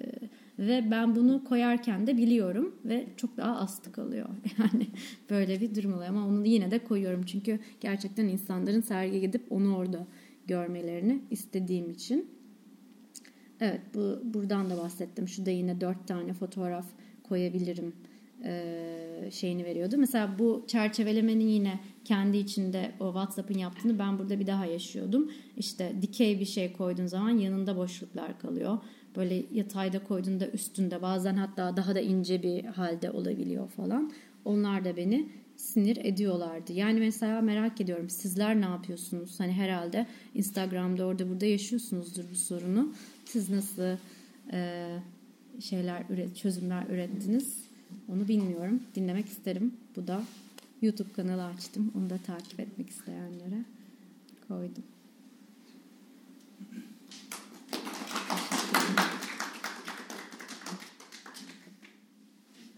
ve 0.58 0.90
ben 0.90 1.16
bunu 1.16 1.44
koyarken 1.44 2.06
de 2.06 2.16
biliyorum 2.16 2.74
ve 2.84 3.06
çok 3.16 3.36
daha 3.36 3.56
astı 3.56 3.92
kalıyor. 3.92 4.28
Yani 4.58 4.86
böyle 5.30 5.60
bir 5.60 5.74
durum 5.74 5.92
oluyor 5.92 6.08
ama 6.08 6.26
onu 6.26 6.46
yine 6.46 6.70
de 6.70 6.78
koyuyorum. 6.78 7.22
Çünkü 7.22 7.58
gerçekten 7.80 8.28
insanların 8.28 8.80
sergiye 8.80 9.20
gidip 9.20 9.52
onu 9.52 9.76
orada 9.76 10.06
görmelerini 10.46 11.20
istediğim 11.30 11.90
için. 11.90 12.26
Evet 13.60 13.80
bu 13.94 14.20
buradan 14.24 14.70
da 14.70 14.78
bahsettim. 14.78 15.28
Şu 15.28 15.46
da 15.46 15.50
yine 15.50 15.80
dört 15.80 16.08
tane 16.08 16.32
fotoğraf 16.32 16.86
koyabilirim 17.22 17.92
e, 18.44 19.30
şeyini 19.30 19.64
veriyordu. 19.64 19.96
Mesela 19.98 20.38
bu 20.38 20.64
çerçevelemenin 20.66 21.48
yine 21.48 21.80
kendi 22.04 22.36
içinde 22.36 22.92
o 23.00 23.06
WhatsApp'ın 23.06 23.58
yaptığını 23.58 23.98
ben 23.98 24.18
burada 24.18 24.40
bir 24.40 24.46
daha 24.46 24.66
yaşıyordum. 24.66 25.30
İşte 25.56 25.92
dikey 26.02 26.40
bir 26.40 26.44
şey 26.44 26.72
koyduğun 26.72 27.06
zaman 27.06 27.30
yanında 27.30 27.76
boşluklar 27.76 28.38
kalıyor. 28.38 28.78
Böyle 29.16 29.44
yatayda 29.52 30.04
koyduğunda 30.04 30.48
üstünde 30.48 31.02
bazen 31.02 31.34
hatta 31.34 31.76
daha 31.76 31.94
da 31.94 32.00
ince 32.00 32.42
bir 32.42 32.64
halde 32.64 33.10
olabiliyor 33.10 33.68
falan. 33.68 34.12
Onlar 34.44 34.84
da 34.84 34.96
beni 34.96 35.28
sinir 35.56 35.96
ediyorlardı. 35.96 36.72
Yani 36.72 37.00
mesela 37.00 37.40
merak 37.40 37.80
ediyorum 37.80 38.10
sizler 38.10 38.60
ne 38.60 38.64
yapıyorsunuz? 38.64 39.40
Hani 39.40 39.52
herhalde 39.52 40.06
Instagram'da 40.34 41.06
orada 41.06 41.28
burada 41.30 41.46
yaşıyorsunuzdur 41.46 42.24
bu 42.32 42.34
sorunu. 42.34 42.92
Siz 43.24 43.50
nasıl 43.50 43.96
e, 44.52 44.88
şeyler 45.60 46.04
üret, 46.10 46.36
çözümler 46.36 46.86
ürettiniz? 46.86 47.64
Onu 48.08 48.28
bilmiyorum. 48.28 48.82
Dinlemek 48.94 49.26
isterim. 49.26 49.74
Bu 49.96 50.06
da 50.06 50.22
YouTube 50.82 51.12
kanalı 51.12 51.44
açtım. 51.44 51.92
Onu 51.98 52.10
da 52.10 52.18
takip 52.18 52.60
etmek 52.60 52.90
isteyenlere 52.90 53.64
koydum. 54.48 54.84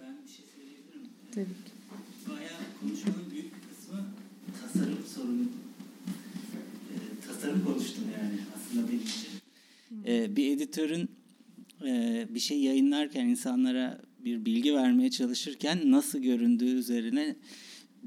Ben 0.01 0.16
bir 0.24 0.28
şey 0.28 0.45
söyleyebilir 0.57 0.97
miyim? 0.97 1.11
Tabii 1.37 1.47
ki. 1.47 1.72
Bayağı 2.28 2.51
konuşmanın 2.80 3.30
büyük 3.30 3.45
bir 3.45 3.68
kısmı 3.68 4.05
tasarım 4.62 4.99
sorunu. 5.14 5.43
Ee, 6.91 7.26
tasarım 7.26 7.64
konuştum 7.64 8.05
yani 8.20 8.39
aslında 8.57 8.89
benim 8.89 9.01
için. 9.01 9.28
Ee, 10.07 10.37
bir 10.37 10.57
editörün 10.57 11.09
e, 11.87 12.26
bir 12.30 12.41
şey 12.41 12.61
yayınlarken 12.61 13.26
insanlara 13.26 14.01
bir 14.18 14.45
bilgi 14.45 14.74
vermeye 14.74 15.11
çalışırken 15.11 15.91
nasıl 15.91 16.18
göründüğü 16.18 16.74
üzerine 16.74 17.37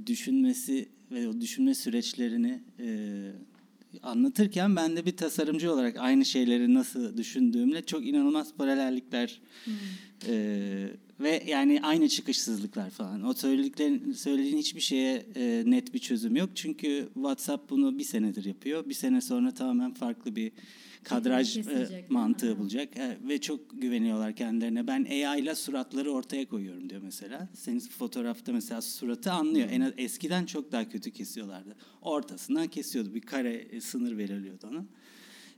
düşünmesi 0.06 0.90
ve 1.12 1.28
o 1.28 1.42
düşünme 1.42 1.76
süreçlerini 1.76 2.60
e, 2.80 2.88
anlatırken 4.04 4.76
ben 4.76 4.96
de 4.96 5.06
bir 5.06 5.18
tasarımcı 5.18 5.74
olarak 5.74 5.98
aynı 5.98 6.26
şeyleri 6.26 6.74
nasıl 6.74 7.18
düşündüğümle 7.18 7.86
çok 7.86 8.06
inanılmaz 8.06 8.56
paralellikler 8.56 9.42
hmm. 9.66 9.74
e, 10.28 10.90
ve 11.20 11.44
yani 11.48 11.80
aynı 11.84 12.10
çıkışsızlıklar 12.10 12.90
falan. 12.90 13.24
O 13.24 13.34
söylediklerin 13.34 14.12
söylediğin 14.12 14.58
hiçbir 14.58 14.82
şeye 14.82 15.26
e, 15.36 15.64
net 15.66 15.94
bir 15.94 16.00
çözüm 16.00 16.36
yok. 16.36 16.50
Çünkü 16.56 17.10
WhatsApp 17.14 17.70
bunu 17.70 18.00
bir 18.00 18.04
senedir 18.04 18.46
yapıyor. 18.46 18.90
Bir 18.90 18.94
sene 18.94 19.22
sonra 19.22 19.54
tamamen 19.54 19.94
farklı 19.94 20.36
bir 20.36 20.52
kadraj 21.04 21.58
e, 21.58 22.06
mantığı 22.10 22.60
bulacak 22.60 22.98
e, 22.98 23.18
ve 23.28 23.42
çok 23.42 23.82
güveniyorlar 23.82 24.36
kendilerine. 24.36 24.88
Ben 24.88 25.06
AI 25.06 25.42
ile 25.42 25.56
suratları 25.56 26.12
ortaya 26.12 26.46
koyuyorum 26.46 26.90
diyor 26.90 27.02
mesela. 27.04 27.50
Senin 27.54 27.80
fotoğrafta 27.80 28.52
mesela 28.52 28.82
suratı 28.82 29.32
anlıyor. 29.32 29.68
En 29.72 29.94
eskiden 29.98 30.46
çok 30.46 30.72
daha 30.72 30.90
kötü 30.90 31.12
kesiyorlardı. 31.12 31.76
Ortasından 32.02 32.68
kesiyordu. 32.68 33.16
Bir 33.16 33.22
kare 33.22 33.54
e, 33.54 33.82
sınır 33.82 34.18
veriliyordu 34.18 34.68
ona. 34.72 34.86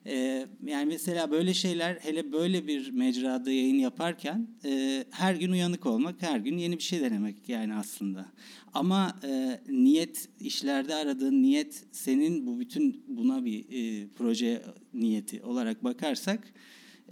E, 0.06 0.48
yani 0.66 0.86
mesela 0.86 1.32
böyle 1.32 1.54
şeyler 1.54 1.96
hele 1.96 2.32
böyle 2.32 2.68
bir 2.68 2.92
mecrada 2.92 3.52
yayın 3.52 3.76
yaparken 3.76 4.48
e, 4.66 5.04
her 5.12 5.36
gün 5.36 5.52
uyanık 5.52 5.86
olmak, 5.86 6.22
her 6.22 6.40
gün 6.40 6.58
yeni 6.58 6.78
bir 6.78 6.84
şey 6.84 7.02
denemek 7.02 7.50
yani 7.50 7.74
aslında. 7.74 8.26
Ama 8.74 9.20
e, 9.24 9.62
niyet 9.70 10.30
işlerde 10.40 10.96
aradığın 10.96 11.42
niyet 11.42 11.84
senin 11.92 12.48
bu 12.48 12.60
bütün 12.60 13.04
buna 13.08 13.46
bir 13.46 13.66
e, 13.70 14.08
proje 14.16 14.62
niyeti 14.94 15.44
olarak 15.44 15.84
bakarsak 15.84 16.54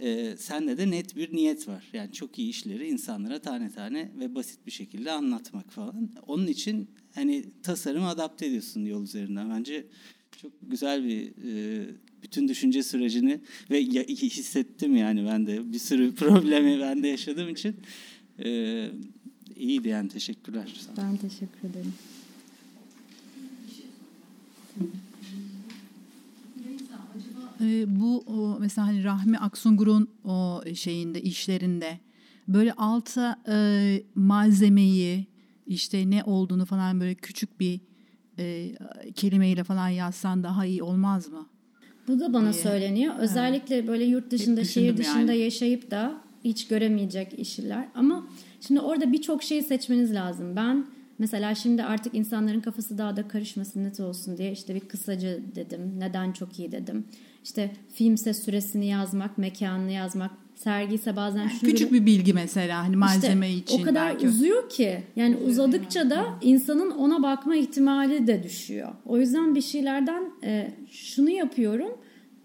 e, 0.00 0.36
sende 0.36 0.78
de 0.78 0.90
net 0.90 1.16
bir 1.16 1.36
niyet 1.36 1.68
var. 1.68 1.88
Yani 1.92 2.12
çok 2.12 2.38
iyi 2.38 2.50
işleri 2.50 2.88
insanlara 2.88 3.38
tane 3.38 3.70
tane 3.70 4.12
ve 4.18 4.34
basit 4.34 4.66
bir 4.66 4.70
şekilde 4.70 5.12
anlatmak 5.12 5.72
falan. 5.72 6.10
Onun 6.26 6.46
için 6.46 6.90
hani 7.14 7.44
tasarımı 7.62 8.08
adapte 8.08 8.46
ediyorsun 8.46 8.84
yol 8.84 9.02
üzerinden. 9.02 9.50
Bence 9.50 9.86
çok 10.42 10.52
güzel 10.62 11.04
bir 11.04 11.32
e, 11.44 11.86
bütün 12.22 12.48
düşünce 12.48 12.82
sürecini 12.82 13.40
ve 13.70 13.84
hissettim 13.84 14.96
yani 14.96 15.26
ben 15.26 15.46
de 15.46 15.72
bir 15.72 15.78
sürü 15.78 16.14
problemi 16.14 16.80
ben 16.80 17.02
de 17.02 17.08
yaşadığım 17.08 17.48
için 17.48 17.76
e, 18.44 18.90
iyiydi 19.56 19.88
yani 19.88 20.08
teşekkürler. 20.08 20.80
Ben 20.96 21.16
teşekkür 21.16 21.68
ederim. 21.68 21.94
E, 27.60 28.00
bu 28.00 28.18
o, 28.26 28.58
mesela 28.60 28.86
hani 28.86 29.04
Rahmi 29.04 29.38
Aksungur'un 29.38 30.08
o 30.24 30.62
şeyinde 30.74 31.22
işlerinde 31.22 31.98
böyle 32.48 32.72
alta 32.72 33.42
e, 33.48 34.02
malzemeyi 34.14 35.26
işte 35.66 36.10
ne 36.10 36.24
olduğunu 36.24 36.64
falan 36.66 37.00
böyle 37.00 37.14
küçük 37.14 37.60
bir 37.60 37.80
e, 38.38 38.74
kelimeyle 39.14 39.64
falan 39.64 39.88
yazsan 39.88 40.42
daha 40.42 40.66
iyi 40.66 40.82
olmaz 40.82 41.28
mı? 41.28 41.46
Bu 42.10 42.20
da 42.20 42.32
bana 42.32 42.52
diye. 42.52 42.62
söyleniyor. 42.62 43.14
Özellikle 43.18 43.76
evet. 43.76 43.88
böyle 43.88 44.04
yurt 44.04 44.30
dışında, 44.30 44.64
şehir 44.64 44.96
dışında 44.96 45.32
yani. 45.32 45.38
yaşayıp 45.38 45.90
da 45.90 46.14
hiç 46.44 46.68
göremeyecek 46.68 47.38
işler. 47.38 47.88
Ama 47.94 48.26
şimdi 48.60 48.80
orada 48.80 49.12
birçok 49.12 49.42
şeyi 49.42 49.62
seçmeniz 49.62 50.14
lazım. 50.14 50.56
Ben 50.56 50.86
mesela 51.18 51.54
şimdi 51.54 51.82
artık 51.82 52.14
insanların 52.14 52.60
kafası 52.60 52.98
daha 52.98 53.16
da 53.16 53.28
karışmasın 53.28 53.84
net 53.84 54.00
olsun 54.00 54.38
diye 54.38 54.52
işte 54.52 54.74
bir 54.74 54.80
kısaca 54.80 55.38
dedim. 55.54 55.94
Neden 55.98 56.32
çok 56.32 56.58
iyi 56.58 56.72
dedim. 56.72 57.04
İşte 57.44 57.70
filmse 57.94 58.34
süresini 58.34 58.86
yazmak, 58.86 59.38
mekanını 59.38 59.90
yazmak, 59.90 60.30
sergi 60.54 60.94
ise 60.94 61.16
bazen 61.16 61.48
şunu 61.48 61.70
küçük 61.70 61.92
böyle, 61.92 62.02
bir 62.02 62.06
bilgi 62.06 62.32
mesela 62.32 62.84
hani 62.84 62.96
malzeme 62.96 63.48
işte, 63.50 63.62
için 63.62 63.82
o 63.82 63.84
kadar 63.84 64.12
belki. 64.12 64.28
uzuyor 64.28 64.68
ki 64.68 65.02
yani 65.16 65.36
uzadıkça 65.36 66.10
da 66.10 66.24
insanın 66.42 66.90
ona 66.90 67.22
bakma 67.22 67.56
ihtimali 67.56 68.26
de 68.26 68.42
düşüyor. 68.42 68.88
O 69.06 69.18
yüzden 69.18 69.54
bir 69.54 69.62
şeylerden 69.62 70.24
e, 70.44 70.72
şunu 70.90 71.30
yapıyorum. 71.30 71.92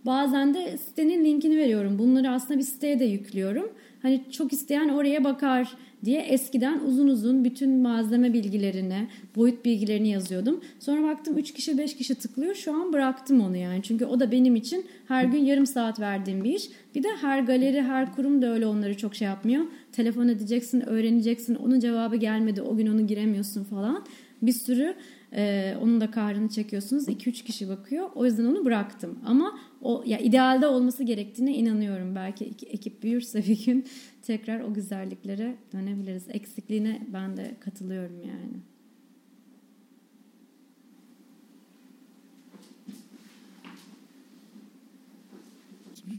Bazen 0.06 0.54
de 0.54 0.78
sitenin 0.78 1.26
linkini 1.26 1.58
veriyorum. 1.58 2.00
Bunları 2.00 2.32
aslında 2.32 2.60
bir 2.60 2.64
siteye 2.64 3.00
de 3.00 3.06
yüklüyorum. 3.06 3.72
Hani 4.02 4.22
çok 4.32 4.54
isteyen 4.54 4.90
oraya 4.90 5.24
bakar 5.24 5.78
diye 6.06 6.22
eskiden 6.22 6.80
uzun 6.80 7.08
uzun 7.08 7.46
bütün 7.46 7.82
malzeme 7.82 8.34
bilgilerini, 8.34 9.08
boyut 9.36 9.66
bilgilerini 9.66 10.10
yazıyordum. 10.10 10.62
Sonra 10.80 11.04
baktım 11.04 11.38
3 11.38 11.54
kişi 11.54 11.78
5 11.78 11.96
kişi 11.96 12.16
tıklıyor. 12.16 12.56
Şu 12.56 12.74
an 12.74 12.94
bıraktım 12.94 13.42
onu 13.42 13.58
yani. 13.58 13.84
Çünkü 13.84 14.06
o 14.06 14.20
da 14.20 14.32
benim 14.32 14.56
için 14.56 14.86
her 15.08 15.26
gün 15.26 15.46
yarım 15.46 15.66
saat 15.66 16.00
verdiğim 16.00 16.44
bir 16.44 16.54
iş. 16.54 16.70
Bir 16.96 17.04
de 17.04 17.08
her 17.22 17.40
galeri, 17.40 17.82
her 17.82 18.16
kurum 18.16 18.42
da 18.42 18.54
öyle 18.54 18.66
onları 18.66 18.98
çok 18.98 19.16
şey 19.16 19.28
yapmıyor. 19.28 19.66
Telefon 19.92 20.28
edeceksin, 20.28 20.82
öğreneceksin. 20.82 21.56
Onun 21.56 21.80
cevabı 21.80 22.16
gelmedi. 22.16 22.62
O 22.62 22.78
gün 22.78 22.88
onu 22.88 23.08
giremiyorsun 23.08 23.64
falan. 23.64 24.06
Bir 24.42 24.52
sürü 24.52 24.96
ee, 25.36 25.76
onun 25.82 26.02
da 26.02 26.12
kahrını 26.12 26.50
çekiyorsunuz. 26.50 27.08
2-3 27.08 27.32
kişi 27.44 27.70
bakıyor. 27.70 28.10
O 28.16 28.26
yüzden 28.26 28.46
onu 28.46 28.66
bıraktım. 28.66 29.20
Ama 29.26 29.60
o 29.82 30.04
ya 30.06 30.20
idealde 30.20 30.68
olması 30.68 31.04
gerektiğine 31.04 31.58
inanıyorum. 31.58 32.16
Belki 32.16 32.46
ekip 32.46 33.04
büyürse 33.04 33.44
bir 33.48 33.66
gün 33.66 33.86
tekrar 34.22 34.60
o 34.60 34.74
güzelliklere 34.74 35.56
dönebiliriz. 35.74 36.24
Eksikliğine 36.30 37.08
ben 37.14 37.38
de 37.38 37.56
katılıyorum 37.60 38.22
yani. 38.22 38.60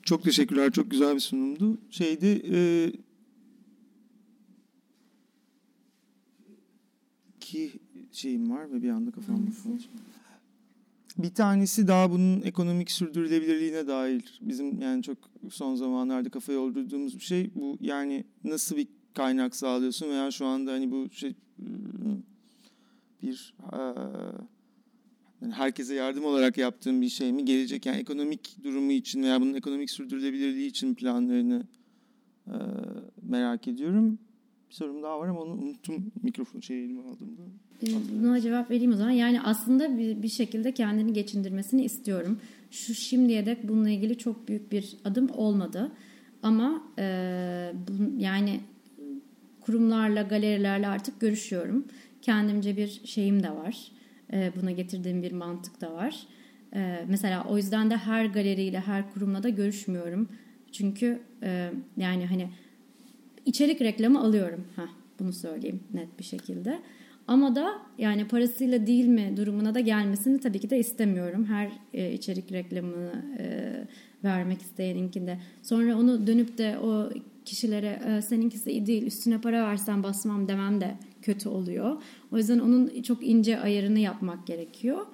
Çok 0.03 0.23
teşekkürler. 0.23 0.73
Çok 0.73 0.91
güzel 0.91 1.15
bir 1.15 1.21
sunumdu. 1.21 1.79
Şeydi 1.91 2.43
e, 2.53 2.59
ki 7.41 7.73
şeyim 8.17 8.51
var 8.51 8.73
ve 8.73 8.83
bir 8.83 8.91
anda 8.91 9.11
kafam 9.11 9.47
Bir 11.19 11.35
tanesi 11.35 11.89
daha 11.89 12.11
bunun 12.11 12.43
ekonomik 12.43 12.91
sürdürülebilirliğine 12.91 13.87
dair 13.87 14.39
bizim 14.41 14.81
yani 14.81 15.03
çok 15.03 15.19
son 15.51 15.75
zamanlarda 15.75 16.29
kafa 16.29 16.53
yoldurduğumuz 16.53 17.15
bir 17.15 17.25
şey. 17.25 17.51
Bu 17.55 17.79
yani 17.81 18.25
nasıl 18.45 18.77
bir 18.77 18.89
kaynak 19.15 19.57
sağlıyorsun 19.57 20.09
veya 20.09 20.31
şu 20.31 20.47
anda 20.47 20.73
hani 20.73 20.91
bu 20.91 21.11
şey 21.11 21.35
hmm, 21.57 22.23
bir 23.23 23.55
yani 25.43 25.53
herkese 25.53 25.95
yardım 25.95 26.25
olarak 26.25 26.59
yaptığım 26.59 27.03
bir 27.03 27.09
şey 27.09 27.33
mi 27.33 27.45
gelecek 27.45 27.87
yani 27.87 27.97
ekonomik 27.97 28.57
durumu 28.65 28.93
için 28.93 29.23
veya 29.23 29.41
bunun 29.41 29.55
ekonomik 29.55 29.91
sürdürülebilirliği 29.91 30.69
için 30.69 30.95
planlarını 30.95 31.67
merak 33.23 33.69
ediyorum. 33.69 34.19
Bir 34.71 34.75
sorum 34.75 35.03
daha 35.03 35.21
var 35.21 35.29
ama 35.29 35.41
onu 35.41 35.53
unuttum 35.53 36.13
mikrofon 36.23 36.61
şey 36.61 36.85
elime 36.85 37.01
aldığımda. 37.01 37.43
Ee, 37.83 37.87
buna 38.23 38.41
cevap 38.41 38.71
vereyim 38.71 38.93
o 38.93 38.97
zaman. 38.97 39.11
Yani 39.11 39.41
aslında 39.43 39.99
bir, 39.99 40.23
bir 40.23 40.29
şekilde 40.29 40.73
kendini 40.73 41.13
geçindirmesini 41.13 41.85
istiyorum. 41.85 42.41
Şu 42.71 42.95
şimdiye 42.95 43.47
dek 43.47 43.69
bununla 43.69 43.91
ilgili 43.91 44.19
çok 44.19 44.49
büyük 44.49 44.73
bir 44.73 44.97
adım 45.05 45.31
olmadı. 45.31 45.93
Ama 46.43 46.83
e, 46.99 47.73
bu, 47.89 48.21
yani 48.21 48.61
kurumlarla, 49.61 50.23
galerilerle 50.23 50.89
artık 50.89 51.21
görüşüyorum. 51.21 51.85
Kendimce 52.23 52.77
bir 52.77 53.01
şeyim 53.05 53.43
de 53.43 53.51
var. 53.51 53.93
E, 54.33 54.53
buna 54.61 54.71
getirdiğim 54.71 55.23
bir 55.23 55.33
mantık 55.33 55.81
da 55.81 55.95
var. 55.95 56.27
E, 56.75 57.05
mesela 57.09 57.45
o 57.49 57.57
yüzden 57.57 57.91
de 57.91 57.97
her 57.97 58.25
galeriyle, 58.25 58.81
her 58.81 59.13
kurumla 59.13 59.43
da 59.43 59.49
görüşmüyorum. 59.49 60.29
Çünkü 60.73 61.21
e, 61.43 61.71
yani 61.97 62.27
hani 62.27 62.49
içerik 63.47 63.81
reklamı 63.81 64.21
alıyorum. 64.21 64.65
Heh, 64.77 64.89
bunu 65.21 65.33
söyleyeyim 65.33 65.81
net 65.95 66.19
bir 66.19 66.25
şekilde. 66.25 66.79
Ama 67.29 67.55
da 67.55 67.73
yani 67.99 68.29
parasıyla 68.29 68.87
değil 68.87 69.07
mi 69.07 69.35
durumuna 69.37 69.75
da 69.75 69.81
gelmesini 69.81 70.41
tabii 70.41 70.59
ki 70.59 70.71
de 70.71 70.79
istemiyorum. 70.79 71.45
Her 71.45 71.71
e, 71.95 72.13
içerik 72.13 72.53
reklamını 72.53 73.25
e, 73.39 73.47
vermek 74.25 74.63
isteyeninkinde. 74.63 75.39
Sonra 75.63 75.99
onu 75.99 76.27
dönüp 76.27 76.59
de 76.59 76.79
o 76.79 77.11
kişilere 77.45 78.01
e, 78.07 78.23
seninkisi 78.23 78.71
iyi 78.71 78.87
değil 78.87 79.07
üstüne 79.07 79.41
para 79.41 79.67
versen 79.67 80.03
basmam 80.03 80.49
demem 80.49 80.81
de 80.81 80.95
kötü 81.23 81.49
oluyor. 81.49 82.03
O 82.33 82.37
yüzden 82.37 82.59
onun 82.59 83.03
çok 83.03 83.27
ince 83.27 83.61
ayarını 83.61 83.99
yapmak 83.99 84.47
gerekiyor. 84.47 85.07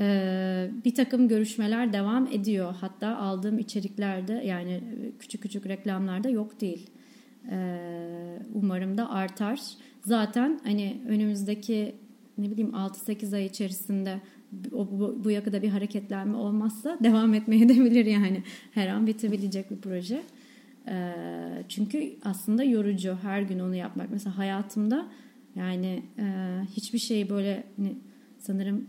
E, 0.00 0.70
bir 0.84 0.94
takım 0.94 1.28
görüşmeler 1.28 1.92
devam 1.92 2.26
ediyor. 2.26 2.74
Hatta 2.80 3.16
aldığım 3.16 3.58
içeriklerde 3.58 4.32
yani 4.32 4.80
küçük 5.18 5.42
küçük 5.42 5.66
reklamlarda 5.66 6.28
yok 6.28 6.60
değil. 6.60 6.90
E, 7.50 7.58
umarım 8.54 8.98
da 8.98 9.10
artar 9.10 9.60
zaten 10.04 10.60
hani 10.64 11.00
önümüzdeki 11.08 11.94
ne 12.38 12.50
bileyim 12.50 12.70
6-8 12.70 13.36
ay 13.36 13.46
içerisinde 13.46 14.20
o, 14.72 14.88
bu, 14.90 15.24
bu 15.24 15.30
yakada 15.30 15.62
bir 15.62 15.68
hareketlenme 15.68 16.36
olmazsa 16.36 16.98
devam 17.04 17.34
etmeye 17.34 17.68
de 17.68 17.74
bilir 17.74 18.06
yani. 18.06 18.42
Her 18.70 18.88
an 18.88 19.06
bitebilecek 19.06 19.70
bir 19.70 19.76
proje. 19.76 20.22
E, 20.88 21.14
çünkü 21.68 22.16
aslında 22.24 22.64
yorucu 22.64 23.18
her 23.22 23.42
gün 23.42 23.58
onu 23.58 23.74
yapmak. 23.74 24.10
Mesela 24.10 24.38
hayatımda 24.38 25.06
yani 25.56 26.02
e, 26.18 26.24
hiçbir 26.76 26.98
şey 26.98 27.30
böyle 27.30 27.64
hani, 27.76 27.94
sanırım 28.38 28.86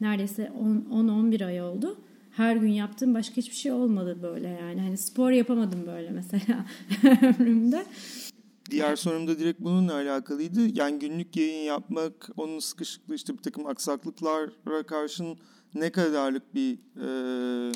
neredeyse 0.00 0.52
10-11 0.90 1.46
ay 1.46 1.62
oldu. 1.62 1.96
Her 2.36 2.56
gün 2.56 2.68
yaptığım 2.68 3.14
başka 3.14 3.36
hiçbir 3.36 3.56
şey 3.56 3.72
olmadı 3.72 4.18
böyle 4.22 4.48
yani. 4.48 4.80
Hani 4.80 4.98
spor 4.98 5.30
yapamadım 5.30 5.86
böyle 5.86 6.10
mesela 6.10 6.66
ömrümde 7.22 7.86
diğer 8.70 8.96
sorum 8.96 9.28
da 9.28 9.38
direkt 9.38 9.60
bununla 9.60 9.94
alakalıydı. 9.94 10.78
Yani 10.78 10.98
günlük 10.98 11.36
yayın 11.36 11.64
yapmak, 11.64 12.30
onun 12.36 12.58
sıkışıklığı 12.58 13.14
işte 13.14 13.32
bir 13.32 13.42
takım 13.42 13.66
aksaklıklara 13.66 14.82
karşın 14.86 15.38
ne 15.74 15.90
kadarlık 15.90 16.54
bir 16.54 16.78
e, 17.00 17.72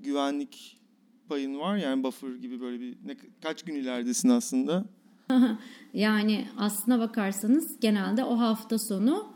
güvenlik 0.00 0.80
payın 1.28 1.58
var? 1.58 1.76
Yani 1.76 2.02
buffer 2.02 2.34
gibi 2.34 2.60
böyle 2.60 2.80
bir 2.80 2.96
ne, 3.04 3.16
kaç 3.42 3.62
gün 3.62 3.74
ileridesin 3.74 4.28
aslında? 4.28 4.84
Yani 5.94 6.48
aslına 6.58 6.98
bakarsanız 6.98 7.80
genelde 7.80 8.24
o 8.24 8.38
hafta 8.38 8.78
sonu 8.78 9.32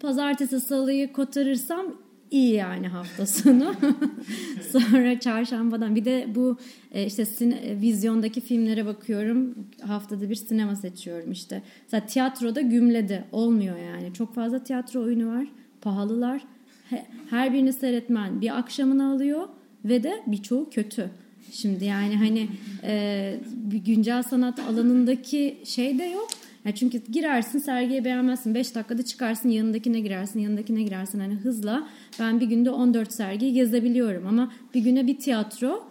pazartesi 0.00 0.60
salıyı 0.60 1.12
kotarırsam 1.12 1.86
iyi 2.30 2.52
yani 2.54 2.88
hafta 2.88 3.26
sonu. 3.26 3.74
Sonra 4.72 5.20
çarşambadan 5.20 5.96
bir 5.96 6.04
de 6.04 6.26
bu 6.34 6.58
e, 6.92 7.06
işte 7.06 7.24
sine, 7.24 7.80
vizyondaki 7.80 8.40
filmlere 8.40 8.86
bakıyorum. 8.86 9.54
Haftada 9.86 10.30
bir 10.30 10.34
sinema 10.34 10.76
seçiyorum 10.76 11.32
işte. 11.32 11.62
Mesela 11.84 12.06
tiyatroda 12.06 12.60
gümledi. 12.60 13.24
Olmuyor 13.32 13.76
yani. 13.78 14.14
Çok 14.14 14.34
fazla 14.34 14.64
tiyatro 14.64 15.02
oyunu 15.02 15.28
var. 15.38 15.46
Pahalılar. 15.80 16.42
He- 16.90 17.06
Her 17.30 17.52
birini 17.52 17.72
seyretmen 17.72 18.40
bir 18.40 18.58
akşamını 18.58 19.12
alıyor 19.12 19.48
ve 19.84 20.02
de 20.02 20.22
birçoğu 20.26 20.70
kötü. 20.70 21.10
Şimdi 21.52 21.84
yani 21.84 22.16
hani 22.16 22.48
e, 22.84 23.40
güncel 23.84 24.22
sanat 24.22 24.58
alanındaki 24.60 25.58
şey 25.64 25.98
de 25.98 26.04
yok. 26.04 26.28
Ya 26.64 26.74
çünkü 26.74 27.02
girersin 27.12 27.58
sergiye 27.58 28.04
beğenmezsin. 28.04 28.54
5 28.54 28.74
dakikada 28.74 29.02
çıkarsın 29.02 29.48
yanındakine 29.48 30.00
girersin 30.00 30.40
yanındakine 30.40 30.82
girersin. 30.82 31.20
Hani 31.20 31.34
hızla 31.34 31.88
ben 32.20 32.40
bir 32.40 32.46
günde 32.46 32.70
14 32.70 33.12
sergiyi 33.12 33.52
gezebiliyorum. 33.52 34.26
Ama 34.26 34.52
bir 34.74 34.80
güne 34.80 35.06
bir 35.06 35.18
tiyatro 35.18 35.84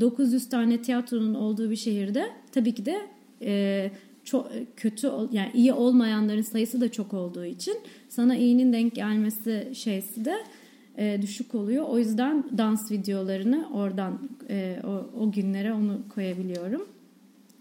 900 0.00 0.48
tane 0.48 0.82
tiyatronun 0.82 1.34
olduğu 1.34 1.70
bir 1.70 1.76
şehirde 1.76 2.30
tabii 2.52 2.74
ki 2.74 2.86
de 2.86 3.00
e, 3.42 3.90
çok 4.24 4.50
kötü 4.76 5.10
yani 5.32 5.50
iyi 5.54 5.72
olmayanların 5.72 6.42
sayısı 6.42 6.80
da 6.80 6.92
çok 6.92 7.14
olduğu 7.14 7.44
için 7.44 7.76
sana 8.08 8.36
iyinin 8.36 8.72
denk 8.72 8.94
gelmesi 8.94 9.70
şeysi 9.74 10.24
de 10.24 10.34
e, 10.98 11.22
düşük 11.22 11.54
oluyor. 11.54 11.84
O 11.88 11.98
yüzden 11.98 12.44
dans 12.58 12.90
videolarını 12.90 13.68
oradan 13.74 14.18
e, 14.50 14.76
o, 14.84 15.20
o 15.20 15.32
günlere 15.32 15.72
onu 15.72 16.00
koyabiliyorum. 16.14 16.88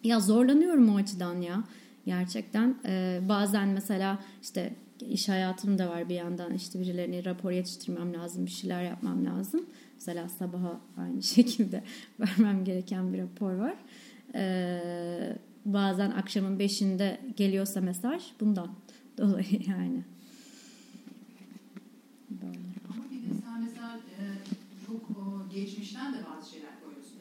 Ya 0.04 0.20
zorlanıyorum 0.20 0.90
o 0.90 0.96
açıdan 0.98 1.42
ya. 1.42 1.64
Gerçekten 2.06 2.76
e, 2.86 3.20
bazen 3.30 3.68
mesela 3.68 4.20
işte 4.42 4.76
iş 5.10 5.30
hayatım 5.30 5.78
da 5.78 5.90
var 5.90 6.10
bir 6.10 6.16
yandan 6.16 6.54
işte 6.54 6.80
birilerini 6.80 7.26
rapor 7.26 7.52
yetiştirmem 7.52 8.14
lazım 8.14 8.46
bir 8.46 8.52
şeyler 8.52 8.84
yapmam 8.84 9.26
lazım. 9.26 9.66
Mesela 9.96 10.30
sabaha 10.30 10.80
aynı 10.98 11.24
şekilde 11.36 11.84
vermem 12.20 12.66
gereken 12.66 13.14
bir 13.14 13.22
rapor 13.22 13.54
var. 13.54 13.76
E, 14.36 15.38
bazen 15.66 16.12
akşamın 16.12 16.60
beşinde 16.60 17.20
geliyorsa 17.38 17.82
mesaj 17.82 18.24
bundan 18.40 18.70
dolayı 19.18 19.62
yani. 19.68 20.04
Böyle. 22.30 22.60
Ama 22.90 23.04
bir 23.12 23.18
de 23.18 23.42
sen 23.46 23.62
mesela 23.62 23.98
e, 23.98 24.22
çok 24.88 25.02
geçmişten 25.54 26.14
de 26.14 26.18
bazı 26.18 26.52
şeyler 26.52 26.72
koyuyorsun. 26.84 27.16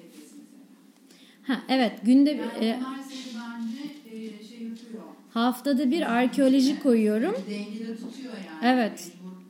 Ha 1.46 1.62
evet 1.68 2.00
günde 2.04 2.30
Yani 2.30 2.64
e, 2.64 2.80
haftada 5.34 5.90
bir 5.90 6.12
arkeoloji 6.14 6.78
koyuyorum. 6.78 7.34
Dengede 7.50 7.96
tutuyor 7.96 8.32
yani. 8.34 8.74
Evet. 8.74 9.08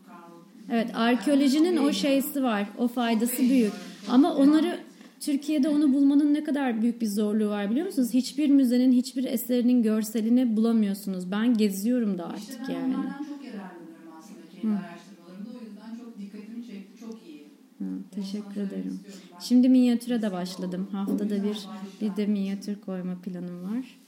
Kal- 0.08 0.74
Evet 0.74 0.90
arkeolojinin 0.94 1.76
o 1.76 1.92
şeysi 1.92 2.42
var. 2.42 2.68
O 2.78 2.88
faydası 2.88 3.42
büyük. 3.50 3.72
Ama 4.08 4.34
onları 4.36 4.78
Türkiye'de 5.20 5.68
onu 5.68 5.92
bulmanın 5.94 6.34
ne 6.34 6.44
kadar 6.44 6.82
büyük 6.82 7.00
bir 7.00 7.06
zorluğu 7.06 7.48
var 7.48 7.70
biliyor 7.70 7.86
musunuz? 7.86 8.08
Hiçbir 8.14 8.48
müzenin 8.50 8.92
hiçbir 8.92 9.24
eserinin 9.24 9.82
görselini 9.82 10.56
bulamıyorsunuz. 10.56 11.30
Ben 11.30 11.54
geziyorum 11.56 12.18
da 12.18 12.22
İşte 12.22 12.36
artık 12.36 12.68
ben 12.68 12.74
yani. 12.74 12.94
onlardan 12.94 13.24
çok 13.24 13.44
yararlanıyorum 13.44 14.04
aslında 14.18 14.40
kendi 14.60 14.78
araştırmalarımda. 14.78 15.50
O 15.60 15.64
yüzden 15.64 15.96
çok 15.96 16.18
dikkatimi 16.18 16.66
çekti. 16.66 17.00
Çok 17.00 17.14
iyi. 17.28 17.44
Hı, 17.78 17.84
teşekkür 18.14 18.60
ederim. 18.60 19.00
Ben 19.08 19.14
Şimdi 19.38 19.68
minyatüre 19.68 20.22
de 20.22 20.32
başladım. 20.32 20.88
Haftada 20.92 21.42
bir 21.42 21.68
bir 22.00 22.16
de 22.16 22.26
minyatür 22.26 22.80
koyma 22.80 23.14
planım 23.24 23.62
var. 23.64 23.98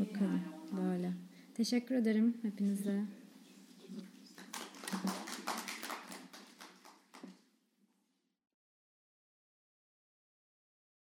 Bakalım. 0.00 0.42
Böyle. 0.72 1.12
Teşekkür 1.54 1.94
ederim 1.94 2.34
hepinize. 2.42 3.04